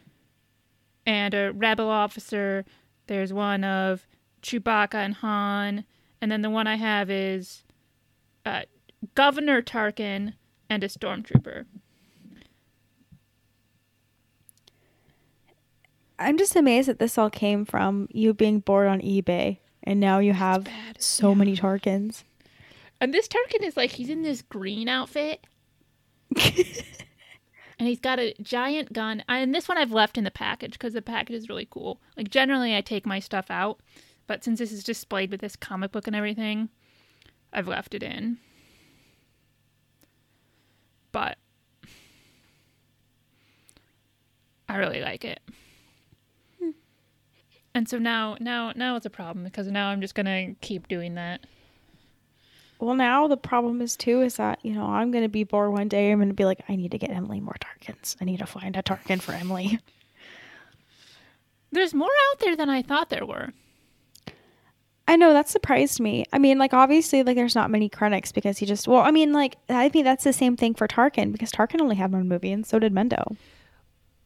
and 1.07 1.35
a 1.35 1.53
rebel 1.53 1.89
officer. 1.89 2.65
There's 3.07 3.33
one 3.33 3.65
of 3.65 4.07
Chewbacca 4.43 4.95
and 4.95 5.15
Han. 5.15 5.85
And 6.21 6.31
then 6.31 6.43
the 6.43 6.51
one 6.51 6.67
I 6.67 6.77
have 6.77 7.11
is 7.11 7.63
uh, 8.45 8.63
Governor 9.15 9.63
Tarkin 9.63 10.35
and 10.69 10.85
a 10.85 10.89
stormtrooper. 10.89 11.67
I'm 16.19 16.37
just 16.37 16.55
amazed 16.55 16.89
that 16.89 16.99
this 16.99 17.17
all 17.17 17.31
came 17.31 17.65
from 17.65 18.07
you 18.13 18.35
being 18.35 18.61
bored 18.61 18.89
on 18.89 19.01
eBay, 19.01 19.59
and 19.83 19.99
now 19.99 20.19
you 20.19 20.35
have 20.35 20.69
so 20.99 21.35
many 21.35 21.57
Tarkins. 21.57 22.25
And 23.01 23.15
this 23.15 23.27
Tarkin 23.27 23.63
is 23.63 23.77
like 23.77 23.93
he's 23.93 24.11
in 24.11 24.23
this 24.23 24.43
green 24.43 24.87
outfit. 24.87 25.47
and 26.37 27.89
he's 27.89 28.01
got 28.01 28.21
a 28.21 28.35
giant 28.43 28.93
gun. 28.93 29.25
And 29.27 29.55
this 29.55 29.67
one 29.67 29.79
I've 29.79 29.93
left 29.93 30.19
in 30.19 30.25
the 30.25 30.31
package 30.31 30.73
because 30.73 30.93
the 30.93 31.01
package 31.01 31.37
is 31.37 31.49
really 31.49 31.67
cool. 31.71 32.03
Like 32.19 32.29
generally 32.29 32.77
I 32.77 32.83
take 32.83 33.07
my 33.07 33.19
stuff 33.19 33.51
out, 33.51 33.81
but 34.27 34.45
since 34.45 34.59
this 34.59 34.71
is 34.73 34.85
displayed 34.85 35.31
with 35.31 35.41
this 35.41 35.57
comic 35.57 35.91
book 35.91 36.07
and 36.07 36.15
everything, 36.15 36.69
I've 37.55 37.69
left 37.69 37.95
it 37.95 38.03
in. 38.03 38.37
But 41.13 41.39
I 44.69 44.77
really 44.77 45.01
like 45.01 45.25
it. 45.25 45.41
Hmm. 46.61 46.71
And 47.75 47.89
so 47.89 47.99
now 47.99 48.37
now 48.39 48.73
now 48.77 48.97
it's 48.97 49.07
a 49.07 49.11
problem 49.11 49.45
because 49.45 49.67
now 49.67 49.89
I'm 49.89 50.01
just 50.01 50.15
gonna 50.15 50.55
keep 50.61 50.87
doing 50.89 51.15
that. 51.15 51.41
Well, 52.79 52.95
now 52.95 53.27
the 53.29 53.37
problem 53.37 53.83
is 53.83 53.97
too 53.97 54.23
is 54.23 54.37
that 54.37 54.59
you 54.63 54.73
know 54.73 54.85
I'm 54.85 55.11
gonna 55.11 55.29
be 55.29 55.45
bored 55.45 55.73
one 55.73 55.89
day. 55.89 56.13
I'm 56.13 56.21
gonna 56.21 56.35
be 56.35 56.45
like, 56.45 56.63
I 56.69 56.77
need 56.77 56.93
to 56.93 56.99
get 56.99 57.11
Emily 57.11 57.41
more 57.41 57.57
Tarkins. 57.61 58.17
I 58.21 58.25
need 58.25 58.39
to 58.39 58.47
find 58.47 58.77
a 58.77 58.83
Tarkin 58.83 59.21
for 59.21 59.33
Emily. 59.33 59.79
There's 61.73 61.95
more 61.95 62.09
out 62.31 62.41
there 62.41 62.57
than 62.57 62.71
I 62.71 62.83
thought 62.83 63.11
there 63.11 63.27
were. 63.27 63.51
I 65.11 65.17
know 65.17 65.33
that 65.33 65.49
surprised 65.49 65.99
me. 65.99 66.25
I 66.33 66.39
mean, 66.39 66.57
like 66.57 66.73
obviously, 66.73 67.25
like 67.25 67.35
there's 67.35 67.57
not 67.57 67.69
many 67.69 67.91
Krennics 67.91 68.33
because 68.33 68.59
he 68.59 68.65
just. 68.65 68.87
Well, 68.87 69.01
I 69.01 69.11
mean, 69.11 69.33
like 69.33 69.57
I 69.69 69.89
think 69.89 70.05
that's 70.05 70.23
the 70.23 70.33
same 70.33 70.57
thing 70.57 70.73
for 70.73 70.87
Tarkin 70.87 71.33
because 71.33 71.51
Tarkin 71.51 71.81
only 71.81 71.97
had 71.97 72.13
one 72.13 72.29
movie 72.29 72.53
and 72.53 72.65
so 72.65 72.79
did 72.79 72.95
Mendo. 72.95 73.37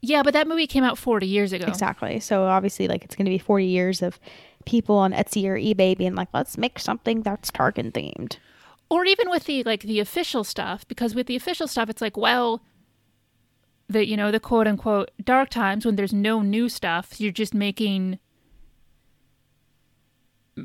Yeah, 0.03 0.21
but 0.21 0.33
that 0.33 0.47
movie 0.47 0.67
came 0.67 0.83
out 0.83 0.99
40 0.99 1.25
years 1.25 1.53
ago. 1.53 1.65
Exactly. 1.65 2.19
So 2.19 2.43
obviously, 2.43 2.87
like 2.87 3.03
it's 3.03 3.15
gonna 3.15 3.31
be 3.31 3.39
40 3.39 3.65
years 3.65 4.03
of 4.03 4.19
people 4.65 4.95
on 4.97 5.11
Etsy 5.11 5.47
or 5.47 5.57
eBay 5.57 5.97
being 5.97 6.13
like, 6.13 6.27
let's 6.35 6.55
make 6.55 6.77
something 6.77 7.23
that's 7.23 7.49
Tarkin 7.49 7.91
themed. 7.91 8.37
Or 8.87 9.05
even 9.05 9.31
with 9.31 9.45
the 9.45 9.63
like 9.63 9.81
the 9.81 9.99
official 9.99 10.43
stuff 10.43 10.87
because 10.87 11.15
with 11.15 11.25
the 11.25 11.35
official 11.35 11.67
stuff 11.67 11.89
it's 11.89 12.01
like, 12.01 12.15
well, 12.15 12.61
the 13.89 14.05
you 14.05 14.15
know, 14.15 14.29
the 14.29 14.39
quote 14.39 14.67
unquote 14.67 15.09
dark 15.23 15.49
times 15.49 15.83
when 15.83 15.95
there's 15.95 16.13
no 16.13 16.43
new 16.43 16.69
stuff, 16.69 17.19
you're 17.19 17.31
just 17.31 17.55
making 17.55 18.19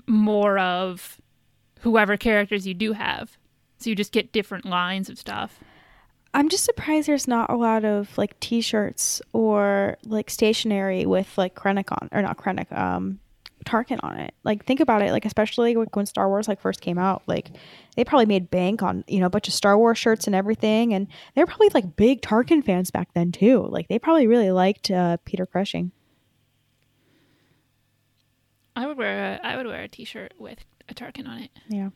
more 0.06 0.58
of 0.58 1.20
whoever 1.80 2.16
characters 2.16 2.66
you 2.66 2.74
do 2.74 2.92
have. 2.92 3.36
So 3.78 3.90
you 3.90 3.96
just 3.96 4.12
get 4.12 4.32
different 4.32 4.64
lines 4.66 5.08
of 5.08 5.18
stuff. 5.18 5.58
I'm 6.32 6.48
just 6.48 6.64
surprised 6.64 7.08
there's 7.08 7.26
not 7.26 7.50
a 7.50 7.56
lot 7.56 7.84
of 7.84 8.16
like 8.16 8.38
T-shirts 8.38 9.20
or 9.32 9.96
like 10.04 10.30
stationery 10.30 11.04
with 11.06 11.36
like 11.36 11.54
Krennic 11.54 11.90
on 11.90 12.08
or 12.12 12.22
not 12.22 12.36
Krennic, 12.36 12.70
um, 12.76 13.18
Tarkin 13.64 13.98
on 14.02 14.16
it. 14.16 14.34
Like 14.44 14.64
think 14.64 14.80
about 14.80 15.02
it, 15.02 15.12
like 15.12 15.24
especially 15.24 15.74
like 15.74 15.96
when 15.96 16.06
Star 16.06 16.28
Wars 16.28 16.48
like 16.48 16.60
first 16.60 16.80
came 16.80 16.98
out, 16.98 17.22
like 17.26 17.50
they 17.96 18.04
probably 18.04 18.26
made 18.26 18.50
bank 18.50 18.82
on 18.82 19.04
you 19.06 19.20
know 19.20 19.26
a 19.26 19.30
bunch 19.30 19.48
of 19.48 19.54
Star 19.54 19.76
Wars 19.76 19.98
shirts 19.98 20.26
and 20.26 20.36
everything, 20.36 20.94
and 20.94 21.08
they're 21.34 21.46
probably 21.46 21.70
like 21.74 21.96
big 21.96 22.22
Tarkin 22.22 22.64
fans 22.64 22.90
back 22.90 23.08
then 23.14 23.32
too. 23.32 23.66
Like 23.68 23.88
they 23.88 23.98
probably 23.98 24.26
really 24.26 24.50
liked 24.50 24.90
uh, 24.90 25.18
Peter 25.24 25.46
Cushing. 25.46 25.92
I 28.80 28.86
would 28.86 28.96
wear 28.96 29.34
a 29.34 29.46
I 29.46 29.58
would 29.58 29.66
wear 29.66 29.82
a 29.82 29.88
t-shirt 29.88 30.32
with 30.38 30.64
a 30.88 30.94
Tarkin 30.94 31.28
on 31.28 31.36
it. 31.36 31.50
Yeah, 31.68 31.90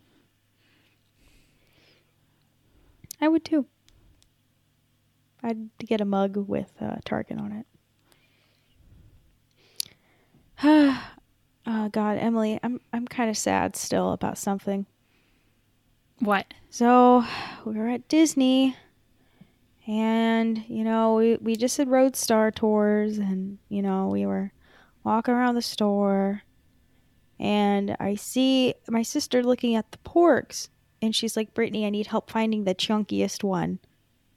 I 3.22 3.28
would 3.28 3.42
too. 3.42 3.64
I'd 5.42 5.70
get 5.78 6.02
a 6.02 6.04
mug 6.04 6.36
with 6.36 6.74
uh, 6.82 6.96
Tarkin 7.06 7.40
on 7.40 7.64
it. 7.64 7.66
oh 11.66 11.88
God, 11.90 12.18
Emily, 12.18 12.60
I'm 12.62 12.78
I'm 12.92 13.08
kind 13.08 13.30
of 13.30 13.38
sad 13.38 13.76
still 13.76 14.12
about 14.12 14.36
something. 14.36 14.84
What? 16.18 16.52
So 16.68 17.24
we 17.64 17.78
were 17.78 17.88
at 17.88 18.08
Disney, 18.08 18.76
and 19.86 20.62
you 20.68 20.84
know 20.84 21.14
we 21.14 21.36
we 21.36 21.56
just 21.56 21.78
did 21.78 21.88
Roadstar 21.88 22.54
tours, 22.54 23.16
and 23.16 23.56
you 23.70 23.80
know 23.80 24.08
we 24.08 24.26
were 24.26 24.52
walking 25.02 25.32
around 25.32 25.54
the 25.54 25.62
store, 25.62 26.42
and 27.38 27.96
I 27.98 28.14
see 28.14 28.74
my 28.88 29.02
sister 29.02 29.42
looking 29.42 29.74
at 29.74 29.90
the 29.92 29.98
porgs, 29.98 30.68
and 31.02 31.14
she's 31.14 31.36
like, 31.36 31.54
"Brittani, 31.54 31.86
I 31.86 31.90
need 31.90 32.06
help 32.06 32.30
finding 32.30 32.64
the 32.64 32.74
chunkiest 32.74 33.42
one." 33.42 33.78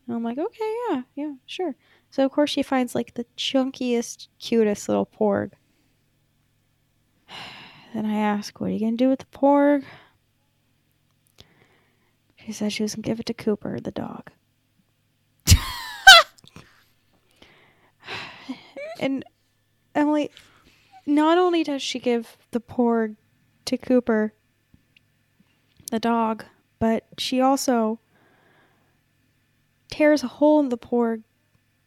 And 0.07 0.15
I'm 0.15 0.23
like, 0.23 0.37
"Okay, 0.37 0.75
yeah, 0.89 1.03
yeah, 1.15 1.33
sure." 1.45 1.75
So 2.09 2.25
of 2.25 2.31
course 2.31 2.49
she 2.49 2.63
finds 2.63 2.95
like 2.95 3.13
the 3.13 3.25
chunkiest, 3.37 4.27
cutest 4.39 4.87
little 4.89 5.05
porg. 5.05 5.51
Then 7.93 8.05
I 8.05 8.17
ask, 8.17 8.59
"What 8.59 8.69
are 8.69 8.73
you 8.73 8.79
gonna 8.79 8.97
do 8.97 9.09
with 9.09 9.19
the 9.19 9.25
porg?" 9.25 9.83
She 12.35 12.51
said 12.51 12.71
she 12.71 12.83
was 12.83 12.95
gonna 12.95 13.03
give 13.03 13.19
it 13.19 13.25
to 13.27 13.33
Cooper, 13.33 13.79
the 13.79 13.91
dog. 13.91 14.31
and 18.99 19.23
Emily, 19.95 20.29
not 21.07 21.37
only 21.37 21.63
does 21.63 21.81
she 21.81 21.97
give 21.99 22.37
the 22.51 22.59
porg 22.59 23.15
to 23.65 23.77
Cooper, 23.77 24.33
the 25.89 25.99
dog, 25.99 26.43
but 26.79 27.05
she 27.17 27.39
also 27.41 27.99
tears 29.89 30.21
a 30.21 30.27
hole 30.27 30.59
in 30.59 30.69
the 30.69 30.77
porg 30.77 31.23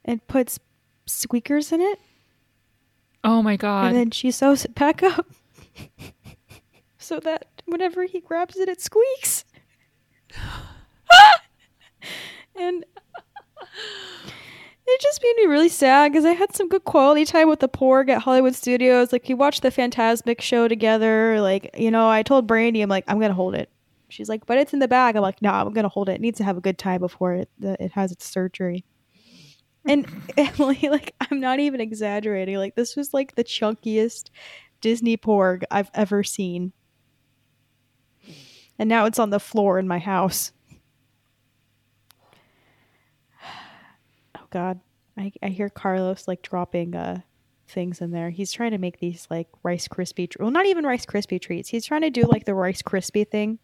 and 0.04 0.26
puts 0.26 0.58
squeakers 1.06 1.70
in 1.70 1.80
it, 1.80 2.00
Oh 3.22 3.42
my 3.42 3.56
god. 3.56 3.88
and 3.88 3.96
then 3.96 4.10
she 4.10 4.30
sews 4.30 4.64
it 4.64 4.74
back 4.74 5.02
up 5.02 5.26
so 6.98 7.20
that 7.20 7.46
whenever 7.66 8.04
he 8.04 8.20
grabs 8.20 8.56
it, 8.56 8.68
it 8.68 8.80
squeaks. 8.80 9.44
and 12.56 12.84
it 14.90 15.00
just 15.00 15.22
made 15.22 15.34
me 15.36 15.46
really 15.46 15.68
sad 15.68 16.12
because 16.12 16.24
I 16.24 16.32
had 16.32 16.54
some 16.54 16.68
good 16.68 16.84
quality 16.84 17.24
time 17.24 17.48
with 17.48 17.60
the 17.60 17.68
Porg 17.68 18.08
at 18.08 18.22
Hollywood 18.22 18.54
Studios. 18.54 19.12
Like, 19.12 19.26
we 19.28 19.34
watched 19.34 19.62
the 19.62 19.70
Fantasmic 19.70 20.40
show 20.40 20.68
together. 20.68 21.40
Like, 21.40 21.70
you 21.76 21.90
know, 21.90 22.08
I 22.08 22.22
told 22.22 22.46
Brandy, 22.46 22.82
I'm 22.82 22.90
like, 22.90 23.04
I'm 23.08 23.20
to 23.20 23.32
hold 23.32 23.54
it. 23.54 23.70
She's 24.08 24.28
like, 24.28 24.46
but 24.46 24.58
it's 24.58 24.72
in 24.72 24.80
the 24.80 24.88
bag. 24.88 25.16
I'm 25.16 25.22
like, 25.22 25.40
no, 25.40 25.50
I'm 25.50 25.72
gonna 25.72 25.88
hold 25.88 26.08
it. 26.08 26.14
It 26.14 26.20
needs 26.20 26.38
to 26.38 26.44
have 26.44 26.56
a 26.56 26.60
good 26.60 26.78
time 26.78 27.00
before 27.00 27.34
it 27.34 27.48
it 27.60 27.92
has 27.92 28.12
its 28.12 28.26
surgery. 28.26 28.84
And 29.86 30.06
Emily, 30.36 30.88
like, 30.90 31.14
I'm 31.20 31.40
not 31.40 31.60
even 31.60 31.80
exaggerating. 31.80 32.56
Like, 32.56 32.74
this 32.74 32.96
was 32.96 33.14
like 33.14 33.34
the 33.34 33.44
chunkiest 33.44 34.30
Disney 34.80 35.16
porg 35.16 35.62
I've 35.70 35.90
ever 35.94 36.22
seen. 36.22 36.72
And 38.78 38.88
now 38.88 39.04
it's 39.04 39.18
on 39.18 39.30
the 39.30 39.40
floor 39.40 39.78
in 39.78 39.86
my 39.86 39.98
house. 39.98 40.52
God, 44.50 44.80
I 45.16 45.32
I 45.42 45.48
hear 45.48 45.68
Carlos 45.68 46.26
like 46.28 46.42
dropping 46.42 46.94
uh 46.94 47.20
things 47.68 48.00
in 48.00 48.10
there. 48.10 48.30
He's 48.30 48.52
trying 48.52 48.72
to 48.72 48.78
make 48.78 48.98
these 48.98 49.26
like 49.30 49.48
Rice 49.62 49.86
Krispie, 49.88 50.28
tr- 50.30 50.42
well, 50.42 50.50
not 50.50 50.66
even 50.66 50.84
Rice 50.84 51.06
Krispie 51.06 51.40
treats. 51.40 51.68
He's 51.68 51.86
trying 51.86 52.02
to 52.02 52.10
do 52.10 52.22
like 52.22 52.44
the 52.44 52.54
Rice 52.54 52.82
Krispie 52.82 53.28
thing, 53.28 53.58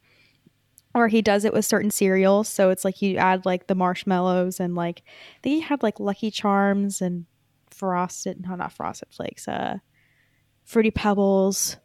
or 0.95 1.09
he 1.09 1.23
does 1.23 1.45
it 1.45 1.53
with 1.53 1.65
certain 1.65 1.91
cereals. 1.91 2.49
So 2.49 2.71
it's 2.71 2.85
like 2.85 3.03
you 3.03 3.17
add 3.17 3.45
like 3.45 3.67
the 3.67 3.75
marshmallows 3.75 4.61
and 4.61 4.75
like 4.75 5.03
I 5.07 5.39
think 5.43 5.55
he 5.57 5.61
had 5.61 5.83
like 5.83 5.99
Lucky 6.01 6.31
Charms 6.31 7.03
and 7.03 7.27
frosted, 7.71 8.41
no, 8.47 8.55
not 8.55 8.73
frosted 8.73 9.09
flakes, 9.11 9.49
uh, 9.49 9.79
fruity 10.65 10.91
pebbles, 10.91 11.77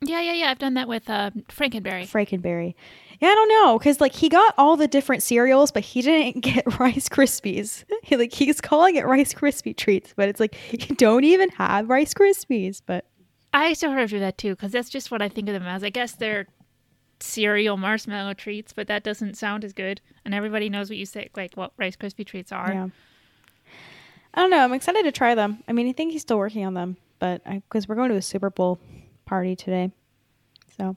Yeah, 0.00 0.20
yeah, 0.20 0.32
yeah. 0.32 0.50
I've 0.50 0.58
done 0.60 0.74
that 0.74 0.86
with 0.88 1.10
uh, 1.10 1.30
Frankenberry. 1.48 2.08
Frankenberry. 2.08 2.74
Yeah, 3.20 3.30
I 3.30 3.34
don't 3.34 3.48
know, 3.48 3.78
cause 3.78 4.00
like 4.00 4.12
he 4.12 4.28
got 4.28 4.54
all 4.56 4.76
the 4.76 4.86
different 4.86 5.22
cereals, 5.24 5.72
but 5.72 5.82
he 5.82 6.02
didn't 6.02 6.40
get 6.42 6.78
Rice 6.78 7.08
Krispies. 7.08 7.84
he, 8.02 8.16
like 8.16 8.32
he's 8.32 8.60
calling 8.60 8.96
it 8.96 9.06
Rice 9.06 9.34
Krispie 9.34 9.76
treats, 9.76 10.12
but 10.16 10.28
it's 10.28 10.40
like 10.40 10.56
you 10.72 10.94
don't 10.94 11.24
even 11.24 11.48
have 11.50 11.88
Rice 11.88 12.14
Krispies. 12.14 12.80
But 12.84 13.06
I 13.52 13.72
sort 13.72 13.98
of 13.98 14.10
do 14.10 14.20
that 14.20 14.38
too 14.38 14.54
because 14.54 14.72
that's 14.72 14.88
just 14.88 15.10
what 15.10 15.22
I 15.22 15.28
think 15.28 15.48
of 15.48 15.54
them 15.54 15.64
as. 15.64 15.82
I 15.82 15.90
guess 15.90 16.12
they're 16.12 16.46
cereal 17.20 17.76
marshmallow 17.76 18.34
treats, 18.34 18.72
but 18.72 18.86
that 18.86 19.02
doesn't 19.02 19.36
sound 19.36 19.64
as 19.64 19.72
good. 19.72 20.00
And 20.24 20.34
everybody 20.34 20.68
knows 20.68 20.88
what 20.88 20.96
you 20.96 21.06
say, 21.06 21.30
like 21.36 21.54
what 21.54 21.72
Rice 21.76 21.96
Krispie 21.96 22.26
treats 22.26 22.52
are. 22.52 22.72
Yeah. 22.72 22.88
I 24.34 24.42
don't 24.42 24.50
know. 24.50 24.58
I'm 24.62 24.72
excited 24.72 25.02
to 25.04 25.12
try 25.12 25.34
them. 25.34 25.64
I 25.66 25.72
mean, 25.72 25.88
I 25.88 25.92
think 25.92 26.12
he's 26.12 26.22
still 26.22 26.38
working 26.38 26.64
on 26.64 26.74
them, 26.74 26.96
but 27.18 27.42
because 27.44 27.88
we're 27.88 27.96
going 27.96 28.10
to 28.10 28.16
a 28.16 28.22
Super 28.22 28.50
Bowl 28.50 28.78
party 29.24 29.56
today, 29.56 29.90
so. 30.76 30.96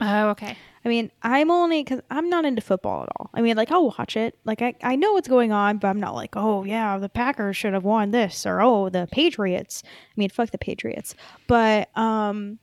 Oh, 0.00 0.28
okay. 0.30 0.56
I 0.84 0.88
mean, 0.88 1.10
I'm 1.22 1.50
only 1.50 1.82
because 1.82 2.00
I'm 2.10 2.28
not 2.28 2.44
into 2.44 2.60
football 2.60 3.02
at 3.02 3.08
all. 3.18 3.30
I 3.34 3.40
mean, 3.40 3.56
like 3.56 3.72
I'll 3.72 3.92
watch 3.98 4.16
it. 4.16 4.38
Like 4.44 4.62
I, 4.62 4.74
I 4.82 4.94
know 4.94 5.14
what's 5.14 5.26
going 5.26 5.50
on, 5.50 5.78
but 5.78 5.88
I'm 5.88 5.98
not 5.98 6.14
like, 6.14 6.36
oh 6.36 6.64
yeah, 6.64 6.98
the 6.98 7.08
Packers 7.08 7.56
should 7.56 7.72
have 7.72 7.84
won 7.84 8.10
this, 8.10 8.46
or 8.46 8.60
oh 8.60 8.88
the 8.88 9.08
Patriots. 9.10 9.82
I 9.84 10.12
mean, 10.16 10.28
fuck 10.28 10.50
the 10.50 10.58
Patriots. 10.58 11.14
But 11.48 11.88
um, 11.96 12.58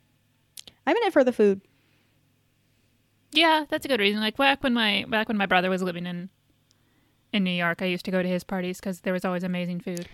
I'm 0.85 0.95
in 0.95 1.03
it 1.03 1.13
for 1.13 1.23
the 1.23 1.33
food. 1.33 1.61
Yeah, 3.31 3.65
that's 3.67 3.85
a 3.85 3.89
good 3.89 3.99
reason. 3.99 4.21
Like 4.21 4.37
back 4.37 4.63
when 4.63 4.73
my 4.73 5.05
back 5.09 5.27
when 5.27 5.37
my 5.37 5.47
brother 5.47 5.69
was 5.69 5.81
living 5.81 6.05
in 6.05 6.29
in 7.33 7.43
New 7.43 7.51
York, 7.51 7.81
I 7.81 7.85
used 7.85 8.05
to 8.05 8.11
go 8.11 8.21
to 8.21 8.29
his 8.29 8.43
parties 8.43 8.79
because 8.79 9.01
there 9.01 9.13
was 9.13 9.25
always 9.25 9.43
amazing 9.43 9.79
food. 9.79 10.07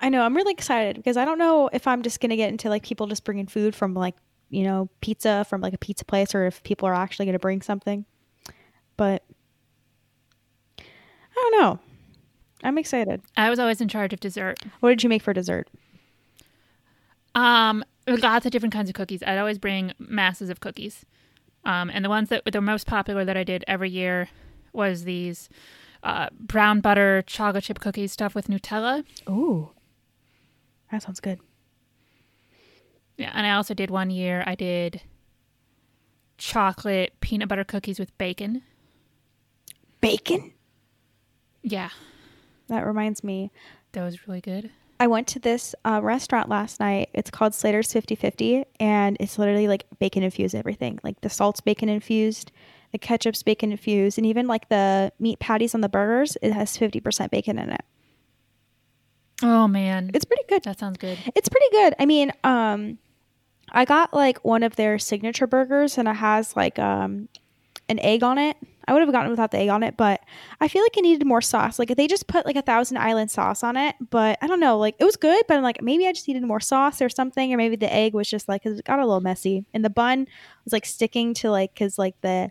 I 0.00 0.08
know. 0.08 0.22
I'm 0.22 0.34
really 0.34 0.52
excited 0.52 0.96
because 0.96 1.16
I 1.16 1.24
don't 1.24 1.38
know 1.38 1.68
if 1.72 1.86
I'm 1.86 2.02
just 2.02 2.20
gonna 2.20 2.36
get 2.36 2.48
into 2.48 2.68
like 2.70 2.84
people 2.84 3.06
just 3.06 3.24
bringing 3.24 3.46
food 3.46 3.76
from 3.76 3.94
like 3.94 4.16
you 4.50 4.62
know 4.62 4.88
pizza 5.00 5.44
from 5.48 5.60
like 5.60 5.74
a 5.74 5.78
pizza 5.78 6.04
place, 6.04 6.34
or 6.34 6.46
if 6.46 6.62
people 6.62 6.88
are 6.88 6.94
actually 6.94 7.26
gonna 7.26 7.38
bring 7.38 7.62
something. 7.62 8.04
But 8.96 9.22
I 10.78 10.84
don't 11.34 11.60
know. 11.60 11.78
I'm 12.64 12.78
excited. 12.78 13.22
I 13.36 13.50
was 13.50 13.58
always 13.58 13.80
in 13.80 13.88
charge 13.88 14.12
of 14.12 14.20
dessert. 14.20 14.58
What 14.80 14.90
did 14.90 15.02
you 15.02 15.08
make 15.08 15.22
for 15.22 15.32
dessert? 15.32 15.68
Um, 17.34 17.84
lots 18.08 18.46
of 18.46 18.52
different 18.52 18.74
kinds 18.74 18.90
of 18.90 18.94
cookies. 18.94 19.22
I'd 19.22 19.38
always 19.38 19.58
bring 19.58 19.92
masses 19.98 20.50
of 20.50 20.58
cookies. 20.60 21.04
Um, 21.64 21.90
and 21.90 22.04
the 22.04 22.08
ones 22.08 22.30
that 22.30 22.44
were 22.44 22.50
the 22.50 22.60
most 22.60 22.86
popular 22.86 23.24
that 23.24 23.36
I 23.36 23.44
did 23.44 23.64
every 23.68 23.90
year 23.90 24.28
was 24.72 25.04
these 25.04 25.48
uh, 26.02 26.28
brown 26.32 26.80
butter 26.80 27.22
chocolate 27.26 27.64
chip 27.64 27.78
cookies 27.80 28.12
stuffed 28.12 28.34
with 28.34 28.48
Nutella. 28.48 29.04
Ooh, 29.28 29.70
that 30.90 31.02
sounds 31.02 31.20
good. 31.20 31.40
Yeah, 33.18 33.30
and 33.34 33.46
I 33.46 33.52
also 33.52 33.74
did 33.74 33.90
one 33.90 34.08
year. 34.10 34.42
I 34.46 34.54
did 34.54 35.02
chocolate 36.38 37.12
peanut 37.20 37.48
butter 37.48 37.64
cookies 37.64 37.98
with 37.98 38.16
bacon. 38.18 38.62
Bacon. 40.00 40.52
Yeah, 41.62 41.90
That 42.68 42.86
reminds 42.86 43.24
me. 43.24 43.50
that 43.92 44.04
was 44.04 44.26
really 44.28 44.40
good. 44.40 44.70
I 45.00 45.06
went 45.06 45.26
to 45.28 45.38
this 45.38 45.74
uh, 45.84 46.00
restaurant 46.02 46.48
last 46.48 46.80
night. 46.80 47.10
It's 47.14 47.30
called 47.30 47.54
Slater's 47.54 47.92
50/50 47.92 48.64
and 48.80 49.16
it's 49.20 49.38
literally 49.38 49.68
like 49.68 49.84
bacon 49.98 50.22
infused 50.22 50.54
everything. 50.54 50.98
Like 51.04 51.20
the 51.20 51.30
salt's 51.30 51.60
bacon 51.60 51.88
infused, 51.88 52.50
the 52.92 52.98
ketchup's 52.98 53.42
bacon 53.42 53.70
infused, 53.72 54.18
and 54.18 54.26
even 54.26 54.46
like 54.46 54.68
the 54.68 55.12
meat 55.20 55.38
patties 55.40 55.74
on 55.74 55.82
the 55.82 55.88
burgers, 55.88 56.36
it 56.42 56.52
has 56.52 56.76
50% 56.76 57.30
bacon 57.30 57.58
in 57.58 57.70
it. 57.70 57.84
Oh 59.42 59.68
man, 59.68 60.10
It's 60.14 60.24
pretty 60.24 60.42
good. 60.48 60.64
that 60.64 60.78
sounds 60.80 60.98
good. 60.98 61.16
It's 61.34 61.48
pretty 61.48 61.66
good. 61.70 61.94
I 61.98 62.06
mean, 62.06 62.32
um 62.44 62.98
I 63.72 63.84
got 63.84 64.14
like 64.14 64.44
one 64.44 64.62
of 64.62 64.76
their 64.76 64.98
signature 64.98 65.46
burgers 65.46 65.98
and 65.98 66.08
it 66.08 66.16
has 66.16 66.56
like 66.56 66.78
um 66.78 67.28
an 67.88 67.98
egg 68.00 68.22
on 68.22 68.38
it. 68.38 68.56
I 68.86 68.92
would 68.92 69.02
have 69.02 69.12
gotten 69.12 69.28
it 69.28 69.30
without 69.30 69.50
the 69.50 69.58
egg 69.58 69.68
on 69.68 69.82
it, 69.82 69.98
but 69.98 70.20
I 70.60 70.68
feel 70.68 70.82
like 70.82 70.96
it 70.96 71.02
needed 71.02 71.26
more 71.26 71.42
sauce. 71.42 71.78
Like 71.78 71.94
they 71.94 72.06
just 72.06 72.26
put 72.26 72.46
like 72.46 72.56
a 72.56 72.62
thousand 72.62 72.96
island 72.96 73.30
sauce 73.30 73.62
on 73.62 73.76
it, 73.76 73.96
but 74.10 74.38
I 74.40 74.46
don't 74.46 74.60
know. 74.60 74.78
Like 74.78 74.96
it 74.98 75.04
was 75.04 75.16
good, 75.16 75.44
but 75.46 75.58
I'm 75.58 75.62
like 75.62 75.82
maybe 75.82 76.06
I 76.06 76.12
just 76.12 76.26
needed 76.26 76.42
more 76.42 76.60
sauce 76.60 77.02
or 77.02 77.08
something, 77.08 77.52
or 77.52 77.56
maybe 77.56 77.76
the 77.76 77.92
egg 77.92 78.14
was 78.14 78.28
just 78.28 78.48
like 78.48 78.62
because 78.62 78.78
it 78.78 78.84
got 78.84 78.98
a 78.98 79.06
little 79.06 79.20
messy, 79.20 79.66
and 79.74 79.84
the 79.84 79.90
bun 79.90 80.26
was 80.64 80.72
like 80.72 80.86
sticking 80.86 81.34
to 81.34 81.50
like 81.50 81.74
because 81.74 81.98
like 81.98 82.18
the 82.22 82.50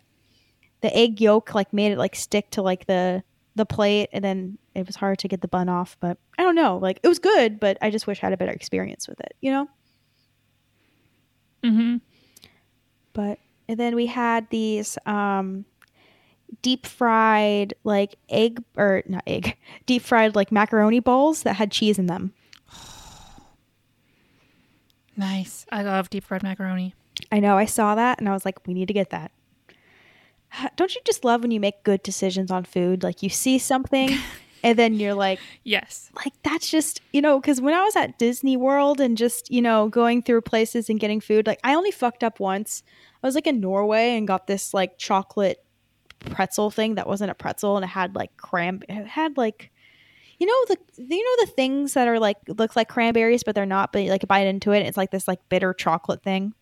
the 0.80 0.96
egg 0.96 1.20
yolk 1.20 1.54
like 1.54 1.72
made 1.72 1.90
it 1.92 1.98
like 1.98 2.14
stick 2.14 2.50
to 2.50 2.62
like 2.62 2.86
the 2.86 3.22
the 3.56 3.66
plate, 3.66 4.08
and 4.12 4.24
then 4.24 4.58
it 4.74 4.86
was 4.86 4.94
hard 4.94 5.18
to 5.18 5.28
get 5.28 5.40
the 5.40 5.48
bun 5.48 5.68
off. 5.68 5.96
But 5.98 6.18
I 6.38 6.44
don't 6.44 6.54
know. 6.54 6.78
Like 6.78 7.00
it 7.02 7.08
was 7.08 7.18
good, 7.18 7.58
but 7.58 7.78
I 7.82 7.90
just 7.90 8.06
wish 8.06 8.22
I 8.22 8.26
had 8.26 8.32
a 8.32 8.36
better 8.36 8.52
experience 8.52 9.08
with 9.08 9.18
it. 9.20 9.34
You 9.40 9.50
know. 9.52 9.68
Mm-hmm. 11.64 11.96
but 13.12 13.38
and 13.68 13.78
then 13.78 13.94
we 13.96 14.06
had 14.06 14.48
these 14.50 14.96
um 15.06 15.64
deep 16.62 16.86
fried 16.86 17.74
like 17.84 18.16
egg 18.28 18.62
or 18.76 19.02
not 19.06 19.22
egg 19.26 19.56
deep 19.86 20.02
fried 20.02 20.34
like 20.36 20.50
macaroni 20.52 21.00
balls 21.00 21.42
that 21.42 21.54
had 21.56 21.70
cheese 21.70 21.98
in 21.98 22.06
them 22.06 22.32
Nice. 25.16 25.66
I 25.72 25.82
love 25.82 26.10
deep 26.10 26.24
fried 26.24 26.42
macaroni. 26.44 26.94
i 27.32 27.40
know 27.40 27.56
i 27.58 27.64
saw 27.64 27.94
that 27.96 28.18
and 28.20 28.28
i 28.28 28.32
was 28.32 28.44
like 28.44 28.66
we 28.66 28.74
need 28.74 28.86
to 28.88 28.94
get 28.94 29.10
that 29.10 29.32
don't 30.76 30.94
you 30.94 31.00
just 31.04 31.24
love 31.24 31.42
when 31.42 31.50
you 31.50 31.60
make 31.60 31.82
good 31.82 32.02
decisions 32.02 32.50
on 32.50 32.64
food 32.64 33.02
like 33.02 33.22
you 33.22 33.28
see 33.28 33.58
something 33.58 34.10
and 34.62 34.78
then 34.78 34.94
you're 34.94 35.14
like 35.14 35.38
Yes. 35.64 36.10
like 36.14 36.32
that's 36.42 36.70
just 36.70 37.00
you 37.12 37.20
know 37.20 37.40
because 37.40 37.60
when 37.60 37.74
i 37.74 37.82
was 37.82 37.96
at 37.96 38.18
disney 38.18 38.56
world 38.56 39.00
and 39.00 39.16
just 39.16 39.50
you 39.50 39.62
know 39.62 39.88
going 39.88 40.22
through 40.22 40.40
places 40.42 40.88
and 40.88 40.98
getting 41.00 41.20
food 41.20 41.46
like 41.46 41.60
i 41.64 41.74
only 41.74 41.90
fucked 41.90 42.24
up 42.24 42.40
once 42.40 42.82
i 43.22 43.26
was 43.26 43.34
like 43.34 43.46
in 43.46 43.60
norway 43.60 44.16
and 44.16 44.26
got 44.28 44.46
this 44.46 44.72
like 44.74 44.98
chocolate 44.98 45.64
pretzel 46.20 46.70
thing 46.70 46.96
that 46.96 47.06
wasn't 47.06 47.30
a 47.30 47.34
pretzel 47.34 47.76
and 47.76 47.84
it 47.84 47.88
had 47.88 48.14
like 48.14 48.36
cram 48.36 48.80
it 48.88 49.06
had 49.06 49.36
like 49.36 49.70
you 50.38 50.46
know 50.46 50.64
the 50.74 50.76
you 51.14 51.24
know 51.24 51.44
the 51.44 51.50
things 51.52 51.94
that 51.94 52.08
are 52.08 52.18
like 52.18 52.36
look 52.48 52.74
like 52.76 52.88
cranberries 52.88 53.42
but 53.44 53.54
they're 53.54 53.66
not 53.66 53.92
but 53.92 54.02
you 54.02 54.10
like 54.10 54.26
bite 54.26 54.46
into 54.46 54.72
it 54.72 54.80
it's 54.84 54.96
like 54.96 55.10
this 55.10 55.28
like 55.28 55.38
bitter 55.48 55.72
chocolate 55.72 56.22
thing 56.22 56.52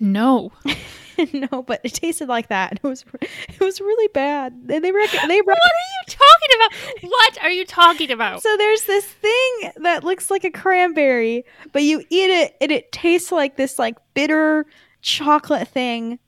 No. 0.00 0.52
no 1.32 1.62
but 1.62 1.80
it 1.82 1.92
tasted 1.94 2.28
like 2.28 2.48
that 2.48 2.74
it 2.74 2.82
was 2.82 3.04
it 3.48 3.60
was 3.60 3.80
really 3.80 4.08
bad 4.08 4.52
and 4.52 4.84
they 4.84 4.92
rec- 4.92 5.10
they 5.10 5.40
rec- 5.40 5.46
What 5.46 5.58
are 5.58 5.88
you 5.90 6.06
talking 6.06 6.56
about? 6.56 7.10
What 7.10 7.38
are 7.42 7.50
you 7.50 7.64
talking 7.64 8.10
about? 8.10 8.42
So 8.42 8.56
there's 8.56 8.84
this 8.84 9.04
thing 9.04 9.72
that 9.78 10.04
looks 10.04 10.30
like 10.30 10.44
a 10.44 10.50
cranberry, 10.50 11.44
but 11.72 11.82
you 11.82 12.00
eat 12.10 12.30
it 12.30 12.56
and 12.60 12.70
it 12.70 12.92
tastes 12.92 13.32
like 13.32 13.56
this 13.56 13.78
like 13.78 13.96
bitter 14.14 14.66
chocolate 15.02 15.68
thing 15.68 16.18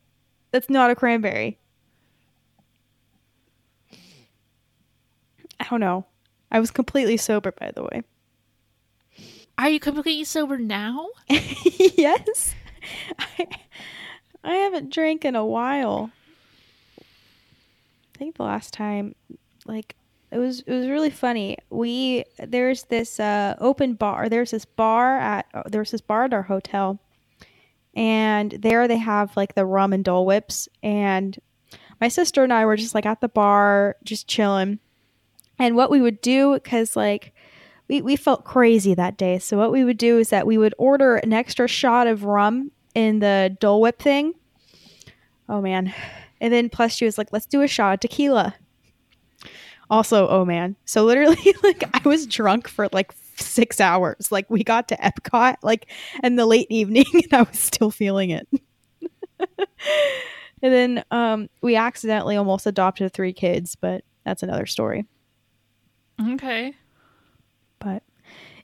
that's 0.50 0.68
not 0.68 0.90
a 0.90 0.94
cranberry. 0.94 1.58
I 5.60 5.66
don't 5.70 5.80
know. 5.80 6.06
I 6.50 6.58
was 6.58 6.70
completely 6.70 7.16
sober 7.16 7.52
by 7.52 7.70
the 7.70 7.84
way. 7.84 8.02
Are 9.56 9.68
you 9.68 9.78
completely 9.78 10.24
sober 10.24 10.56
now? 10.56 11.08
yes. 11.28 12.54
I, 13.18 13.46
I 14.44 14.54
haven't 14.54 14.92
drank 14.92 15.24
in 15.24 15.36
a 15.36 15.44
while. 15.44 16.10
I 18.14 18.18
think 18.18 18.36
the 18.36 18.42
last 18.42 18.74
time 18.74 19.14
like 19.66 19.96
it 20.30 20.38
was 20.38 20.60
it 20.60 20.72
was 20.72 20.88
really 20.88 21.10
funny. 21.10 21.58
We 21.70 22.24
there's 22.38 22.84
this 22.84 23.18
uh 23.18 23.56
open 23.58 23.94
bar. 23.94 24.28
There's 24.28 24.52
this 24.52 24.64
bar 24.64 25.18
at 25.18 25.46
uh, 25.52 25.62
there's 25.66 25.90
this 25.90 26.00
bar 26.00 26.24
at 26.24 26.34
our 26.34 26.42
hotel. 26.42 26.98
And 27.94 28.52
there 28.52 28.86
they 28.86 28.98
have 28.98 29.36
like 29.36 29.54
the 29.54 29.66
rum 29.66 29.92
and 29.92 30.04
Dole 30.04 30.24
Whips 30.24 30.68
and 30.82 31.38
my 32.00 32.08
sister 32.08 32.44
and 32.44 32.52
I 32.52 32.64
were 32.64 32.76
just 32.76 32.94
like 32.94 33.06
at 33.06 33.20
the 33.20 33.28
bar 33.28 33.96
just 34.04 34.28
chilling. 34.28 34.78
And 35.58 35.76
what 35.76 35.90
we 35.90 36.00
would 36.00 36.20
do 36.20 36.58
cuz 36.60 36.94
like 36.94 37.34
we, 37.90 38.02
we 38.02 38.14
felt 38.14 38.44
crazy 38.44 38.94
that 38.94 39.16
day. 39.16 39.40
So 39.40 39.58
what 39.58 39.72
we 39.72 39.82
would 39.82 39.98
do 39.98 40.18
is 40.18 40.30
that 40.30 40.46
we 40.46 40.56
would 40.56 40.74
order 40.78 41.16
an 41.16 41.32
extra 41.32 41.66
shot 41.66 42.06
of 42.06 42.22
rum 42.22 42.70
in 42.94 43.18
the 43.18 43.56
Dole 43.58 43.80
Whip 43.80 43.98
thing, 43.98 44.34
oh 45.48 45.60
man. 45.60 45.92
And 46.40 46.52
then 46.52 46.70
plus 46.70 46.92
she 46.92 47.04
was 47.04 47.18
like, 47.18 47.32
let's 47.32 47.46
do 47.46 47.62
a 47.62 47.68
shot 47.68 47.94
of 47.94 48.00
tequila. 48.00 48.54
Also, 49.90 50.28
oh 50.28 50.44
man. 50.44 50.76
So 50.84 51.04
literally, 51.04 51.52
like 51.64 51.82
I 51.92 52.08
was 52.08 52.28
drunk 52.28 52.68
for 52.68 52.88
like 52.92 53.12
six 53.34 53.80
hours. 53.80 54.30
Like 54.30 54.48
we 54.48 54.62
got 54.62 54.86
to 54.88 54.96
Epcot, 54.96 55.56
like 55.64 55.90
in 56.22 56.36
the 56.36 56.46
late 56.46 56.68
evening, 56.70 57.06
and 57.12 57.32
I 57.32 57.42
was 57.42 57.58
still 57.58 57.90
feeling 57.90 58.30
it. 58.30 58.46
and 60.62 60.72
then 60.72 61.04
um, 61.10 61.48
we 61.60 61.74
accidentally 61.74 62.36
almost 62.36 62.66
adopted 62.66 63.12
three 63.12 63.32
kids, 63.32 63.74
but 63.74 64.04
that's 64.24 64.44
another 64.44 64.66
story. 64.66 65.06
Okay. 66.24 66.74
But 67.80 68.02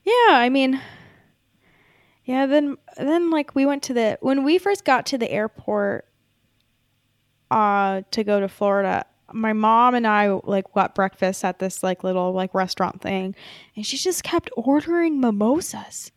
yeah, 0.03 0.29
I 0.29 0.49
mean, 0.49 0.81
yeah. 2.23 2.45
Then 2.45 2.77
then 2.97 3.29
like 3.29 3.53
we 3.55 3.65
went 3.65 3.83
to 3.83 3.93
the 3.93 4.17
when 4.21 4.43
we 4.43 4.57
first 4.57 4.85
got 4.85 5.05
to 5.07 5.17
the 5.17 5.29
airport 5.29 6.05
uh 7.51 8.01
to 8.11 8.23
go 8.23 8.39
to 8.39 8.47
Florida. 8.47 9.05
My 9.33 9.51
mom 9.51 9.93
and 9.93 10.07
I 10.07 10.29
like 10.43 10.71
got 10.73 10.95
breakfast 10.95 11.43
at 11.43 11.59
this 11.59 11.83
like 11.83 12.03
little 12.03 12.31
like 12.31 12.53
restaurant 12.53 13.01
thing, 13.01 13.35
and 13.75 13.85
she 13.85 13.97
just 13.97 14.23
kept 14.23 14.49
ordering 14.55 15.19
mimosas. 15.19 16.11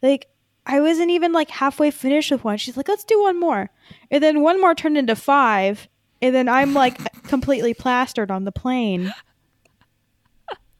Like 0.00 0.28
I 0.64 0.80
wasn't 0.80 1.10
even 1.10 1.32
like 1.32 1.50
halfway 1.50 1.90
finished 1.90 2.30
with 2.30 2.44
one. 2.44 2.56
She's 2.56 2.76
like, 2.76 2.88
"Let's 2.88 3.04
do 3.04 3.20
one 3.20 3.38
more," 3.38 3.70
and 4.10 4.22
then 4.22 4.40
one 4.40 4.60
more 4.60 4.74
turned 4.74 4.96
into 4.96 5.16
five, 5.16 5.88
and 6.22 6.34
then 6.34 6.48
I'm 6.48 6.72
like 6.72 6.98
completely 7.24 7.74
plastered 7.74 8.30
on 8.30 8.44
the 8.44 8.52
plane. 8.52 9.12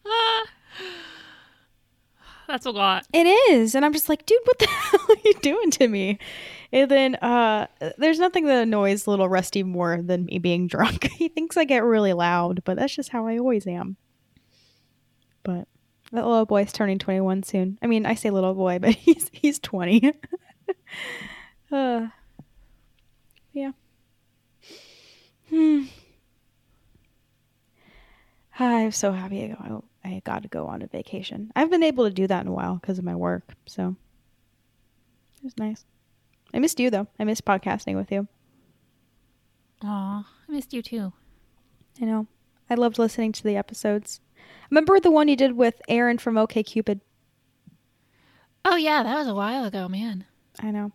That's 2.47 2.66
a 2.66 2.70
lot. 2.70 3.07
It 3.12 3.26
is. 3.53 3.74
And 3.74 3.84
I'm 3.84 3.92
just 3.92 4.09
like, 4.09 4.26
dude, 4.26 4.38
what 4.45 4.59
the 4.59 4.66
hell 4.70 5.07
are 5.09 5.16
you 5.24 5.34
doing 5.34 5.70
to 5.72 5.88
me? 5.88 6.18
And 6.72 6.90
then 6.90 7.14
uh 7.16 7.66
there's 7.99 8.18
nothing 8.18 8.47
that 8.47 8.62
annoys 8.62 9.07
little 9.07 9.28
Rusty 9.28 9.62
more 9.62 10.01
than 10.03 10.26
me 10.26 10.38
being 10.38 10.66
drunk. 10.66 11.05
he 11.16 11.28
thinks 11.28 11.57
I 11.57 11.64
get 11.64 11.84
really 11.84 12.12
loud, 12.12 12.62
but 12.64 12.76
that's 12.76 12.95
just 12.95 13.11
how 13.11 13.26
I 13.26 13.38
always 13.38 13.66
am. 13.66 13.97
But 15.42 15.68
that 16.12 16.26
little 16.26 16.47
boy's 16.47 16.72
turning 16.72 16.99
21 16.99 17.42
soon. 17.45 17.78
I 17.82 17.86
mean, 17.86 18.07
I 18.07 18.14
say 18.14 18.30
little 18.30 18.55
boy, 18.55 18.78
but 18.80 18.90
he's 18.95 19.30
he's 19.32 19.59
20. 19.59 20.12
uh, 21.72 22.07
yeah. 23.53 23.72
Hmm. 25.49 25.82
I'm 28.59 28.92
so 28.92 29.11
happy 29.12 29.45
I 29.45 29.68
go. 29.68 29.84
I 30.05 30.20
got 30.24 30.42
to 30.42 30.48
go 30.48 30.66
on 30.66 30.82
a 30.82 30.86
vacation. 30.86 31.50
I've 31.57 31.70
been 31.70 31.82
able 31.82 32.05
to 32.05 32.12
do 32.12 32.26
that 32.26 32.42
in 32.42 32.48
a 32.48 32.52
while 32.52 32.76
because 32.76 32.98
of 32.98 33.05
my 33.05 33.14
work. 33.14 33.55
So 33.66 33.96
it 35.38 35.44
was 35.44 35.59
nice. 35.59 35.84
I 36.52 36.59
missed 36.59 36.78
you 36.78 36.90
though. 36.90 37.09
I 37.18 37.24
missed 37.24 37.44
podcasting 37.44 37.96
with 37.96 38.12
you. 38.12 38.28
Aw, 39.82 40.26
I 40.48 40.52
missed 40.52 40.72
you 40.72 40.82
too. 40.82 41.12
I 42.00 42.05
know. 42.05 42.26
I 42.68 42.74
loved 42.74 42.98
listening 42.98 43.32
to 43.32 43.42
the 43.42 43.57
episodes. 43.57 44.20
Remember 44.70 45.00
the 45.00 45.11
one 45.11 45.28
you 45.28 45.36
did 45.36 45.57
with 45.57 45.80
Aaron 45.88 46.18
from 46.18 46.38
OK 46.38 46.62
Cupid? 46.62 47.00
Oh 48.64 48.76
yeah, 48.76 49.02
that 49.02 49.16
was 49.16 49.28
a 49.28 49.34
while 49.34 49.64
ago, 49.64 49.88
man. 49.88 50.24
I 50.61 50.70
know. 50.70 50.92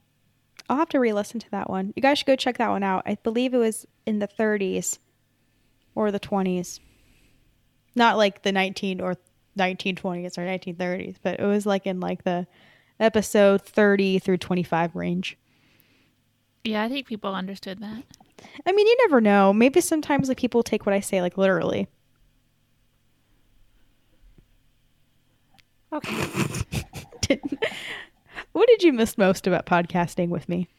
I'll 0.69 0.77
have 0.77 0.89
to 0.89 0.99
re-listen 0.99 1.39
to 1.39 1.51
that 1.51 1.69
one. 1.69 1.93
You 1.95 2.01
guys 2.01 2.19
should 2.19 2.27
go 2.27 2.35
check 2.35 2.57
that 2.57 2.69
one 2.69 2.83
out. 2.83 3.03
I 3.05 3.15
believe 3.23 3.53
it 3.53 3.57
was 3.57 3.85
in 4.05 4.19
the 4.19 4.27
30s 4.27 4.99
or 5.95 6.11
the 6.11 6.19
20s. 6.19 6.79
Not 7.99 8.15
like 8.15 8.43
the 8.43 8.53
19 8.53 9.01
or 9.01 9.17
1920s 9.57 10.37
or 10.37 10.45
1930s, 10.45 11.17
but 11.21 11.37
it 11.37 11.43
was 11.43 11.65
like 11.65 11.85
in 11.85 11.99
like 11.99 12.23
the 12.23 12.47
episode 12.97 13.61
30 13.61 14.19
through 14.19 14.37
25 14.37 14.95
range. 14.95 15.37
Yeah, 16.63 16.81
I 16.81 16.87
think 16.87 17.07
people 17.07 17.35
understood 17.35 17.79
that. 17.79 18.03
I 18.65 18.71
mean, 18.71 18.87
you 18.87 18.95
never 19.01 19.19
know. 19.19 19.51
Maybe 19.51 19.81
sometimes 19.81 20.29
like 20.29 20.37
people 20.37 20.63
take 20.63 20.85
what 20.85 20.95
I 20.95 21.01
say 21.01 21.21
like 21.21 21.37
literally. 21.37 21.89
Okay. 25.91 26.25
what 28.53 28.69
did 28.69 28.81
you 28.81 28.93
miss 28.93 29.17
most 29.17 29.45
about 29.45 29.65
podcasting 29.65 30.29
with 30.29 30.47
me? 30.47 30.69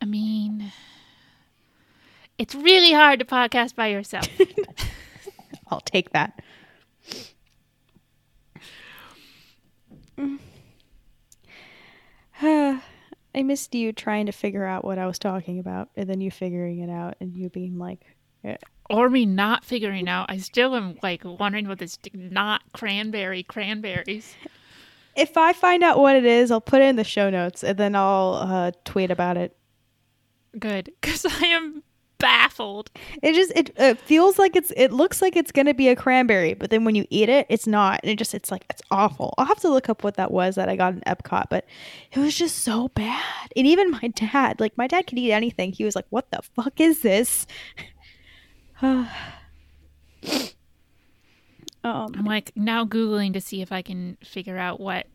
I 0.00 0.06
mean, 0.06 0.37
it's 2.38 2.54
really 2.54 2.92
hard 2.92 3.18
to 3.18 3.24
podcast 3.24 3.74
by 3.74 3.88
yourself. 3.88 4.28
I'll 5.68 5.80
take 5.80 6.10
that. 6.10 6.40
I 13.38 13.42
missed 13.42 13.74
you 13.74 13.92
trying 13.92 14.26
to 14.26 14.32
figure 14.32 14.64
out 14.64 14.84
what 14.84 14.98
I 14.98 15.06
was 15.06 15.18
talking 15.18 15.58
about, 15.58 15.90
and 15.96 16.08
then 16.08 16.20
you 16.20 16.30
figuring 16.30 16.80
it 16.80 16.90
out, 16.90 17.14
and 17.20 17.36
you 17.36 17.50
being 17.50 17.78
like, 17.78 18.04
eh, 18.42 18.56
or 18.88 19.08
me 19.08 19.26
not 19.26 19.64
figuring 19.64 20.08
out. 20.08 20.26
I 20.28 20.38
still 20.38 20.74
am 20.74 20.98
like 21.02 21.22
wondering 21.24 21.68
what 21.68 21.78
this 21.78 21.98
not 22.12 22.62
cranberry 22.72 23.42
cranberries. 23.42 24.34
if 25.14 25.36
I 25.36 25.52
find 25.52 25.82
out 25.82 26.00
what 26.00 26.16
it 26.16 26.24
is, 26.24 26.50
I'll 26.50 26.60
put 26.60 26.80
it 26.80 26.86
in 26.86 26.96
the 26.96 27.04
show 27.04 27.30
notes, 27.30 27.62
and 27.62 27.78
then 27.78 27.94
I'll 27.94 28.34
uh, 28.34 28.72
tweet 28.84 29.10
about 29.10 29.36
it. 29.36 29.56
Good, 30.58 30.90
because 31.00 31.26
I 31.26 31.46
am 31.46 31.82
baffled. 32.18 32.90
It 33.22 33.34
just 33.34 33.52
it, 33.54 33.70
it 33.76 33.98
feels 33.98 34.38
like 34.38 34.56
it's 34.56 34.72
it 34.76 34.92
looks 34.92 35.22
like 35.22 35.36
it's 35.36 35.52
gonna 35.52 35.74
be 35.74 35.88
a 35.88 35.96
cranberry, 35.96 36.54
but 36.54 36.70
then 36.70 36.84
when 36.84 36.94
you 36.94 37.06
eat 37.10 37.28
it, 37.28 37.46
it's 37.48 37.66
not. 37.66 38.00
And 38.02 38.10
it 38.10 38.16
just 38.16 38.34
it's 38.34 38.50
like 38.50 38.64
it's 38.70 38.82
awful. 38.90 39.34
I'll 39.38 39.46
have 39.46 39.60
to 39.60 39.68
look 39.68 39.88
up 39.88 40.04
what 40.04 40.16
that 40.16 40.30
was 40.30 40.56
that 40.56 40.68
I 40.68 40.76
got 40.76 40.94
in 40.94 41.00
Epcot, 41.00 41.46
but 41.50 41.64
it 42.12 42.18
was 42.18 42.36
just 42.36 42.58
so 42.58 42.88
bad. 42.88 43.52
And 43.56 43.66
even 43.66 43.90
my 43.90 44.08
dad, 44.14 44.60
like 44.60 44.76
my 44.76 44.86
dad 44.86 45.06
could 45.06 45.18
eat 45.18 45.32
anything. 45.32 45.72
He 45.72 45.84
was 45.84 45.96
like, 45.96 46.06
"What 46.10 46.30
the 46.30 46.40
fuck 46.54 46.80
is 46.80 47.00
this?" 47.00 47.46
um, 48.82 49.08
I'm 51.84 52.24
like 52.24 52.52
now 52.54 52.84
googling 52.84 53.32
to 53.34 53.40
see 53.40 53.62
if 53.62 53.72
I 53.72 53.82
can 53.82 54.18
figure 54.22 54.58
out 54.58 54.80
what 54.80 55.06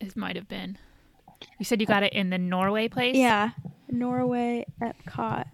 this 0.00 0.16
might 0.16 0.36
have 0.36 0.48
been. 0.48 0.78
You 1.58 1.64
said 1.64 1.80
you 1.80 1.86
got 1.86 2.02
it 2.02 2.12
in 2.12 2.30
the 2.30 2.38
Norway 2.38 2.88
place. 2.88 3.16
Yeah, 3.16 3.50
Norway 3.92 4.64
Epcot. 4.80 5.44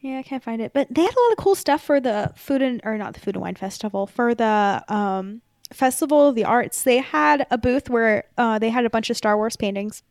Yeah, 0.00 0.18
I 0.18 0.22
can't 0.22 0.42
find 0.42 0.62
it, 0.62 0.72
but 0.72 0.88
they 0.90 1.02
had 1.02 1.14
a 1.14 1.20
lot 1.20 1.32
of 1.32 1.38
cool 1.38 1.54
stuff 1.54 1.82
for 1.82 2.00
the 2.00 2.32
food 2.36 2.62
and 2.62 2.80
or 2.84 2.96
not 2.96 3.14
the 3.14 3.20
food 3.20 3.34
and 3.34 3.42
wine 3.42 3.54
festival 3.54 4.06
for 4.06 4.34
the 4.34 4.84
um, 4.88 5.42
festival 5.72 6.28
of 6.28 6.34
the 6.34 6.44
arts. 6.44 6.82
They 6.82 6.98
had 6.98 7.46
a 7.50 7.58
booth 7.58 7.90
where 7.90 8.24
uh, 8.38 8.58
they 8.58 8.70
had 8.70 8.86
a 8.86 8.90
bunch 8.90 9.10
of 9.10 9.16
Star 9.16 9.36
Wars 9.36 9.56
paintings, 9.56 10.02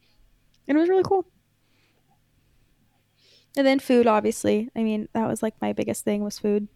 and 0.67 0.77
it 0.77 0.79
was 0.79 0.89
really 0.89 1.03
cool. 1.03 1.25
And 3.57 3.65
then 3.65 3.79
food, 3.79 4.05
obviously. 4.05 4.69
I 4.75 4.83
mean, 4.83 5.09
that 5.13 5.27
was 5.27 5.41
like 5.41 5.55
my 5.59 5.73
biggest 5.73 6.03
thing 6.03 6.23
was 6.23 6.37
food. 6.37 6.67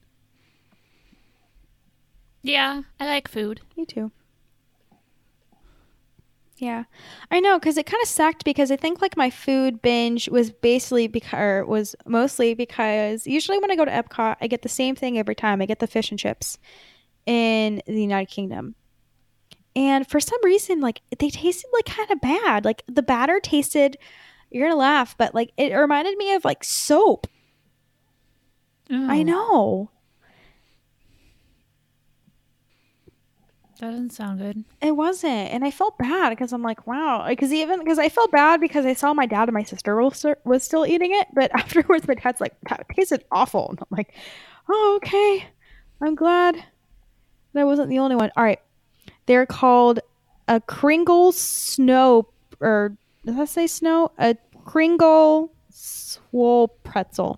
Yeah, 2.41 2.81
I 2.99 3.05
like 3.05 3.27
food. 3.27 3.61
Me 3.77 3.85
too. 3.85 4.11
Yeah, 6.63 6.85
I 7.29 7.41
know 7.41 7.59
because 7.59 7.77
it 7.77 7.85
kind 7.85 8.01
of 8.01 8.07
sucked 8.07 8.45
because 8.45 8.71
I 8.71 8.77
think 8.77 9.01
like 9.01 9.17
my 9.17 9.29
food 9.29 9.81
binge 9.81 10.29
was 10.29 10.49
basically 10.49 11.07
because 11.07 11.67
was 11.67 11.93
mostly 12.05 12.53
because 12.53 13.27
usually 13.27 13.59
when 13.59 13.69
I 13.69 13.75
go 13.75 13.83
to 13.83 13.91
Epcot 13.91 14.37
I 14.39 14.47
get 14.47 14.61
the 14.61 14.69
same 14.69 14.95
thing 14.95 15.19
every 15.19 15.35
time. 15.35 15.61
I 15.61 15.65
get 15.65 15.79
the 15.79 15.87
fish 15.87 16.09
and 16.09 16.17
chips 16.17 16.57
in 17.25 17.81
the 17.85 18.01
United 18.01 18.31
Kingdom, 18.31 18.75
and 19.75 20.07
for 20.07 20.21
some 20.21 20.39
reason 20.41 20.79
like 20.79 21.01
they 21.19 21.29
tasted 21.29 21.67
like 21.73 21.83
kind 21.83 22.09
of 22.11 22.21
bad. 22.21 22.63
Like 22.63 22.83
the 22.87 23.03
batter 23.03 23.41
tasted. 23.41 23.97
You're 24.49 24.69
gonna 24.69 24.79
laugh, 24.79 25.17
but 25.17 25.35
like 25.35 25.51
it 25.57 25.73
reminded 25.73 26.17
me 26.17 26.33
of 26.33 26.45
like 26.45 26.63
soap. 26.63 27.27
I 28.89 29.23
know. 29.23 29.89
That 33.83 33.91
doesn't 33.91 34.11
sound 34.11 34.39
good. 34.39 34.63
It 34.79 34.95
wasn't, 34.95 35.51
and 35.51 35.65
I 35.65 35.69
felt 35.69 35.97
bad 35.97 36.29
because 36.29 36.53
I'm 36.53 36.63
like, 36.63 36.87
wow, 36.87 37.25
because 37.27 37.51
even 37.51 37.79
because 37.79 37.99
I 37.99 38.07
felt 38.07 38.31
bad 38.31 38.61
because 38.61 38.85
I 38.85 38.93
saw 38.93 39.13
my 39.13 39.25
dad 39.25 39.49
and 39.49 39.53
my 39.53 39.63
sister 39.63 40.01
was 40.01 40.25
was 40.45 40.63
still 40.63 40.85
eating 40.85 41.11
it, 41.13 41.27
but 41.33 41.51
afterwards 41.53 42.07
my 42.07 42.13
dad's 42.13 42.39
like, 42.39 42.53
that 42.69 42.85
tasted 42.95 43.25
awful, 43.29 43.71
and 43.71 43.79
I'm 43.79 43.87
like, 43.91 44.13
oh 44.69 44.93
okay, 45.03 45.47
I'm 45.99 46.15
glad 46.15 46.55
that 46.55 47.59
I 47.59 47.65
wasn't 47.65 47.89
the 47.89 47.99
only 47.99 48.15
one. 48.15 48.31
All 48.37 48.43
right, 48.45 48.61
they're 49.25 49.45
called 49.45 49.99
a 50.47 50.61
Kringle 50.61 51.33
snow, 51.33 52.29
or 52.61 52.95
does 53.25 53.35
that 53.35 53.49
say 53.49 53.67
snow? 53.67 54.13
A 54.17 54.37
Kringle 54.63 55.51
swole 55.69 56.69
pretzel. 56.69 57.37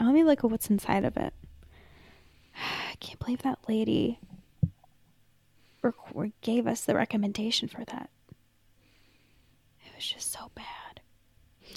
Let 0.00 0.14
me 0.14 0.24
look 0.24 0.44
at 0.44 0.50
what's 0.50 0.70
inside 0.70 1.04
of 1.04 1.16
it. 1.16 1.34
I 2.56 2.94
can't 3.00 3.18
believe 3.18 3.42
that 3.42 3.58
lady 3.68 4.20
rec- 5.82 6.32
gave 6.40 6.66
us 6.66 6.82
the 6.82 6.94
recommendation 6.94 7.68
for 7.68 7.84
that. 7.84 8.10
It 9.84 9.94
was 9.94 10.06
just 10.06 10.32
so 10.32 10.50
bad. 10.54 11.00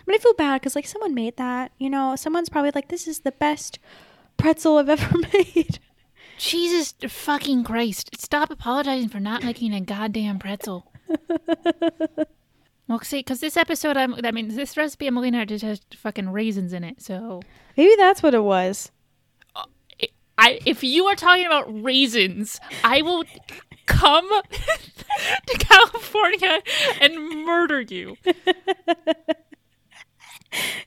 But 0.05 0.15
I 0.15 0.17
feel 0.19 0.33
bad 0.33 0.61
because 0.61 0.75
like 0.75 0.87
someone 0.87 1.13
made 1.13 1.37
that. 1.37 1.71
You 1.77 1.89
know, 1.89 2.15
someone's 2.15 2.49
probably 2.49 2.71
like, 2.73 2.87
"This 2.87 3.07
is 3.07 3.19
the 3.19 3.31
best 3.33 3.79
pretzel 4.37 4.77
I've 4.77 4.89
ever 4.89 5.17
made." 5.33 5.79
Jesus 6.37 6.95
fucking 7.07 7.63
Christ. 7.63 8.09
Stop 8.19 8.49
apologizing 8.49 9.09
for 9.09 9.19
not 9.19 9.43
making 9.43 9.73
a 9.73 9.81
goddamn 9.81 10.39
pretzel. 10.39 10.91
well, 12.91 12.99
see, 13.01 13.19
because 13.19 13.39
this 13.39 13.57
episode, 13.57 13.97
I'm, 13.97 14.15
I 14.23 14.31
mean, 14.31 14.55
this 14.55 14.77
recipe 14.77 15.07
I'm 15.07 15.15
looking 15.15 15.35
at 15.35 15.47
just 15.47 15.63
has 15.63 15.81
fucking 15.95 16.29
raisins 16.29 16.73
in 16.73 16.83
it. 16.83 17.01
So, 17.01 17.41
Maybe 17.77 17.95
that's 17.97 18.21
what 18.21 18.33
it 18.33 18.43
was. 18.43 18.91
Uh, 19.55 19.63
I, 20.37 20.59
if 20.65 20.83
you 20.83 21.05
are 21.05 21.15
talking 21.15 21.45
about 21.45 21.83
raisins, 21.83 22.59
I 22.83 23.01
will 23.01 23.23
come 23.85 24.29
to 24.51 25.57
California 25.57 26.61
and 27.01 27.45
murder 27.45 27.81
you. 27.81 28.17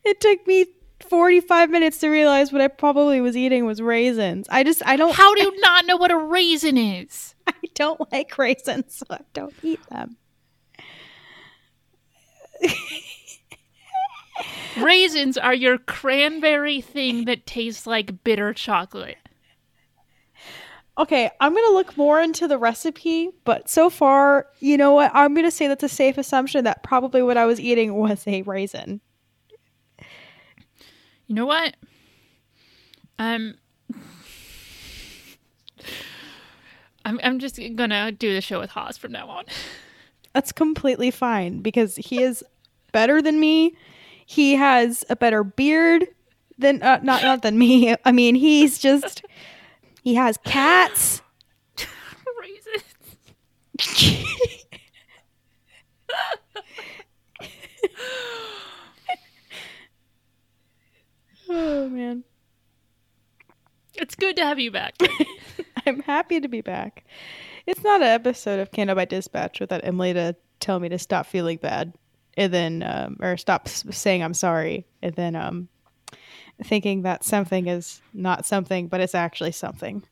It 0.05 0.21
took 0.21 0.47
me 0.47 0.67
45 1.09 1.71
minutes 1.71 1.99
to 1.99 2.09
realize 2.09 2.53
what 2.53 2.61
I 2.61 2.69
probably 2.69 3.21
was 3.21 3.37
eating 3.37 3.65
was 3.67 3.81
raisins. 3.81 4.47
I 4.51 4.65
just, 4.65 4.83
I 4.87 4.97
don't, 4.97 5.15
How 5.15 5.35
do 5.35 5.43
you 5.43 5.61
not 5.61 5.87
know 5.87 5.97
what 5.97 6.11
a 6.11 6.17
raisin 6.17 6.77
is? 6.77 7.35
I 7.47 7.55
don't 7.75 8.01
like 8.13 8.37
raisins, 8.37 8.97
so 8.97 9.07
I 9.11 9.21
don't 9.33 9.55
eat 9.63 9.81
them. 9.89 10.17
Raisins 14.81 15.39
are 15.39 15.55
your 15.55 15.79
cranberry 15.79 16.81
thing 16.81 17.27
that 17.27 17.47
tastes 17.47 17.87
like 17.87 18.25
bitter 18.25 18.53
chocolate. 18.53 19.19
Okay, 20.97 21.31
I'm 21.41 21.53
going 21.53 21.69
to 21.69 21.75
look 21.75 21.97
more 21.97 22.21
into 22.21 22.47
the 22.47 22.59
recipe, 22.59 23.31
but 23.45 23.69
so 23.69 23.91
far, 23.91 24.47
you 24.61 24.77
know 24.77 24.93
what? 24.93 25.11
I'm 25.13 25.35
going 25.35 25.47
to 25.47 25.51
say 25.51 25.67
that's 25.67 25.83
a 25.83 25.89
safe 25.89 26.19
assumption 26.19 26.65
that 26.65 26.85
probably 26.85 27.23
what 27.23 27.37
I 27.37 27.47
was 27.47 27.59
eating 27.59 27.95
was 27.95 28.25
a 28.27 28.43
raisin. 28.43 29.01
You 31.27 31.35
know 31.35 31.47
what? 31.47 31.75
Um, 33.19 33.55
I'm 37.05 37.21
I'm 37.23 37.39
just 37.39 37.61
gonna 37.77 38.13
do 38.13 38.35
the 38.35 38.41
show 38.41 38.61
with 38.61 38.71
Hawes 38.71 38.97
from 38.97 39.13
now 39.13 39.29
on. 39.29 39.45
That's 40.33 40.53
completely 40.53 41.11
fine 41.11 41.61
because 41.61 41.97
he 41.97 42.23
is 42.23 42.43
better 42.95 43.21
than 43.21 43.39
me. 43.39 43.77
He 44.25 44.55
has 44.55 45.05
a 45.11 45.17
better 45.17 45.45
beard 45.45 46.07
than 46.57 46.83
uh, 46.83 47.01
not 47.03 47.23
not 47.23 47.43
than 47.43 47.59
me. 47.59 47.95
I 48.07 48.13
mean, 48.13 48.35
he's 48.37 48.79
just 48.79 49.23
he 50.03 50.15
has 50.15 50.39
cats. 50.39 51.21
Raisins. 52.41 52.85
oh 61.51 61.89
man. 61.91 62.25
It's 63.97 64.15
good 64.15 64.37
to 64.37 64.45
have 64.45 64.59
you 64.59 64.71
back. 64.73 64.95
I'm 65.87 66.01
happy 66.01 66.41
to 66.41 66.49
be 66.49 66.63
back. 66.63 67.05
It's 67.67 67.85
not 67.85 68.01
an 68.03 68.09
episode 68.09 68.59
of 68.59 68.73
Canto 68.73 68.95
Bight 68.95 69.09
Dispatch 69.09 69.61
without 69.61 69.85
Emily 69.85 70.13
to 70.15 70.35
tell 70.59 70.81
me 70.81 70.89
to 70.89 70.99
stop 70.99 71.27
feeling 71.27 71.59
bad 71.59 71.93
and 72.37 72.53
then 72.53 72.83
um, 72.83 73.17
or 73.21 73.37
stop 73.37 73.69
saying 73.69 74.23
I'm 74.23 74.35
sorry 74.35 74.87
and 75.03 75.15
then 75.15 75.37
um 75.37 75.69
thinking 76.63 77.03
that 77.03 77.25
something 77.25 77.67
is 77.67 78.01
not 78.13 78.47
something 78.47 78.89
but 78.89 79.01
it's 79.01 79.15
actually 79.15 79.53
something. 79.53 80.03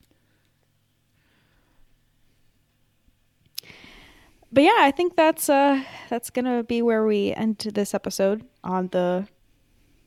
But 4.54 4.64
yeah, 4.64 4.76
I 4.80 4.90
think 4.90 5.16
that's 5.16 5.48
uh 5.48 5.82
that's 6.10 6.30
going 6.30 6.44
to 6.44 6.62
be 6.62 6.82
where 6.82 7.06
we 7.06 7.32
end 7.32 7.58
this 7.58 7.94
episode 7.94 8.44
on 8.62 8.88
the 8.88 9.26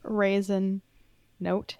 raisin 0.04 0.82
note. 1.40 1.78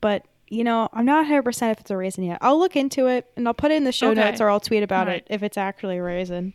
But 0.00 0.26
you 0.48 0.62
know, 0.64 0.88
I'm 0.92 1.06
not 1.06 1.26
100% 1.26 1.70
if 1.72 1.80
it's 1.80 1.90
a 1.90 1.96
raisin 1.96 2.24
yet. 2.24 2.38
I'll 2.40 2.58
look 2.58 2.76
into 2.76 3.06
it 3.06 3.26
and 3.36 3.46
I'll 3.48 3.54
put 3.54 3.70
it 3.70 3.76
in 3.76 3.84
the 3.84 3.92
show 3.92 4.10
Okay. 4.10 4.20
notes 4.20 4.40
or 4.40 4.50
I'll 4.50 4.60
tweet 4.60 4.82
about 4.82 5.06
Alright. 5.06 5.22
it 5.28 5.34
if 5.34 5.42
it's 5.42 5.56
actually 5.56 5.98
a 5.98 6.02
raisin. 6.02 6.54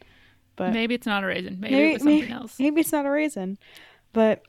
But 0.59 0.73
Maybe 0.73 0.93
it's 0.93 1.07
not 1.07 1.23
a 1.23 1.27
raisin. 1.27 1.57
Maybe, 1.61 1.73
maybe, 1.73 1.89
it 1.89 1.93
was 1.93 2.01
something 2.01 2.19
maybe, 2.19 2.31
else. 2.33 2.59
maybe 2.59 2.81
it's 2.81 2.91
not 2.91 3.05
a 3.05 3.09
raisin. 3.09 3.57
But 4.11 4.43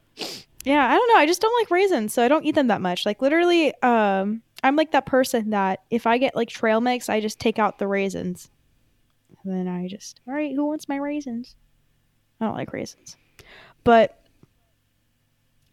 yeah, 0.64 0.88
I 0.88 0.94
don't 0.96 1.08
know. 1.08 1.20
I 1.20 1.24
just 1.24 1.40
don't 1.40 1.54
like 1.60 1.70
raisins, 1.70 2.12
so 2.12 2.24
I 2.24 2.26
don't 2.26 2.44
eat 2.44 2.56
them 2.56 2.66
that 2.66 2.80
much. 2.80 3.06
Like 3.06 3.22
literally, 3.22 3.72
um, 3.82 4.42
I'm 4.64 4.74
like 4.74 4.90
that 4.90 5.06
person 5.06 5.50
that 5.50 5.84
if 5.88 6.08
I 6.08 6.18
get 6.18 6.34
like 6.34 6.48
trail 6.48 6.80
mix, 6.80 7.08
I 7.08 7.20
just 7.20 7.38
take 7.38 7.60
out 7.60 7.78
the 7.78 7.86
raisins. 7.86 8.50
And 9.44 9.54
then 9.54 9.68
I 9.72 9.86
just, 9.86 10.20
all 10.26 10.34
right, 10.34 10.52
who 10.52 10.66
wants 10.66 10.88
my 10.88 10.96
raisins? 10.96 11.54
I 12.40 12.46
don't 12.46 12.56
like 12.56 12.72
raisins. 12.72 13.16
But 13.84 14.20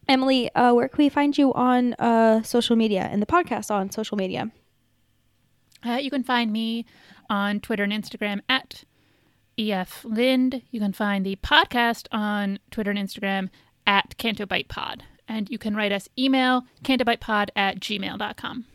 Emily, 0.07 0.53
uh, 0.53 0.71
where 0.75 0.87
can 0.87 0.99
we 0.99 1.09
find 1.09 1.35
you 1.35 1.51
on 1.55 1.95
uh, 1.95 2.43
social 2.43 2.75
media 2.75 3.09
and 3.11 3.23
the 3.23 3.25
podcast 3.25 3.71
on 3.71 3.89
social 3.89 4.17
media? 4.17 4.51
Uh, 5.83 5.93
you 5.93 6.11
can 6.11 6.23
find 6.23 6.53
me 6.53 6.85
on 7.27 7.59
Twitter 7.59 7.83
and 7.83 7.91
Instagram 7.91 8.41
at 8.47 8.83
EF 9.57 10.05
Lind. 10.05 10.61
You 10.71 10.79
can 10.79 10.93
find 10.93 11.25
the 11.25 11.35
podcast 11.37 12.07
on 12.11 12.59
Twitter 12.71 12.91
and 12.91 12.99
Instagram 12.99 13.49
at 13.85 14.15
CantoBightPod. 14.17 15.01
And 15.27 15.49
you 15.49 15.57
can 15.57 15.75
write 15.75 15.91
us 15.91 16.07
email, 16.17 16.63
cantobightpod 16.83 17.49
at 17.55 17.79
gmail.com. 17.79 18.65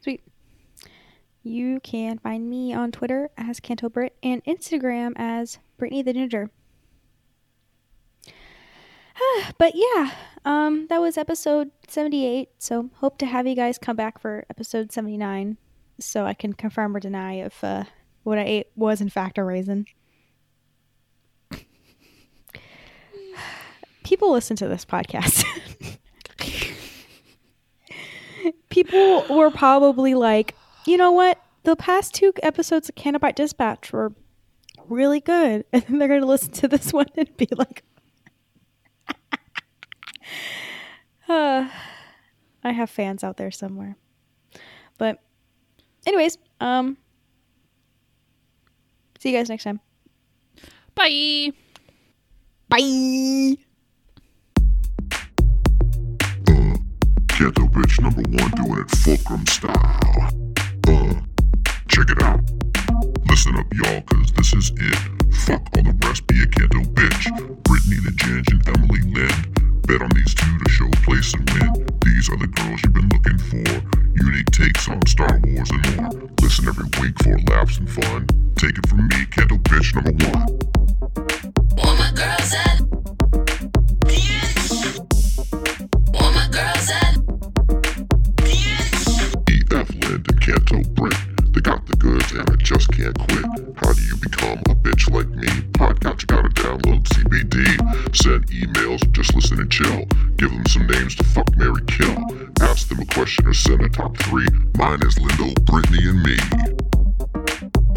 Sweet. 0.00 0.22
You 1.42 1.80
can 1.80 2.18
find 2.18 2.48
me 2.48 2.72
on 2.72 2.92
Twitter 2.92 3.30
as 3.36 3.58
CantoBritt 3.58 4.10
and 4.22 4.44
Instagram 4.44 5.12
as 5.16 5.58
Brittani 5.78 6.04
the 6.04 6.12
Ginger. 6.12 6.50
but 9.58 9.72
yeah, 9.74 10.12
um, 10.44 10.86
that 10.88 11.00
was 11.00 11.18
episode 11.18 11.70
78. 11.88 12.50
So 12.58 12.90
hope 12.94 13.18
to 13.18 13.26
have 13.26 13.46
you 13.46 13.56
guys 13.56 13.78
come 13.78 13.96
back 13.96 14.20
for 14.20 14.44
episode 14.50 14.92
79 14.92 15.56
so 15.98 16.26
I 16.26 16.34
can 16.34 16.52
confirm 16.52 16.96
or 16.96 17.00
deny 17.00 17.34
if 17.34 17.62
uh, 17.62 17.84
what 18.22 18.38
I 18.38 18.44
ate 18.44 18.66
was 18.76 19.00
in 19.00 19.08
fact 19.08 19.38
a 19.38 19.44
raisin. 19.44 19.86
People 24.04 24.32
listen 24.32 24.56
to 24.56 24.68
this 24.68 24.84
podcast. 24.84 25.44
People 28.68 29.24
were 29.30 29.50
probably 29.50 30.14
like, 30.14 30.54
you 30.86 30.96
know 30.96 31.12
what? 31.12 31.40
The 31.62 31.76
past 31.76 32.14
two 32.14 32.32
episodes 32.42 32.88
of 32.88 32.94
Canto 32.94 33.18
Bight 33.18 33.36
Dispatch 33.36 33.92
were 33.92 34.12
really 34.88 35.20
good. 35.20 35.64
And 35.72 35.82
then 35.84 35.98
they're 35.98 36.08
going 36.08 36.20
to 36.20 36.26
listen 36.26 36.52
to 36.52 36.68
this 36.68 36.92
one 36.92 37.06
and 37.16 37.34
be 37.36 37.48
like, 37.56 37.84
uh, 41.28 41.68
I 42.64 42.72
have 42.72 42.90
fans 42.90 43.24
out 43.24 43.36
there 43.36 43.50
somewhere. 43.50 43.96
But, 44.98 45.18
anyways, 46.06 46.38
um, 46.60 46.96
see 49.22 49.30
you 49.30 49.38
guys 49.38 49.48
next 49.48 49.64
time. 49.64 49.80
Bye. 50.96 51.52
Bye. 52.68 53.56
Ghetto 57.38 57.66
bitch 57.68 58.00
number 58.00 58.22
one 58.22 58.50
doing 58.52 58.80
it 58.80 58.90
fulcrum 58.96 59.46
style. 59.46 60.30
Uh, 60.88 61.14
check 61.88 62.10
it 62.10 62.22
out. 62.22 62.40
Listen 63.28 63.56
up, 63.56 63.66
y'all, 63.72 64.02
cause 64.02 64.32
this 64.32 64.52
is 64.54 64.72
it. 64.76 64.98
Fuck 65.46 65.62
all 65.76 65.82
the 65.82 65.96
rest, 66.04 66.26
be 66.26 66.42
a 66.42 66.46
Ghetto 66.46 66.80
bitch. 66.80 67.26
Brittani 67.62 68.04
the 68.04 68.10
Ginge 68.16 68.50
and 68.52 68.68
Emily 68.76 69.00
Lynn. 69.12 69.61
Bet 69.86 70.02
on 70.02 70.10
these 70.14 70.34
two 70.34 70.58
to 70.58 70.70
show 70.70 70.88
place 71.04 71.34
and 71.34 71.48
win. 71.50 71.86
These 72.04 72.30
are 72.30 72.36
the 72.36 72.46
girls 72.46 72.82
you've 72.82 72.94
been 72.94 73.08
looking 73.08 73.38
for. 73.38 73.66
Unique 74.24 74.50
takes 74.50 74.88
on 74.88 75.04
Star 75.06 75.40
Wars 75.44 75.70
and 75.70 75.96
more. 75.96 76.30
Listen 76.40 76.68
every 76.68 76.86
week 77.00 77.16
for 77.22 77.36
laughs 77.50 77.78
and 77.78 77.90
fun. 77.90 78.26
Take 78.56 78.78
it 78.78 78.88
from 78.88 79.08
me, 79.08 79.26
Ghetto 79.30 79.56
bitch 79.58 79.94
number 79.94 80.12
one. 80.28 80.46
All 81.78 81.96
my 81.96 82.12
girls 82.14 82.54
at. 82.54 82.80
All 86.14 86.32
my 86.32 86.48
girls 86.50 86.90
at. 86.90 87.16
EF 89.48 89.88
Lind 90.04 90.26
and 90.30 90.40
Canto 90.40 90.82
Britt. 90.94 91.16
They 91.52 91.60
got 91.60 91.86
the 91.86 91.96
goods 91.98 92.32
and 92.32 92.48
I 92.48 92.56
just 92.56 92.90
can't 92.92 93.18
quit. 93.18 93.51
Become 94.22 94.58
a 94.70 94.74
bitch 94.76 95.10
like 95.10 95.28
me? 95.30 95.48
Podcast, 95.72 96.22
you 96.22 96.26
gotta 96.28 96.48
download 96.50 97.02
CBD. 97.08 97.66
Send 98.14 98.46
emails, 98.46 99.10
just 99.10 99.34
listen 99.34 99.58
and 99.58 99.70
chill. 99.70 100.04
Give 100.36 100.50
them 100.50 100.64
some 100.66 100.86
names 100.86 101.16
to 101.16 101.24
fuck, 101.24 101.56
marry 101.56 101.82
kill. 101.88 102.16
Ask 102.60 102.88
them 102.88 103.00
a 103.00 103.06
question 103.06 103.48
or 103.48 103.52
send 103.52 103.82
a 103.82 103.88
top 103.88 104.16
three. 104.18 104.46
Mine 104.76 105.00
is 105.02 105.16
Lindo, 105.16 105.52
Brittani, 105.64 106.08
and 106.08 106.22
me. 106.22 106.38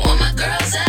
All 0.03 0.17
my 0.17 0.33
girls 0.35 0.84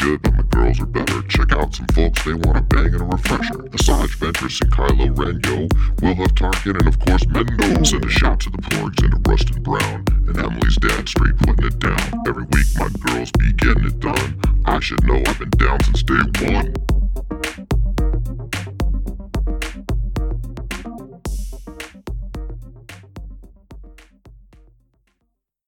good, 0.00 0.22
but 0.22 0.34
my 0.34 0.42
girls 0.42 0.80
are 0.80 0.86
better. 0.86 1.22
Check 1.22 1.52
out 1.52 1.74
some 1.74 1.86
folks, 1.88 2.24
they 2.24 2.34
want 2.34 2.56
a 2.56 2.62
bang 2.62 2.86
and 2.86 3.02
a 3.02 3.04
refresher. 3.04 3.54
Asajj 3.54 4.16
Ventress 4.16 4.60
and 4.62 4.72
Kylo 4.72 5.18
Ren, 5.18 5.40
yo. 5.44 5.68
We'll 6.02 6.14
have 6.14 6.34
Tarkin 6.34 6.78
and 6.78 6.88
of 6.88 6.98
course 7.00 7.24
Mendo. 7.24 7.86
Send 7.86 8.04
a 8.04 8.08
shout 8.08 8.40
to 8.40 8.50
the 8.50 8.58
porgs 8.58 9.02
and 9.02 9.24
to 9.24 9.30
Rustin 9.30 9.62
Brown. 9.62 10.04
And 10.26 10.38
Emily's 10.38 10.76
dad 10.76 11.08
straight 11.08 11.36
putting 11.38 11.66
it 11.66 11.78
down. 11.78 12.00
Every 12.26 12.44
week 12.44 12.66
my 12.76 12.88
girls 13.00 13.30
be 13.32 13.52
getting 13.52 13.84
it 13.84 14.00
done. 14.00 14.40
I 14.64 14.80
should 14.80 15.04
know 15.04 15.22
I've 15.26 15.38
been 15.38 15.50
down 15.50 15.82
since 15.84 16.02
day 16.02 16.22
one. 16.46 16.74